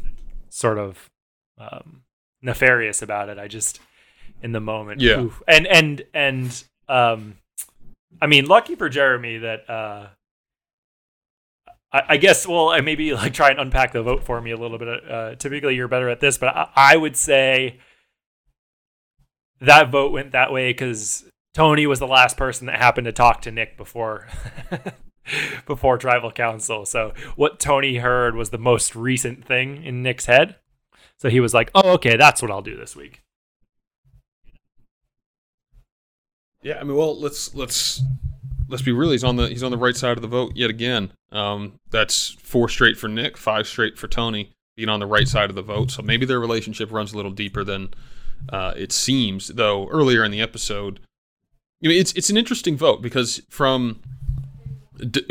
sort 0.50 0.78
of 0.78 1.10
um, 1.58 2.04
nefarious 2.42 3.02
about 3.02 3.30
it. 3.30 3.40
I 3.40 3.48
just 3.48 3.80
in 4.44 4.52
the 4.52 4.60
moment, 4.60 5.00
Yeah. 5.02 5.22
oof. 5.22 5.42
and 5.48 5.66
and 5.68 6.04
and 6.14 6.64
um, 6.90 7.38
I 8.22 8.28
mean, 8.28 8.46
lucky 8.46 8.76
for 8.76 8.88
Jeremy 8.90 9.38
that 9.40 9.68
uh, 9.70 10.08
I, 11.94 12.18
guess. 12.18 12.48
Well, 12.48 12.70
I 12.70 12.82
maybe 12.82 13.14
like 13.14 13.34
try 13.34 13.52
and 13.52 13.60
unpack 13.60 13.92
the 13.92 14.02
vote 14.02 14.24
for 14.24 14.42
me 14.42 14.52
a 14.52 14.58
little 14.58 14.80
bit. 14.80 14.88
Uh, 15.10 15.36
typically, 15.36 15.76
you're 15.76 15.88
better 15.88 16.10
at 16.10 16.20
this, 16.20 16.38
but 16.40 16.48
I, 16.50 16.70
I 16.76 16.98
would 16.98 17.16
say 17.16 17.80
that 19.62 19.92
vote 19.92 20.12
went 20.12 20.32
that 20.32 20.52
way 20.52 20.72
because 20.72 21.24
Tony 21.54 21.86
was 21.86 22.00
the 22.00 22.08
last 22.08 22.36
person 22.36 22.66
that 22.68 22.80
happened 22.80 23.06
to 23.06 23.12
talk 23.12 23.42
to 23.44 23.52
Nick 23.52 23.78
before 23.78 24.28
before 25.68 25.98
tribal 26.00 26.32
council. 26.32 26.86
So 26.86 27.14
what 27.36 27.60
Tony 27.60 27.98
heard 27.98 28.36
was 28.36 28.50
the 28.50 28.58
most 28.58 28.96
recent 28.96 29.46
thing 29.46 29.84
in 29.84 30.02
Nick's 30.02 30.26
head. 30.26 30.56
So 31.20 31.30
he 31.30 31.40
was 31.40 31.54
like, 31.54 31.70
"Oh, 31.76 31.92
okay, 31.94 32.18
that's 32.18 32.42
what 32.42 32.50
I'll 32.50 32.64
do 32.64 32.76
this 32.76 32.96
week." 32.96 33.22
Yeah, 36.64 36.80
I 36.80 36.84
mean, 36.84 36.98
well, 36.98 37.18
let's 37.20 37.54
let's 37.54 38.02
let's 38.74 38.84
be 38.84 38.92
real. 38.92 39.12
He's 39.12 39.24
on 39.24 39.36
the 39.36 39.48
he's 39.48 39.62
on 39.62 39.70
the 39.70 39.78
right 39.78 39.96
side 39.96 40.18
of 40.18 40.24
the 40.24 40.28
vote 40.28 40.54
yet 40.56 40.72
again. 40.72 41.14
Um, 41.32 41.80
that's 41.92 42.32
four 42.42 42.68
straight 42.68 42.98
for 42.98 43.08
Nick, 43.08 43.38
five 43.38 43.68
straight 43.68 44.00
for 44.00 44.08
Tony, 44.08 44.52
being 44.76 44.90
on 44.90 45.00
the 45.00 45.06
right 45.06 45.28
side 45.28 45.52
of 45.52 45.56
the 45.56 45.62
vote. 45.62 45.92
So 45.92 46.02
maybe 46.02 46.26
their 46.26 46.40
relationship 46.40 46.92
runs 46.92 47.14
a 47.14 47.16
little 47.16 47.32
deeper 47.32 47.64
than 47.64 47.94
uh, 48.50 48.74
it 48.76 48.92
seems. 48.92 49.50
Though 49.50 49.88
earlier 49.90 50.24
in 50.24 50.32
the 50.32 50.42
episode, 50.42 51.00
I 51.84 51.88
mean, 51.88 52.00
it's 52.00 52.14
it's 52.14 52.32
an 52.32 52.36
interesting 52.36 52.76
vote 52.76 53.04
because 53.04 53.44
from 53.48 54.02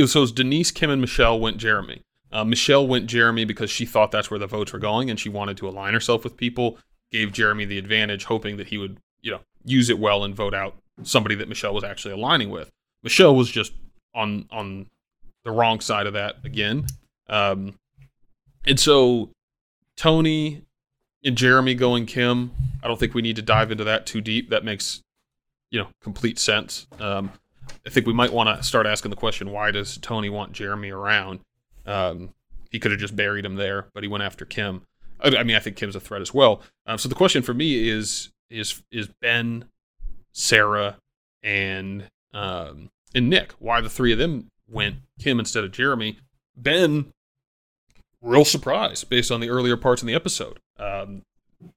so 0.07 0.26
Denise, 0.26 0.70
Kim, 0.70 0.90
and 0.90 1.01
Michelle 1.01 1.40
went 1.40 1.57
Jeremy. 1.57 2.01
Uh, 2.30 2.45
Michelle 2.45 2.86
went 2.86 3.09
Jeremy 3.09 3.45
because 3.45 3.70
she 3.70 3.84
thought 3.84 4.12
that's 4.12 4.30
where 4.30 4.40
the 4.40 4.47
votes 4.47 4.72
were 4.72 4.78
going, 4.78 5.11
and 5.11 5.18
she 5.18 5.28
wanted 5.28 5.57
to 5.57 5.68
align 5.68 5.95
herself 5.95 6.22
with 6.22 6.36
people. 6.36 6.78
Gave 7.11 7.32
Jeremy 7.32 7.64
the 7.64 7.76
advantage, 7.76 8.24
hoping 8.24 8.57
that 8.57 8.68
he 8.68 8.78
would, 8.78 8.99
you 9.20 9.32
know, 9.32 9.40
use 9.64 9.90
it 9.90 9.99
well 9.99 10.22
and 10.22 10.34
vote 10.34 10.55
out 10.55 10.76
somebody 11.03 11.34
that 11.34 11.49
Michelle 11.49 11.74
was 11.74 11.84
actually 11.84 12.14
aligning 12.14 12.49
with. 12.49 12.70
Michelle 13.03 13.34
was 13.34 13.50
just 13.50 13.72
on 14.14 14.46
on 14.50 14.86
the 15.44 15.50
wrong 15.50 15.80
side 15.80 16.07
of 16.07 16.12
that 16.12 16.36
again, 16.44 16.86
um, 17.28 17.74
and 18.66 18.78
so 18.78 19.30
Tony 19.96 20.62
and 21.24 21.36
Jeremy 21.36 21.74
going 21.74 22.07
Kim. 22.07 22.53
I 22.82 22.88
don't 22.88 22.98
think 22.98 23.14
we 23.14 23.22
need 23.22 23.36
to 23.36 23.42
dive 23.42 23.70
into 23.70 23.84
that 23.84 24.07
too 24.07 24.20
deep. 24.20 24.50
That 24.50 24.64
makes 24.64 25.03
you 25.70 25.80
know 25.80 25.88
complete 26.00 26.38
sense. 26.38 26.86
Um, 27.00 27.32
I 27.86 27.90
think 27.90 28.07
we 28.07 28.12
might 28.12 28.32
want 28.32 28.57
to 28.57 28.62
start 28.62 28.86
asking 28.86 29.11
the 29.11 29.16
question: 29.16 29.50
Why 29.50 29.70
does 29.70 29.98
Tony 29.98 30.30
want 30.30 30.53
Jeremy 30.53 30.90
around? 30.90 31.40
Um, 31.86 32.30
he 32.70 32.78
could 32.78 32.90
have 32.90 33.00
just 33.00 33.16
buried 33.16 33.44
him 33.44 33.57
there, 33.57 33.86
but 33.94 34.03
he 34.03 34.09
went 34.09 34.22
after 34.22 34.44
Kim. 34.44 34.82
I, 35.20 35.36
I 35.36 35.42
mean, 35.42 35.57
I 35.57 35.61
think 35.61 35.76
Kim's 35.76 35.96
a 35.96 36.00
threat 36.00 36.22
as 36.22 36.32
well. 36.32 36.62
Um, 36.86 36.98
so 36.98 37.09
the 37.09 37.14
question 37.14 37.42
for 37.42 37.55
me 37.55 37.88
is: 37.88 38.30
is 38.50 38.82
is 38.90 39.09
Ben, 39.20 39.66
Sarah, 40.32 40.98
and 41.42 42.09
um, 42.33 42.91
and 43.14 43.28
Nick? 43.28 43.53
Why 43.59 43.80
the 43.80 43.91
three 43.91 44.12
of 44.12 44.18
them 44.18 44.49
went 44.68 44.97
Kim 45.18 45.39
instead 45.39 45.64
of 45.64 45.72
Jeremy? 45.72 46.18
Ben, 46.57 47.12
real 48.20 48.45
surprise 48.45 49.05
based 49.05 49.30
on 49.30 49.41
the 49.41 49.51
earlier 49.51 49.76
parts 49.76 50.03
in 50.03 50.07
the 50.09 50.14
episode. 50.14 50.59
Um, 50.78 51.22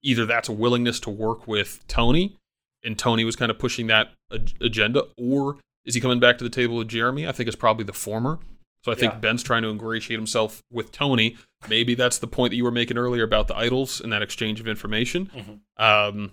either 0.02 0.26
that's 0.26 0.50
a 0.50 0.54
willingness 0.54 1.00
to 1.02 1.10
work 1.10 1.48
with 1.48 1.84
Tony, 1.88 2.38
and 2.84 2.98
Tony 2.98 3.24
was 3.24 3.36
kind 3.36 3.50
of 3.52 3.60
pushing 3.60 3.88
that 3.88 4.10
ag- 4.32 4.54
agenda, 4.62 5.04
or 5.18 5.58
is 5.86 5.96
he 5.96 6.02
coming 6.02 6.20
back 6.20 6.38
to 6.40 6.44
the 6.44 6.50
table 6.50 6.78
with 6.78 6.88
Jeremy? 6.88 7.28
I 7.28 7.32
think 7.32 7.48
it's 7.48 7.56
probably 7.56 7.86
the 7.86 7.94
former. 7.94 8.40
So 8.84 8.92
I 8.92 8.96
think 8.96 9.14
Yeah. 9.14 9.20
Ben's 9.20 9.42
trying 9.44 9.64
to 9.64 9.70
ingratiate 9.70 10.20
himself 10.20 10.62
with 10.72 10.92
Tony. 10.92 11.38
Maybe 11.68 11.96
that's 11.96 12.20
the 12.20 12.28
point 12.28 12.52
that 12.52 12.56
you 12.56 12.64
were 12.64 12.72
making 12.72 12.98
earlier 12.98 13.24
about 13.24 13.48
the 13.48 13.58
idols 13.58 14.00
and 14.00 14.14
that 14.14 14.22
exchange 14.22 14.60
of 14.60 14.68
information. 14.68 15.32
Mhm. 15.34 15.60
Um, 15.84 16.32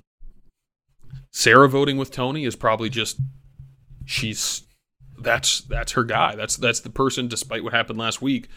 Sarah 1.31 1.69
voting 1.69 1.97
with 1.97 2.11
Tony 2.11 2.45
is 2.45 2.57
probably 2.57 2.91
just 2.91 3.19
she's 4.05 4.65
that's 5.19 5.61
that's 5.63 5.93
her 5.93 6.05
guy. 6.05 6.35
That's 6.35 6.57
that's 6.57 6.81
the 6.81 6.91
person, 6.91 7.29
despite 7.29 7.65
what 7.65 7.73
happened 7.73 7.99
last 7.99 8.23
week, 8.23 8.49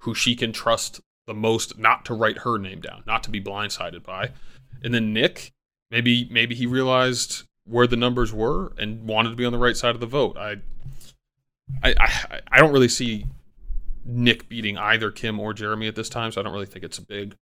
who 0.00 0.14
she 0.14 0.34
can 0.36 0.52
trust 0.52 1.00
the 1.26 1.34
most 1.34 1.78
not 1.78 2.04
to 2.06 2.14
write 2.14 2.38
her 2.38 2.58
name 2.58 2.80
down, 2.80 3.02
not 3.06 3.22
to 3.24 3.30
be 3.30 3.40
blindsided 3.40 4.02
by. 4.02 4.30
And 4.82 4.92
then 4.92 5.12
Nick, 5.12 5.52
maybe 5.90 6.28
maybe 6.30 6.54
he 6.54 6.66
realized 6.66 7.44
where 7.64 7.86
the 7.86 7.96
numbers 7.96 8.32
were 8.32 8.72
and 8.78 9.06
wanted 9.06 9.30
to 9.30 9.36
be 9.36 9.44
on 9.44 9.52
the 9.52 9.58
right 9.58 9.76
side 9.76 9.94
of 9.94 10.00
the 10.00 10.06
vote. 10.06 10.36
I 10.36 10.56
I 11.82 11.94
I, 11.98 12.40
I 12.52 12.58
don't 12.58 12.72
really 12.72 12.88
see 12.88 13.26
Nick 14.04 14.48
beating 14.48 14.76
either 14.78 15.10
Kim 15.10 15.38
or 15.38 15.52
Jeremy 15.52 15.88
at 15.88 15.94
this 15.94 16.08
time, 16.08 16.32
so 16.32 16.40
I 16.40 16.44
don't 16.44 16.52
really 16.52 16.66
think 16.66 16.84
it's 16.84 16.98
a 16.98 17.06
big 17.06 17.36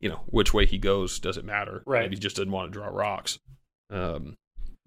you 0.00 0.08
know, 0.08 0.20
which 0.26 0.52
way 0.52 0.66
he 0.66 0.78
goes 0.78 1.18
doesn't 1.20 1.44
matter. 1.44 1.82
Right. 1.86 2.02
Maybe 2.02 2.16
he 2.16 2.20
just 2.20 2.36
didn't 2.36 2.52
want 2.52 2.72
to 2.72 2.78
draw 2.78 2.88
rocks. 2.88 3.38
Um, 3.90 4.36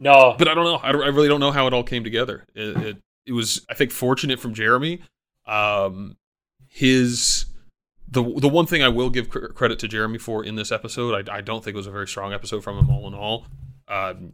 No, 0.03 0.35
but 0.37 0.47
I 0.47 0.53
don't 0.53 0.65
know. 0.65 0.79
I, 0.83 0.91
don't, 0.91 1.03
I 1.03 1.07
really 1.07 1.29
don't 1.29 1.39
know 1.39 1.51
how 1.51 1.65
it 1.65 1.73
all 1.73 1.83
came 1.83 2.03
together. 2.03 2.45
It, 2.53 2.77
it, 2.77 2.97
it 3.25 3.31
was, 3.31 3.65
I 3.69 3.73
think, 3.73 3.91
fortunate 3.91 4.39
from 4.39 4.53
Jeremy. 4.53 5.01
Um, 5.45 6.17
his 6.67 7.45
the 8.09 8.21
the 8.21 8.49
one 8.49 8.65
thing 8.65 8.83
I 8.83 8.89
will 8.89 9.09
give 9.09 9.29
credit 9.29 9.79
to 9.79 9.87
Jeremy 9.87 10.17
for 10.17 10.43
in 10.43 10.55
this 10.55 10.71
episode, 10.71 11.29
I, 11.29 11.37
I 11.37 11.41
don't 11.41 11.63
think 11.63 11.75
it 11.75 11.77
was 11.77 11.87
a 11.87 11.91
very 11.91 12.07
strong 12.07 12.33
episode 12.33 12.63
from 12.63 12.77
him 12.77 12.89
all 12.89 13.07
in 13.07 13.13
all. 13.13 13.45
Um, 13.87 14.33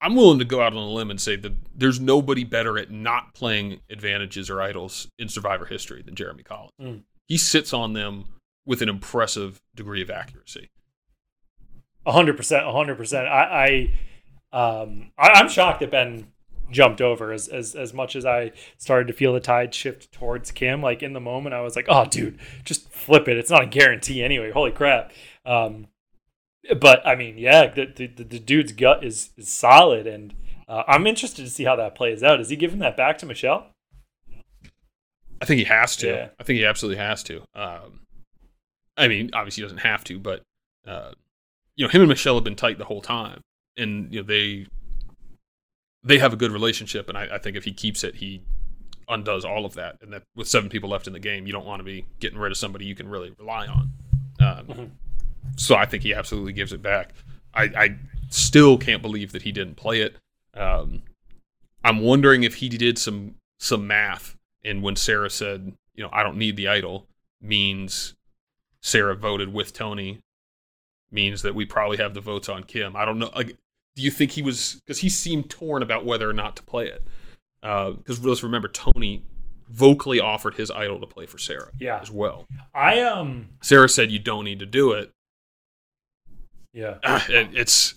I'm 0.00 0.16
willing 0.16 0.38
to 0.38 0.46
go 0.46 0.62
out 0.62 0.72
on 0.72 0.78
a 0.78 0.88
limb 0.88 1.10
and 1.10 1.20
say 1.20 1.36
that 1.36 1.52
there's 1.74 2.00
nobody 2.00 2.42
better 2.44 2.78
at 2.78 2.90
not 2.90 3.34
playing 3.34 3.80
advantages 3.90 4.48
or 4.48 4.62
idols 4.62 5.08
in 5.18 5.28
Survivor 5.28 5.66
history 5.66 6.02
than 6.02 6.14
Jeremy 6.14 6.42
Collins. 6.42 6.72
Mm. 6.80 7.02
He 7.26 7.36
sits 7.36 7.74
on 7.74 7.92
them 7.92 8.24
with 8.64 8.80
an 8.80 8.88
impressive 8.88 9.60
degree 9.74 10.00
of 10.00 10.10
accuracy. 10.10 10.70
Hundred 12.06 12.36
percent, 12.36 12.66
hundred 12.66 12.96
percent. 12.96 13.26
I, 13.28 13.90
I, 14.52 14.58
um, 14.82 15.12
I, 15.18 15.30
I'm 15.30 15.48
shocked 15.48 15.80
that 15.80 15.90
Ben 15.90 16.28
jumped 16.70 17.00
over 17.00 17.32
as, 17.32 17.48
as 17.48 17.74
as 17.74 17.92
much 17.92 18.14
as 18.14 18.24
I 18.24 18.52
started 18.78 19.08
to 19.08 19.12
feel 19.12 19.32
the 19.32 19.40
tide 19.40 19.74
shift 19.74 20.12
towards 20.12 20.52
Kim. 20.52 20.82
Like 20.82 21.02
in 21.02 21.12
the 21.12 21.20
moment, 21.20 21.54
I 21.54 21.60
was 21.60 21.76
like, 21.76 21.86
"Oh, 21.88 22.04
dude, 22.04 22.38
just 22.64 22.88
flip 22.90 23.28
it. 23.28 23.36
It's 23.36 23.50
not 23.50 23.64
a 23.64 23.66
guarantee 23.66 24.22
anyway. 24.22 24.50
Holy 24.50 24.72
crap!" 24.72 25.12
Um, 25.44 25.88
but 26.80 27.06
I 27.06 27.14
mean, 27.14 27.38
yeah, 27.38 27.66
the, 27.66 27.86
the, 27.86 28.06
the 28.06 28.38
dude's 28.38 28.72
gut 28.72 29.04
is, 29.04 29.30
is 29.36 29.48
solid, 29.48 30.06
and 30.06 30.34
uh, 30.68 30.84
I'm 30.86 31.06
interested 31.06 31.44
to 31.44 31.50
see 31.50 31.64
how 31.64 31.76
that 31.76 31.94
plays 31.94 32.22
out. 32.22 32.40
Is 32.40 32.50
he 32.50 32.56
giving 32.56 32.78
that 32.80 32.96
back 32.96 33.18
to 33.18 33.26
Michelle? 33.26 33.68
I 35.40 35.46
think 35.46 35.58
he 35.58 35.64
has 35.64 35.96
to. 35.96 36.08
Yeah. 36.08 36.28
I 36.38 36.44
think 36.44 36.58
he 36.58 36.66
absolutely 36.66 36.98
has 36.98 37.22
to. 37.24 37.42
Um, 37.54 38.00
I 38.96 39.08
mean, 39.08 39.30
obviously 39.32 39.62
he 39.62 39.64
doesn't 39.64 39.78
have 39.78 40.04
to, 40.04 40.18
but 40.18 40.42
uh, 40.86 41.12
you 41.80 41.86
know, 41.86 41.90
him 41.90 42.02
and 42.02 42.10
Michelle 42.10 42.34
have 42.34 42.44
been 42.44 42.56
tight 42.56 42.76
the 42.76 42.84
whole 42.84 43.00
time, 43.00 43.40
and 43.78 44.12
you 44.12 44.20
know 44.20 44.26
they 44.26 44.66
they 46.04 46.18
have 46.18 46.34
a 46.34 46.36
good 46.36 46.52
relationship, 46.52 47.08
and 47.08 47.16
I, 47.16 47.36
I 47.36 47.38
think 47.38 47.56
if 47.56 47.64
he 47.64 47.72
keeps 47.72 48.04
it, 48.04 48.16
he 48.16 48.42
undoes 49.08 49.46
all 49.46 49.64
of 49.64 49.72
that. 49.74 49.96
And 50.02 50.12
that 50.12 50.24
with 50.36 50.46
seven 50.46 50.68
people 50.68 50.90
left 50.90 51.06
in 51.06 51.14
the 51.14 51.18
game, 51.18 51.46
you 51.46 51.54
don't 51.54 51.64
want 51.64 51.80
to 51.80 51.84
be 51.84 52.04
getting 52.18 52.38
rid 52.38 52.52
of 52.52 52.58
somebody 52.58 52.84
you 52.84 52.94
can 52.94 53.08
really 53.08 53.34
rely 53.38 53.66
on. 53.66 53.90
Um, 54.40 54.66
mm-hmm. 54.66 54.84
So 55.56 55.74
I 55.74 55.86
think 55.86 56.02
he 56.02 56.12
absolutely 56.12 56.52
gives 56.52 56.74
it 56.74 56.82
back. 56.82 57.14
I, 57.54 57.62
I 57.62 57.96
still 58.28 58.76
can't 58.76 59.00
believe 59.00 59.32
that 59.32 59.42
he 59.42 59.50
didn't 59.50 59.76
play 59.76 60.02
it. 60.02 60.16
Um, 60.52 61.02
I'm 61.82 62.00
wondering 62.00 62.42
if 62.42 62.56
he 62.56 62.68
did 62.68 62.98
some 62.98 63.36
some 63.58 63.86
math, 63.86 64.36
and 64.62 64.82
when 64.82 64.96
Sarah 64.96 65.30
said, 65.30 65.72
you 65.94 66.04
know, 66.04 66.10
I 66.12 66.22
don't 66.24 66.36
need 66.36 66.56
the 66.56 66.68
idol, 66.68 67.06
means 67.40 68.14
Sarah 68.82 69.16
voted 69.16 69.50
with 69.54 69.72
Tony, 69.72 70.18
means 71.10 71.42
that 71.42 71.54
we 71.54 71.64
probably 71.64 71.98
have 71.98 72.14
the 72.14 72.20
votes 72.20 72.48
on 72.48 72.64
Kim. 72.64 72.96
I 72.96 73.04
don't 73.04 73.18
know. 73.18 73.30
Like, 73.34 73.56
do 73.96 74.02
you 74.02 74.10
think 74.10 74.32
he 74.32 74.42
was 74.42 74.80
because 74.86 74.98
he 74.98 75.08
seemed 75.08 75.50
torn 75.50 75.82
about 75.82 76.04
whether 76.04 76.28
or 76.28 76.32
not 76.32 76.56
to 76.56 76.62
play 76.62 76.86
it? 76.86 77.04
Because 77.60 78.24
uh, 78.24 78.28
let's 78.28 78.42
remember, 78.42 78.68
Tony 78.68 79.24
vocally 79.68 80.18
offered 80.18 80.54
his 80.54 80.70
idol 80.70 81.00
to 81.00 81.06
play 81.06 81.26
for 81.26 81.38
Sarah. 81.38 81.70
Yeah, 81.78 82.00
as 82.00 82.10
well. 82.10 82.46
I 82.74 83.00
um. 83.00 83.50
Sarah 83.62 83.88
said 83.88 84.10
you 84.10 84.18
don't 84.18 84.44
need 84.44 84.60
to 84.60 84.66
do 84.66 84.92
it, 84.92 85.12
yeah, 86.72 86.98
it, 87.02 87.50
it's. 87.52 87.94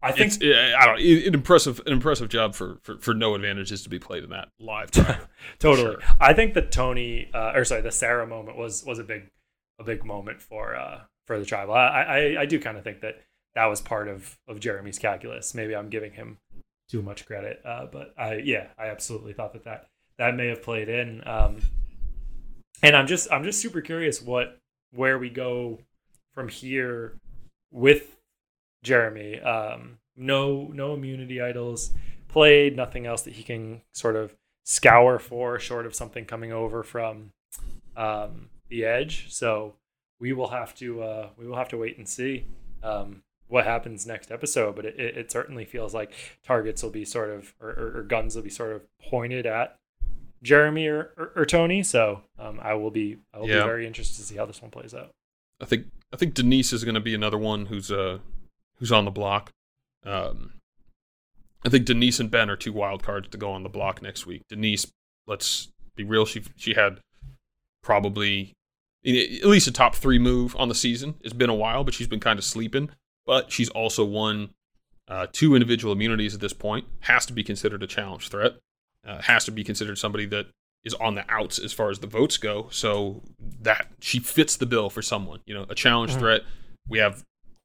I 0.00 0.12
think 0.12 0.32
it's, 0.40 0.76
I 0.76 0.86
don't. 0.86 1.00
An 1.00 1.34
impressive, 1.34 1.80
an 1.86 1.92
impressive 1.92 2.28
job 2.28 2.54
for, 2.54 2.78
for, 2.82 2.98
for 2.98 3.14
no 3.14 3.34
advantages 3.34 3.82
to 3.82 3.88
be 3.88 3.98
played 3.98 4.24
in 4.24 4.30
that 4.30 4.48
live. 4.60 4.90
totally. 5.58 5.92
Sure. 5.92 6.00
I 6.20 6.32
think 6.34 6.54
the 6.54 6.62
Tony, 6.62 7.30
uh, 7.34 7.52
or 7.54 7.64
sorry, 7.64 7.82
the 7.82 7.90
Sarah 7.90 8.26
moment 8.26 8.56
was 8.56 8.84
was 8.84 8.98
a 8.98 9.04
big, 9.04 9.30
a 9.78 9.84
big 9.84 10.04
moment 10.04 10.40
for 10.40 10.76
uh 10.76 11.00
for 11.28 11.38
the 11.38 11.44
tribal. 11.44 11.74
I 11.74 11.86
I, 11.86 12.40
I 12.40 12.46
do 12.46 12.58
kind 12.58 12.76
of 12.76 12.82
think 12.82 13.02
that 13.02 13.20
that 13.54 13.66
was 13.66 13.80
part 13.80 14.08
of 14.08 14.36
of 14.48 14.58
Jeremy's 14.58 14.98
calculus. 14.98 15.54
Maybe 15.54 15.76
I'm 15.76 15.90
giving 15.90 16.12
him 16.12 16.38
too 16.90 17.02
much 17.02 17.26
credit, 17.26 17.60
uh, 17.64 17.86
but 17.92 18.14
I 18.18 18.36
yeah, 18.36 18.68
I 18.76 18.86
absolutely 18.86 19.34
thought 19.34 19.52
that 19.52 19.64
that 19.64 19.86
that 20.16 20.34
may 20.34 20.48
have 20.48 20.62
played 20.62 20.88
in. 20.88 21.22
Um, 21.28 21.60
and 22.82 22.96
I'm 22.96 23.06
just 23.06 23.30
I'm 23.30 23.44
just 23.44 23.60
super 23.60 23.80
curious 23.80 24.20
what 24.20 24.58
where 24.92 25.18
we 25.18 25.28
go 25.28 25.78
from 26.32 26.48
here 26.48 27.18
with 27.70 28.16
Jeremy. 28.82 29.38
Um, 29.38 29.98
no 30.16 30.70
no 30.72 30.94
immunity 30.94 31.40
idols 31.40 31.92
played, 32.28 32.74
nothing 32.74 33.06
else 33.06 33.22
that 33.22 33.34
he 33.34 33.42
can 33.42 33.82
sort 33.92 34.16
of 34.16 34.34
scour 34.64 35.18
for, 35.18 35.58
short 35.58 35.84
of 35.84 35.94
something 35.94 36.24
coming 36.24 36.52
over 36.52 36.82
from 36.82 37.32
um, 37.96 38.48
the 38.68 38.84
edge. 38.84 39.26
So 39.30 39.74
we 40.20 40.32
will 40.32 40.48
have 40.48 40.74
to 40.76 41.02
uh, 41.02 41.28
we 41.36 41.46
will 41.46 41.56
have 41.56 41.68
to 41.68 41.78
wait 41.78 41.98
and 41.98 42.08
see 42.08 42.46
um, 42.82 43.22
what 43.48 43.64
happens 43.64 44.06
next 44.06 44.30
episode. 44.30 44.76
But 44.76 44.86
it, 44.86 44.98
it, 44.98 45.30
certainly 45.30 45.64
feels 45.64 45.94
like 45.94 46.12
targets 46.44 46.82
will 46.82 46.90
be 46.90 47.04
sort 47.04 47.30
of 47.30 47.54
or, 47.60 47.70
or, 47.70 47.98
or 47.98 48.02
guns 48.02 48.36
will 48.36 48.42
be 48.42 48.50
sort 48.50 48.72
of 48.72 48.82
pointed 49.00 49.46
at 49.46 49.76
Jeremy 50.42 50.86
or, 50.86 51.10
or, 51.16 51.32
or 51.36 51.46
Tony. 51.46 51.82
So 51.82 52.22
um, 52.38 52.58
I 52.62 52.74
will 52.74 52.90
be 52.90 53.18
I 53.32 53.38
will 53.38 53.48
yeah. 53.48 53.60
be 53.60 53.66
very 53.66 53.86
interested 53.86 54.16
to 54.16 54.22
see 54.22 54.36
how 54.36 54.46
this 54.46 54.62
one 54.62 54.70
plays 54.70 54.94
out. 54.94 55.10
I 55.60 55.64
think 55.64 55.86
I 56.12 56.16
think 56.16 56.34
Denise 56.34 56.72
is 56.72 56.84
going 56.84 56.94
to 56.94 57.00
be 57.00 57.14
another 57.14 57.38
one 57.38 57.66
who's 57.66 57.90
uh 57.90 58.18
who's 58.76 58.92
on 58.92 59.04
the 59.04 59.10
block. 59.10 59.50
Um, 60.04 60.54
I 61.64 61.68
think 61.68 61.86
Denise 61.86 62.20
and 62.20 62.30
Ben 62.30 62.48
are 62.50 62.56
two 62.56 62.72
wild 62.72 63.02
cards 63.02 63.28
to 63.28 63.38
go 63.38 63.50
on 63.50 63.64
the 63.64 63.68
block 63.68 64.00
next 64.00 64.26
week. 64.26 64.42
Denise, 64.48 64.86
let's 65.26 65.68
be 65.96 66.04
real, 66.04 66.24
she 66.24 66.42
she 66.56 66.74
had 66.74 67.00
probably 67.82 68.52
at 69.08 69.48
least 69.48 69.66
a 69.66 69.72
top 69.72 69.94
three 69.94 70.18
move 70.18 70.54
on 70.56 70.68
the 70.68 70.74
season. 70.74 71.14
It's 71.22 71.32
been 71.32 71.50
a 71.50 71.54
while, 71.54 71.84
but 71.84 71.94
she's 71.94 72.06
been 72.06 72.20
kind 72.20 72.38
of 72.38 72.44
sleeping. 72.44 72.90
But 73.26 73.52
she's 73.52 73.68
also 73.70 74.04
won 74.04 74.50
uh, 75.08 75.26
two 75.32 75.54
individual 75.54 75.92
immunities 75.92 76.34
at 76.34 76.40
this 76.40 76.52
point. 76.52 76.86
Has 77.00 77.26
to 77.26 77.32
be 77.32 77.44
considered 77.44 77.82
a 77.82 77.86
challenge 77.86 78.28
threat. 78.28 78.54
Uh, 79.06 79.22
has 79.22 79.44
to 79.44 79.50
be 79.50 79.64
considered 79.64 79.98
somebody 79.98 80.26
that 80.26 80.46
is 80.84 80.94
on 80.94 81.14
the 81.14 81.24
outs 81.28 81.58
as 81.58 81.72
far 81.72 81.90
as 81.90 81.98
the 81.98 82.06
votes 82.06 82.36
go. 82.36 82.68
So 82.70 83.22
that 83.60 83.88
she 84.00 84.18
fits 84.18 84.56
the 84.56 84.66
bill 84.66 84.90
for 84.90 85.02
someone. 85.02 85.40
You 85.46 85.54
know, 85.54 85.66
a 85.68 85.74
challenge 85.74 86.12
mm-hmm. 86.12 86.20
threat. 86.20 86.42
We 86.88 86.98
have 86.98 87.24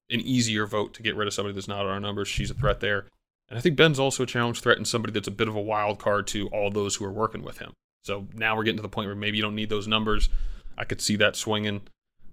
an 0.09 0.19
easier 0.19 0.65
vote 0.65 0.93
to 0.95 1.03
get 1.03 1.15
rid 1.15 1.27
of 1.27 1.33
somebody 1.33 1.53
that's 1.53 1.67
not 1.67 1.85
on 1.85 1.91
our 1.91 1.99
numbers. 1.99 2.27
She's 2.27 2.51
a 2.51 2.53
threat 2.53 2.79
there. 2.79 3.07
And 3.49 3.57
I 3.57 3.61
think 3.61 3.75
Ben's 3.75 3.99
also 3.99 4.23
a 4.23 4.27
challenge 4.27 4.61
threat 4.61 4.77
and 4.77 4.87
somebody 4.87 5.13
that's 5.13 5.27
a 5.27 5.31
bit 5.31 5.47
of 5.47 5.55
a 5.55 5.61
wild 5.61 5.99
card 5.99 6.27
to 6.27 6.47
all 6.47 6.71
those 6.71 6.95
who 6.95 7.05
are 7.05 7.11
working 7.11 7.43
with 7.43 7.59
him. 7.59 7.73
So 8.03 8.27
now 8.33 8.55
we're 8.55 8.63
getting 8.63 8.77
to 8.77 8.83
the 8.83 8.89
point 8.89 9.07
where 9.07 9.15
maybe 9.15 9.37
you 9.37 9.43
don't 9.43 9.55
need 9.55 9.69
those 9.69 9.87
numbers. 9.87 10.29
I 10.78 10.86
could 10.86 11.01
see 11.01 11.15
that 11.17 11.36
swinging. 11.36 11.82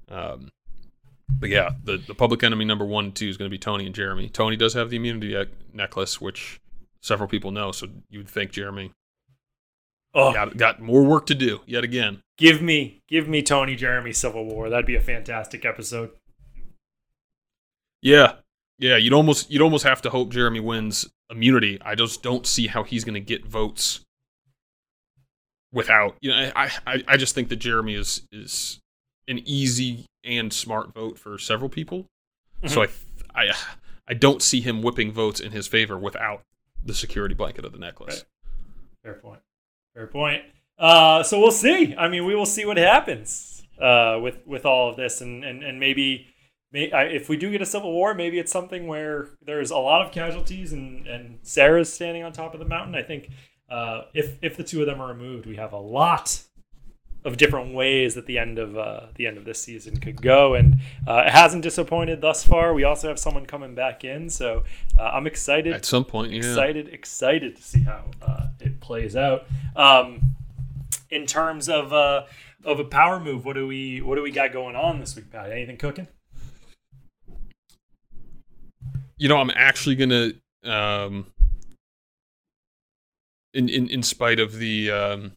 Um, 0.09 0.51
but 1.39 1.49
yeah, 1.49 1.71
the, 1.85 1.99
the 1.99 2.15
public 2.15 2.43
enemy 2.43 2.65
number 2.65 2.85
one 2.85 3.07
and 3.07 3.15
two 3.15 3.29
is 3.29 3.37
going 3.37 3.49
to 3.49 3.55
be 3.55 3.59
Tony 3.59 3.87
and 3.87 3.95
Jeremy. 3.95 4.29
Tony 4.29 4.57
does 4.57 4.75
have 4.75 4.91
the 4.91 4.97
immunity 4.97 5.37
necklace, 5.73 6.21
which 6.21 6.61
several 7.01 7.29
people 7.29 7.51
know. 7.51 7.73
So 7.73 7.87
you'd 8.11 8.29
think 8.29 8.51
Jeremy 8.51 8.93
Oh, 10.13 10.33
got, 10.33 10.57
got 10.57 10.81
more 10.81 11.05
work 11.05 11.27
to 11.27 11.35
do 11.35 11.61
yet 11.67 11.85
again. 11.85 12.21
Give 12.37 12.61
me, 12.61 13.03
give 13.09 13.29
me 13.29 13.43
Tony 13.43 13.77
Jeremy 13.77 14.13
Civil 14.13 14.45
War. 14.45 14.69
That'd 14.69 14.87
be 14.87 14.97
a 14.97 15.01
fantastic 15.01 15.65
episode. 15.65 16.11
Yeah, 18.03 18.35
yeah. 18.79 18.97
You'd 18.97 19.13
almost, 19.13 19.51
you'd 19.51 19.63
almost 19.63 19.85
have 19.85 20.03
to 20.03 20.11
hope 20.11 20.33
Jeremy 20.33 20.59
wins 20.59 21.09
immunity. 21.31 21.79
I 21.83 21.95
just 21.95 22.23
don't 22.23 22.47
see 22.47 22.67
how 22.67 22.83
he's 22.83 23.05
going 23.05 23.15
to 23.15 23.21
get 23.21 23.47
votes 23.47 24.01
without. 25.73 26.17
You 26.21 26.31
know, 26.31 26.53
I, 26.55 26.71
I, 26.87 27.05
I 27.09 27.17
just 27.17 27.35
think 27.35 27.49
that 27.49 27.57
Jeremy 27.57 27.95
is 27.95 28.23
is 28.33 28.81
an 29.29 29.41
easy 29.45 30.07
and 30.25 30.53
smart 30.53 30.93
vote 30.93 31.19
for 31.19 31.39
several 31.39 31.69
people. 31.69 32.07
Mm-hmm. 32.63 32.69
So 32.69 32.83
I, 32.83 32.89
I, 33.35 33.55
I 34.09 34.15
don't 34.15 34.43
see 34.43 34.61
him 34.61 34.83
whipping 34.83 35.13
votes 35.13 35.41
in 35.41 35.53
his 35.53 35.67
favor 35.67 35.97
without 35.97 36.43
the 36.85 36.95
security 36.95 37.35
blanket 37.35 37.65
of 37.65 37.73
the 37.73 37.79
necklace. 37.79 38.25
Fair 39.03 39.15
point. 39.15 39.41
Fair 39.95 40.07
point. 40.07 40.43
Uh, 40.79 41.23
so 41.23 41.39
we'll 41.39 41.53
see. 41.53 41.95
I 41.97 42.09
mean, 42.09 42.25
we 42.25 42.35
will 42.35 42.47
see 42.47 42.65
what 42.65 42.77
happens 42.77 43.63
uh, 43.81 44.19
with 44.21 44.47
with 44.47 44.65
all 44.67 44.91
of 44.91 44.97
this, 44.97 45.21
and 45.21 45.45
and 45.45 45.63
and 45.63 45.79
maybe, 45.79 46.27
may, 46.73 46.91
if 47.15 47.29
we 47.29 47.37
do 47.37 47.51
get 47.51 47.63
a 47.63 47.67
civil 47.67 47.93
war, 47.93 48.15
maybe 48.15 48.39
it's 48.39 48.53
something 48.53 48.87
where 48.87 49.29
there's 49.45 49.71
a 49.71 49.77
lot 49.77 50.03
of 50.03 50.13
casualties, 50.13 50.73
and 50.73 51.07
and 51.07 51.39
Sarah's 51.43 51.93
standing 51.93 52.23
on 52.23 52.33
top 52.33 52.55
of 52.55 52.61
the 52.61 52.67
mountain. 52.67 52.95
I 52.95 53.03
think 53.03 53.31
uh, 53.71 54.03
if 54.15 54.37
if 54.43 54.57
the 54.57 54.65
two 54.65 54.81
of 54.81 54.87
them 54.87 55.01
are 55.01 55.09
removed, 55.09 55.47
we 55.47 55.57
have 55.57 55.73
a 55.73 55.79
lot 55.79 56.43
of 57.25 57.37
different 57.37 57.75
ways 57.75 58.15
that 58.15 58.27
the 58.27 58.39
end 58.39 58.59
of 58.59 58.77
uh, 58.77 59.07
the 59.17 59.27
end 59.27 59.37
of 59.37 59.45
this 59.45 59.63
season 59.63 59.99
could 59.99 60.21
go, 60.21 60.55
and 60.55 60.81
uh, 61.07 61.25
it 61.27 61.33
hasn't 61.33 61.63
disappointed 61.63 62.21
thus 62.21 62.45
far. 62.45 62.73
We 62.73 62.85
also 62.85 63.09
have 63.09 63.19
someone 63.19 63.47
coming 63.47 63.75
back 63.75 64.05
in, 64.05 64.31
so 64.31 64.65
uh, 64.99 65.03
I'm 65.03 65.27
excited. 65.27 65.73
At 65.73 65.85
some 65.85 66.05
point, 66.05 66.33
yeah. 66.33 66.39
excited, 66.39 66.89
excited 66.89 67.57
to 67.57 67.63
see 67.63 67.83
how 67.83 68.05
uh, 68.23 68.49
it 68.61 68.81
plays 68.81 69.17
out. 69.17 69.47
Um, 69.77 70.35
in 71.11 71.27
terms 71.27 71.69
of 71.69 71.93
uh, 71.93 72.25
of 72.65 72.81
a 72.81 72.85
power 72.85 73.21
move, 73.21 73.45
what 73.45 73.55
do 73.55 73.67
we 73.67 74.01
what 74.01 74.17
do 74.17 74.23
we 74.23 74.31
got 74.31 74.53
going 74.53 74.77
on 74.77 74.99
this 75.01 75.15
week, 75.15 75.31
Pat? 75.31 75.51
Anything 75.51 75.77
cooking? 75.77 76.09
You 79.19 79.29
know, 79.29 79.37
I'm 79.37 79.51
actually 79.55 79.97
gonna. 79.97 80.33
Um, 80.65 81.27
in, 83.53 83.69
in 83.69 83.89
in 83.89 84.03
spite 84.03 84.41
of 84.41 84.57
the 84.57 84.91
um, 84.91 85.33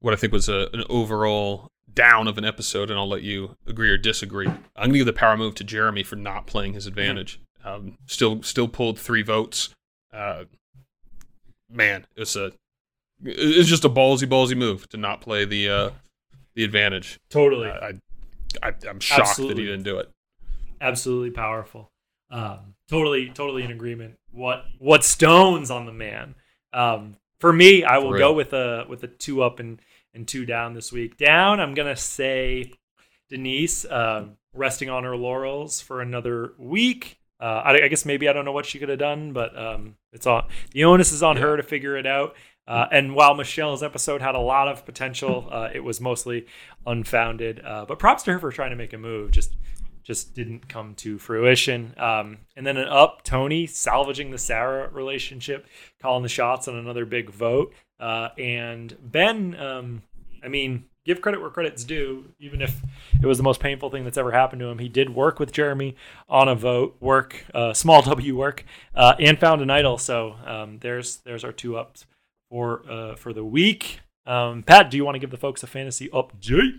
what 0.00 0.12
I 0.12 0.16
think 0.16 0.32
was 0.32 0.48
a, 0.48 0.68
an 0.72 0.84
overall 0.88 1.70
down 1.92 2.26
of 2.26 2.38
an 2.38 2.44
episode, 2.44 2.90
and 2.90 2.98
I'll 2.98 3.08
let 3.08 3.22
you 3.22 3.56
agree 3.66 3.90
or 3.90 3.96
disagree. 3.96 4.46
I'm 4.46 4.62
going 4.76 4.92
to 4.92 4.98
give 4.98 5.06
the 5.06 5.12
power 5.12 5.36
move 5.36 5.54
to 5.56 5.64
Jeremy 5.64 6.02
for 6.02 6.16
not 6.16 6.46
playing 6.46 6.74
his 6.74 6.86
advantage. 6.86 7.40
Um, 7.64 7.96
still 8.06 8.42
still 8.42 8.68
pulled 8.68 8.98
three 8.98 9.22
votes. 9.22 9.70
Uh, 10.12 10.44
man, 11.70 12.06
it's 12.16 12.36
a 12.36 12.52
it's 13.24 13.68
just 13.68 13.84
a 13.84 13.90
ballsy 13.90 14.28
ballsy 14.28 14.56
move 14.56 14.88
to 14.90 14.96
not 14.96 15.20
play 15.20 15.44
the 15.44 15.68
uh, 15.68 15.90
the 16.54 16.64
advantage. 16.64 17.18
Totally. 17.30 17.68
I, 17.70 17.94
I 18.62 18.74
I'm 18.88 19.00
shocked 19.00 19.20
Absolutely. 19.20 19.54
that 19.54 19.60
he 19.60 19.66
didn't 19.66 19.84
do 19.84 19.98
it. 19.98 20.10
Absolutely 20.80 21.30
powerful. 21.30 21.90
Um, 22.30 22.74
totally, 22.88 23.30
totally 23.30 23.62
in 23.62 23.70
agreement. 23.70 24.16
What 24.32 24.64
what 24.78 25.04
stones 25.04 25.70
on 25.70 25.86
the 25.86 25.92
man? 25.92 26.34
Um, 26.74 27.16
for 27.38 27.52
me, 27.52 27.84
I 27.84 27.98
will 27.98 28.16
go 28.18 28.32
with 28.32 28.52
a 28.52 28.84
with 28.88 29.02
a 29.04 29.08
two 29.08 29.42
up 29.42 29.60
and 29.60 29.80
and 30.12 30.26
two 30.28 30.44
down 30.46 30.74
this 30.74 30.92
week. 30.92 31.16
Down, 31.16 31.60
I'm 31.60 31.74
gonna 31.74 31.96
say 31.96 32.72
Denise 33.28 33.84
um, 33.90 34.36
resting 34.52 34.90
on 34.90 35.04
her 35.04 35.16
laurels 35.16 35.80
for 35.80 36.00
another 36.00 36.52
week. 36.58 37.18
Uh, 37.40 37.62
I, 37.64 37.84
I 37.84 37.88
guess 37.88 38.04
maybe 38.04 38.28
I 38.28 38.32
don't 38.32 38.44
know 38.44 38.52
what 38.52 38.64
she 38.66 38.78
could 38.78 38.88
have 38.88 38.98
done, 38.98 39.32
but 39.32 39.58
um, 39.58 39.96
it's 40.12 40.26
on 40.26 40.46
the 40.72 40.84
onus 40.84 41.12
is 41.12 41.22
on 41.22 41.36
Yeah. 41.36 41.42
her 41.42 41.56
to 41.56 41.62
figure 41.62 41.96
it 41.96 42.06
out. 42.06 42.34
Uh, 42.66 42.86
and 42.90 43.14
while 43.14 43.34
Michelle's 43.34 43.82
episode 43.82 44.22
had 44.22 44.34
a 44.34 44.40
lot 44.40 44.68
of 44.68 44.86
potential, 44.86 45.46
uh, 45.50 45.68
it 45.74 45.80
was 45.80 46.00
mostly 46.00 46.46
unfounded. 46.86 47.60
Uh, 47.62 47.84
but 47.86 47.98
props 47.98 48.22
to 48.22 48.32
her 48.32 48.38
for 48.38 48.50
trying 48.50 48.70
to 48.70 48.76
make 48.76 48.94
a 48.94 48.98
move. 48.98 49.32
Just 49.32 49.52
just 50.04 50.34
didn't 50.34 50.68
come 50.68 50.94
to 50.96 51.18
fruition. 51.18 51.94
Um, 51.96 52.38
and 52.56 52.66
then 52.66 52.76
an 52.76 52.88
up, 52.88 53.24
Tony 53.24 53.66
salvaging 53.66 54.30
the 54.30 54.38
Sarah 54.38 54.88
relationship, 54.90 55.66
calling 56.00 56.22
the 56.22 56.28
shots 56.28 56.68
on 56.68 56.76
another 56.76 57.06
big 57.06 57.30
vote. 57.30 57.74
Uh, 57.98 58.28
and 58.38 58.96
Ben, 59.02 59.56
um, 59.56 60.02
I 60.44 60.48
mean, 60.48 60.84
give 61.06 61.20
credit 61.20 61.40
where 61.40 61.50
credit's 61.50 61.84
due. 61.84 62.26
Even 62.38 62.60
if 62.60 62.82
it 63.20 63.26
was 63.26 63.38
the 63.38 63.44
most 63.44 63.60
painful 63.60 63.90
thing 63.90 64.04
that's 64.04 64.18
ever 64.18 64.30
happened 64.30 64.60
to 64.60 64.66
him, 64.66 64.78
he 64.78 64.88
did 64.88 65.10
work 65.10 65.40
with 65.40 65.52
Jeremy 65.52 65.96
on 66.28 66.48
a 66.48 66.54
vote, 66.54 66.96
work, 67.00 67.44
uh, 67.54 67.72
small 67.72 68.02
W 68.14 68.36
work, 68.36 68.64
uh, 68.94 69.14
and 69.18 69.38
found 69.38 69.62
an 69.62 69.70
idol. 69.70 69.98
So 69.98 70.36
um, 70.44 70.78
there's 70.80 71.16
there's 71.18 71.44
our 71.44 71.52
two 71.52 71.76
ups 71.76 72.06
for 72.50 72.82
uh, 72.90 73.14
for 73.16 73.32
the 73.32 73.44
week. 73.44 74.00
Um, 74.26 74.62
Pat, 74.62 74.90
do 74.90 74.96
you 74.96 75.04
want 75.04 75.16
to 75.16 75.18
give 75.18 75.30
the 75.30 75.36
folks 75.36 75.62
a 75.62 75.66
fantasy 75.66 76.08
update? 76.08 76.78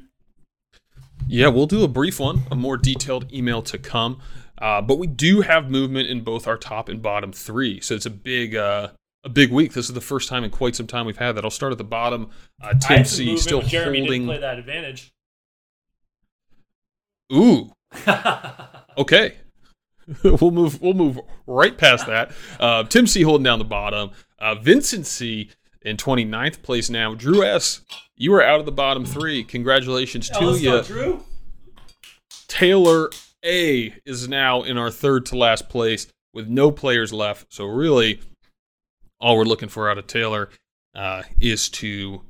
Yeah, 1.28 1.48
we'll 1.48 1.66
do 1.66 1.84
a 1.84 1.88
brief 1.88 2.20
one, 2.20 2.44
a 2.52 2.56
more 2.56 2.78
detailed 2.78 3.32
email 3.34 3.62
to 3.64 3.78
come. 3.78 4.20
Uh, 4.58 4.82
but 4.82 4.98
we 4.98 5.08
do 5.08 5.42
have 5.42 5.70
movement 5.70 6.10
in 6.10 6.22
both 6.22 6.48
our 6.48 6.58
top 6.58 6.88
and 6.88 7.02
bottom 7.02 7.32
three, 7.34 7.82
so 7.82 7.94
it's 7.94 8.06
a 8.06 8.10
big, 8.12 8.56
uh, 8.56 8.90
a 9.24 9.30
big 9.30 9.52
week. 9.52 9.74
This 9.74 9.88
is 9.90 9.94
the 9.94 10.02
first 10.02 10.30
time 10.30 10.44
in 10.44 10.50
quite 10.50 10.76
some 10.76 10.88
time 10.88 11.06
we've 11.06 11.18
had 11.18 11.34
that. 11.34 11.44
I'll 11.44 11.52
start 11.52 11.72
at 11.72 11.78
the 11.78 11.84
bottom. 11.84 12.30
Uh, 12.62 12.74
Tim 12.80 13.04
C 13.04 13.36
still 13.38 13.62
Jeremy 13.62 14.00
holding. 14.00 14.26
play 14.26 14.38
that 14.38 14.58
advantage. 14.60 15.14
Ooh, 17.34 17.74
okay. 18.98 19.36
we'll 20.24 20.52
move. 20.52 20.82
We'll 20.82 20.94
move 20.94 21.20
right 21.48 21.78
past 21.78 22.06
that. 22.08 22.32
Uh, 22.60 22.84
Tim 22.84 23.08
C 23.08 23.24
holding 23.24 23.44
down 23.44 23.60
the 23.60 23.66
bottom. 23.66 24.12
Uh, 24.40 24.56
Vincent 24.56 25.06
C 25.08 25.50
in 25.82 25.98
29th 25.98 26.62
place 26.62 26.90
now. 26.90 27.16
Drew 27.16 27.44
S, 27.44 27.82
you 28.18 28.34
are 28.34 28.44
out 28.44 28.60
of 28.60 28.66
the 28.66 28.72
bottom 28.72 29.06
three. 29.06 29.44
Congratulations 29.44 30.30
to 30.30 30.58
you. 30.58 30.82
Drew. 30.84 31.24
Taylor 32.48 33.10
A 33.44 33.94
is 34.06 34.28
now 34.28 34.62
in 34.62 34.78
our 34.78 34.92
third 34.92 35.26
to 35.28 35.38
last 35.38 35.70
place 35.70 36.08
with 36.34 36.48
no 36.48 36.72
players 36.72 37.12
left. 37.12 37.54
So 37.54 37.66
really, 37.66 38.22
all 39.20 39.38
we're 39.38 39.44
looking 39.44 39.70
for 39.70 39.90
out 39.90 39.98
of 39.98 40.08
Taylor 40.08 40.50
uh, 40.94 41.24
is 41.40 41.70
to 41.70 42.22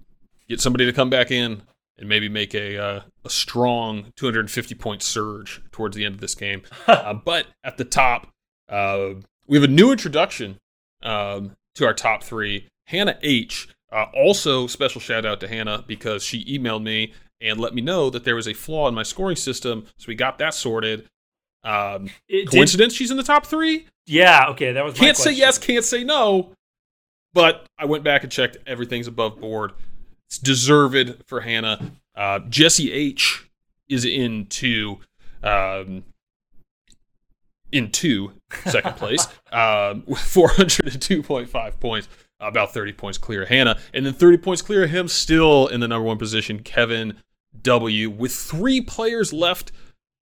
get 0.47 0.61
somebody 0.61 0.85
to 0.85 0.93
come 0.93 1.09
back 1.09 1.31
in 1.31 1.61
and 1.97 2.09
maybe 2.09 2.29
make 2.29 2.53
a 2.53 2.77
uh, 2.77 3.01
a 3.23 3.29
strong 3.29 4.11
250 4.15 4.75
point 4.75 5.01
surge 5.01 5.61
towards 5.71 5.95
the 5.95 6.05
end 6.05 6.15
of 6.15 6.21
this 6.21 6.35
game. 6.35 6.61
uh, 6.87 7.13
but 7.13 7.47
at 7.63 7.77
the 7.77 7.85
top, 7.85 8.27
uh, 8.69 9.09
we 9.47 9.57
have 9.57 9.63
a 9.63 9.71
new 9.71 9.91
introduction 9.91 10.57
um, 11.03 11.51
to 11.75 11.85
our 11.85 11.93
top 11.93 12.23
three. 12.23 12.67
Hannah 12.87 13.17
H. 13.21 13.67
Uh, 13.95 14.07
also, 14.13 14.67
special 14.67 14.99
shout 14.99 15.25
out 15.25 15.39
to 15.39 15.47
Hannah 15.47 15.83
because 15.87 16.21
she 16.23 16.43
emailed 16.45 16.83
me 16.83 17.13
and 17.39 17.59
let 17.59 17.73
me 17.73 17.81
know 17.81 18.09
that 18.09 18.25
there 18.25 18.35
was 18.35 18.47
a 18.47 18.53
flaw 18.53 18.87
in 18.89 18.93
my 18.95 19.03
scoring 19.03 19.35
system. 19.37 19.85
So 19.97 20.05
we 20.09 20.15
got 20.15 20.37
that 20.39 20.53
sorted. 20.53 21.07
Um, 21.63 22.09
It 22.27 22.41
did- 22.43 22.49
coincidence? 22.51 22.93
She's 22.93 23.09
in 23.11 23.17
the 23.17 23.23
top 23.23 23.45
three. 23.45 23.85
yeah. 24.05 24.47
Okay. 24.49 24.73
That 24.73 24.83
was 24.83 24.95
my 24.99 25.05
Can't 25.05 25.17
say 25.17 25.31
yes, 25.31 25.57
can't 25.57 25.85
say 25.85 26.03
no. 26.03 26.51
But 27.33 27.65
I 27.77 27.85
went 27.85 28.03
back 28.03 28.23
and 28.23 28.31
checked. 28.31 28.57
Everything's 28.67 29.07
above 29.07 29.39
board. 29.39 29.71
It's 30.27 30.37
deserved 30.39 31.23
for 31.27 31.41
Hannah. 31.41 31.93
Uh, 32.15 32.39
Jesse 32.49 32.91
H 32.91 33.45
is 33.89 34.03
in 34.05 34.45
two. 34.47 34.99
Um, 35.43 36.03
in 37.71 37.91
two, 37.91 38.31
second 38.65 38.95
place, 38.97 39.27
um, 39.51 40.03
with 40.05 40.19
402.5 40.19 41.79
points, 41.79 42.07
about 42.39 42.73
30 42.73 42.93
points 42.93 43.17
clear 43.17 43.43
of 43.43 43.49
Hannah. 43.49 43.77
And 43.93 44.05
then 44.05 44.13
30 44.13 44.37
points 44.37 44.61
clear 44.61 44.83
of 44.83 44.89
him, 44.89 45.07
still 45.07 45.67
in 45.67 45.79
the 45.79 45.87
number 45.87 46.05
one 46.05 46.17
position, 46.17 46.59
Kevin 46.59 47.17
W, 47.61 48.09
with 48.09 48.33
three 48.33 48.81
players 48.81 49.33
left 49.33 49.71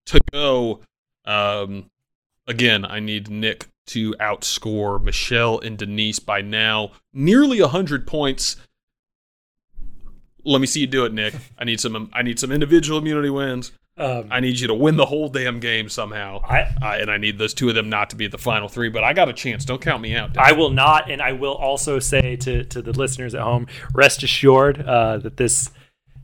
to 0.07 0.19
go. 0.31 0.81
Um, 1.25 1.89
again, 2.47 2.85
I 2.85 2.99
need 2.99 3.29
Nick 3.29 3.67
to 3.87 4.13
outscore 4.13 5.01
Michelle 5.01 5.59
and 5.59 5.77
Denise 5.77 6.19
by 6.19 6.41
now 6.41 6.91
nearly 7.13 7.61
100 7.61 8.07
points. 8.07 8.57
Let 10.45 10.59
me 10.59 10.67
see 10.67 10.81
you 10.81 10.87
do 10.87 11.05
it, 11.05 11.13
Nick. 11.13 11.33
I 11.57 11.63
need 11.63 11.79
some. 11.79 12.09
I 12.13 12.21
need 12.21 12.37
some 12.37 12.51
individual 12.51 12.99
immunity 12.99 13.29
wins. 13.29 13.71
Um, 13.95 14.29
I 14.31 14.39
need 14.39 14.59
you 14.59 14.67
to 14.67 14.73
win 14.73 14.97
the 14.97 15.05
whole 15.05 15.29
damn 15.29 15.59
game 15.59 15.87
somehow. 15.87 16.41
I 16.43 16.61
Uh, 16.81 16.97
and 16.99 17.11
I 17.11 17.17
need 17.17 17.37
those 17.37 17.53
two 17.53 17.69
of 17.69 17.75
them 17.75 17.89
not 17.89 18.09
to 18.09 18.15
be 18.15 18.25
at 18.25 18.31
the 18.31 18.39
final 18.39 18.67
three. 18.67 18.89
But 18.89 19.03
I 19.03 19.13
got 19.13 19.29
a 19.29 19.33
chance. 19.33 19.65
Don't 19.65 19.81
count 19.81 20.01
me 20.01 20.15
out. 20.15 20.35
I 20.37 20.53
will 20.53 20.71
not, 20.71 21.11
and 21.11 21.21
I 21.21 21.33
will 21.33 21.53
also 21.53 21.99
say 21.99 22.35
to 22.37 22.63
to 22.63 22.81
the 22.81 22.91
listeners 22.91 23.35
at 23.35 23.41
home, 23.41 23.67
rest 23.93 24.23
assured 24.23 24.81
uh, 24.81 25.17
that 25.19 25.37
this 25.37 25.69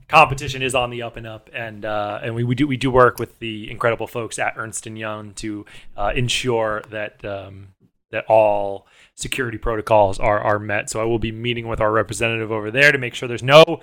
competition 0.07 0.63
is 0.63 0.73
on 0.73 0.89
the 0.89 1.03
up 1.03 1.15
and 1.15 1.27
up, 1.27 1.49
and 1.53 1.85
uh, 1.85 2.19
and 2.23 2.33
we, 2.33 2.43
we 2.43 2.55
do 2.55 2.67
we 2.67 2.77
do 2.77 2.89
work 2.89 3.19
with 3.19 3.37
the 3.39 3.69
incredible 3.69 4.07
folks 4.07 4.39
at 4.39 4.55
Ernst 4.57 4.87
and 4.87 4.97
Young 4.97 5.33
to 5.35 5.65
uh, 5.95 6.11
ensure 6.15 6.81
that 6.89 7.23
um, 7.23 7.69
that 8.11 8.25
all 8.27 8.87
security 9.13 9.57
protocols 9.57 10.19
are 10.19 10.39
are 10.39 10.59
met. 10.59 10.89
So 10.89 10.99
I 10.99 11.03
will 11.03 11.19
be 11.19 11.31
meeting 11.31 11.67
with 11.67 11.79
our 11.79 11.91
representative 11.91 12.51
over 12.51 12.71
there 12.71 12.91
to 12.91 12.97
make 12.97 13.13
sure 13.13 13.29
there's 13.29 13.43
no 13.43 13.81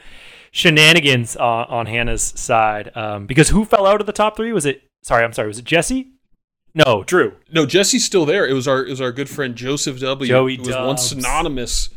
shenanigans 0.56 1.36
uh, 1.36 1.42
on 1.68 1.86
Hannah's 1.86 2.22
side. 2.22 2.90
Um, 2.96 3.26
because 3.26 3.50
who 3.50 3.64
fell 3.64 3.86
out 3.86 4.00
of 4.00 4.06
the 4.06 4.12
top 4.12 4.36
three? 4.36 4.52
Was 4.52 4.64
it? 4.64 4.82
Sorry, 5.02 5.22
I'm 5.22 5.32
sorry. 5.34 5.48
Was 5.48 5.58
it 5.58 5.64
Jesse? 5.66 6.12
No, 6.74 7.04
Drew. 7.04 7.34
No, 7.52 7.66
Jesse's 7.66 8.04
still 8.04 8.24
there. 8.26 8.46
It 8.46 8.52
was 8.54 8.66
our 8.66 8.84
it 8.84 8.90
was 8.90 9.00
our 9.00 9.12
good 9.12 9.28
friend 9.28 9.54
Joseph 9.54 10.00
W. 10.00 10.28
Joey 10.28 10.56
who 10.56 10.62
was 10.62 10.76
once 10.76 11.08
synonymous 11.08 11.90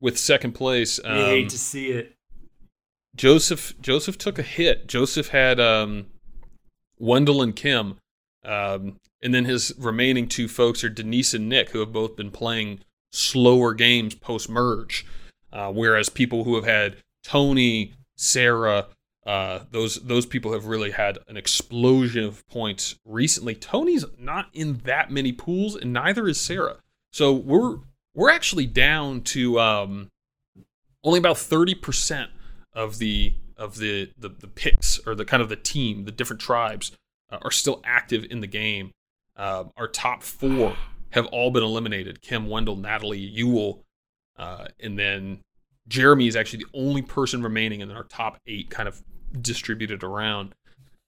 with 0.00 0.18
second 0.18 0.52
place. 0.52 0.98
You 1.04 1.10
hate 1.10 1.42
Um, 1.44 1.48
to 1.48 1.58
see 1.58 1.88
it. 1.88 2.14
Joseph 3.16 3.74
Joseph 3.80 4.18
took 4.18 4.38
a 4.38 4.42
hit. 4.42 4.86
Joseph 4.86 5.28
had 5.28 5.60
um, 5.60 6.06
Wendell 6.98 7.42
and 7.42 7.54
Kim, 7.54 7.96
um, 8.44 8.96
and 9.22 9.34
then 9.34 9.44
his 9.44 9.72
remaining 9.78 10.28
two 10.28 10.48
folks 10.48 10.82
are 10.84 10.88
Denise 10.88 11.34
and 11.34 11.48
Nick, 11.48 11.70
who 11.70 11.80
have 11.80 11.92
both 11.92 12.16
been 12.16 12.30
playing 12.30 12.80
slower 13.12 13.72
games 13.74 14.14
post 14.14 14.48
merge, 14.48 15.06
uh, 15.52 15.72
whereas 15.72 16.08
people 16.10 16.44
who 16.44 16.54
have 16.56 16.66
had 16.66 16.96
Tony, 17.24 17.94
Sarah, 18.18 18.88
uh, 19.24 19.60
those 19.70 19.96
those 19.96 20.26
people 20.26 20.52
have 20.52 20.66
really 20.66 20.90
had 20.90 21.18
an 21.28 21.36
explosion 21.36 22.24
of 22.24 22.46
points 22.48 22.96
recently. 23.04 23.54
Tony's 23.54 24.04
not 24.18 24.46
in 24.52 24.78
that 24.84 25.10
many 25.10 25.32
pools, 25.32 25.76
and 25.76 25.92
neither 25.92 26.28
is 26.28 26.40
Sarah. 26.40 26.78
So 27.12 27.32
we're 27.32 27.78
we're 28.14 28.30
actually 28.30 28.66
down 28.66 29.22
to 29.22 29.60
um, 29.60 30.08
only 31.04 31.18
about 31.18 31.38
thirty 31.38 31.74
percent 31.74 32.30
of 32.72 32.98
the 32.98 33.34
of 33.56 33.78
the, 33.78 34.10
the 34.18 34.28
the 34.28 34.48
picks 34.48 34.98
or 35.06 35.14
the 35.14 35.24
kind 35.24 35.42
of 35.42 35.48
the 35.48 35.56
team, 35.56 36.04
the 36.04 36.12
different 36.12 36.40
tribes 36.40 36.92
uh, 37.30 37.38
are 37.42 37.50
still 37.50 37.80
active 37.84 38.26
in 38.30 38.40
the 38.40 38.46
game. 38.46 38.92
Uh, 39.36 39.64
our 39.76 39.88
top 39.88 40.22
four 40.24 40.76
have 41.10 41.26
all 41.26 41.50
been 41.50 41.62
eliminated: 41.62 42.20
Kim, 42.20 42.48
Wendell, 42.48 42.76
Natalie, 42.76 43.32
Yul, 43.32 43.82
uh, 44.36 44.66
and 44.80 44.98
then 44.98 45.40
Jeremy 45.88 46.28
is 46.28 46.36
actually 46.36 46.64
the 46.64 46.78
only 46.78 47.02
person 47.02 47.42
remaining 47.42 47.80
in 47.80 47.90
our 47.90 48.04
top 48.04 48.38
eight, 48.46 48.70
kind 48.70 48.88
of 48.88 49.02
distributed 49.40 50.02
around. 50.02 50.54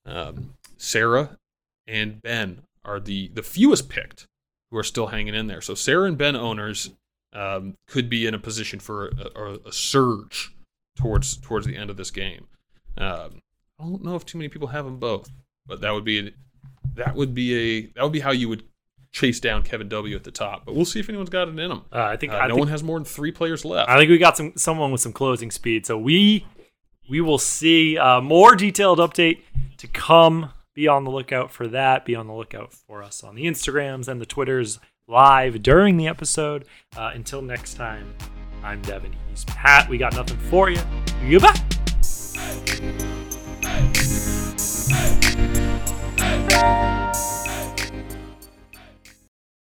Um, 0.06 0.54
Sarah 0.76 1.38
and 1.86 2.20
Ben 2.22 2.62
are 2.84 2.98
the 2.98 3.28
the 3.28 3.42
fewest 3.42 3.88
picked 3.88 4.26
who 4.70 4.78
are 4.78 4.84
still 4.84 5.08
hanging 5.08 5.34
in 5.34 5.46
there. 5.46 5.60
So 5.60 5.74
Sarah 5.74 6.06
and 6.06 6.16
Ben 6.16 6.36
owners 6.36 6.90
um, 7.32 7.76
could 7.86 8.08
be 8.08 8.26
in 8.26 8.34
a 8.34 8.38
position 8.38 8.80
for 8.80 9.08
a, 9.08 9.40
a, 9.40 9.58
a 9.68 9.72
surge 9.72 10.54
towards 10.96 11.36
towards 11.36 11.66
the 11.66 11.76
end 11.76 11.90
of 11.90 11.96
this 11.96 12.10
game. 12.10 12.46
Um, 12.96 13.40
I 13.78 13.84
don't 13.84 14.04
know 14.04 14.16
if 14.16 14.26
too 14.26 14.38
many 14.38 14.48
people 14.48 14.68
have 14.68 14.84
them 14.84 14.98
both, 14.98 15.30
but 15.66 15.80
that 15.80 15.92
would 15.92 16.04
be 16.04 16.32
that 16.94 17.14
would 17.14 17.34
be 17.34 17.54
a 17.54 17.86
that 17.94 18.02
would 18.02 18.12
be 18.12 18.20
how 18.20 18.32
you 18.32 18.48
would 18.48 18.64
chase 19.12 19.40
down 19.40 19.62
Kevin 19.62 19.88
W 19.88 20.14
at 20.16 20.24
the 20.24 20.30
top. 20.30 20.64
But 20.64 20.74
we'll 20.74 20.84
see 20.84 21.00
if 21.00 21.08
anyone's 21.08 21.30
got 21.30 21.48
it 21.48 21.58
in 21.58 21.68
them. 21.68 21.82
Uh, 21.92 22.02
I 22.02 22.16
think 22.16 22.32
uh, 22.32 22.36
I 22.36 22.48
no 22.48 22.54
think, 22.54 22.60
one 22.60 22.68
has 22.68 22.82
more 22.82 22.98
than 22.98 23.04
three 23.04 23.32
players 23.32 23.64
left. 23.64 23.88
I 23.88 23.96
think 23.98 24.10
we 24.10 24.18
got 24.18 24.36
some 24.36 24.52
someone 24.56 24.92
with 24.92 25.00
some 25.00 25.12
closing 25.12 25.50
speed. 25.50 25.86
So 25.86 25.98
we 25.98 26.46
we 27.08 27.20
will 27.20 27.38
see 27.38 27.98
uh, 27.98 28.20
more 28.20 28.54
detailed 28.54 28.98
update 28.98 29.40
to 29.78 29.88
come. 29.88 30.52
Be 30.74 30.86
on 30.86 31.04
the 31.04 31.10
lookout 31.10 31.50
for 31.50 31.66
that. 31.68 32.04
Be 32.04 32.14
on 32.14 32.26
the 32.28 32.32
lookout 32.32 32.72
for 32.72 33.02
us 33.02 33.24
on 33.24 33.34
the 33.34 33.44
Instagrams 33.44 34.06
and 34.06 34.20
the 34.20 34.26
Twitters 34.26 34.78
live 35.08 35.62
during 35.62 35.96
the 35.96 36.06
episode. 36.06 36.64
Uh, 36.96 37.10
until 37.12 37.42
next 37.42 37.74
time, 37.74 38.14
I'm 38.62 38.80
Devin. 38.82 39.14
He's 39.28 39.44
Pat. 39.44 39.88
We 39.88 39.98
got 39.98 40.14
nothing 40.14 40.38
for 40.38 40.70
you. 40.70 40.80
Goodbye. 41.28 41.60
Hey. 42.34 42.60
Hey. 43.62 43.90
Hey. 46.60 47.26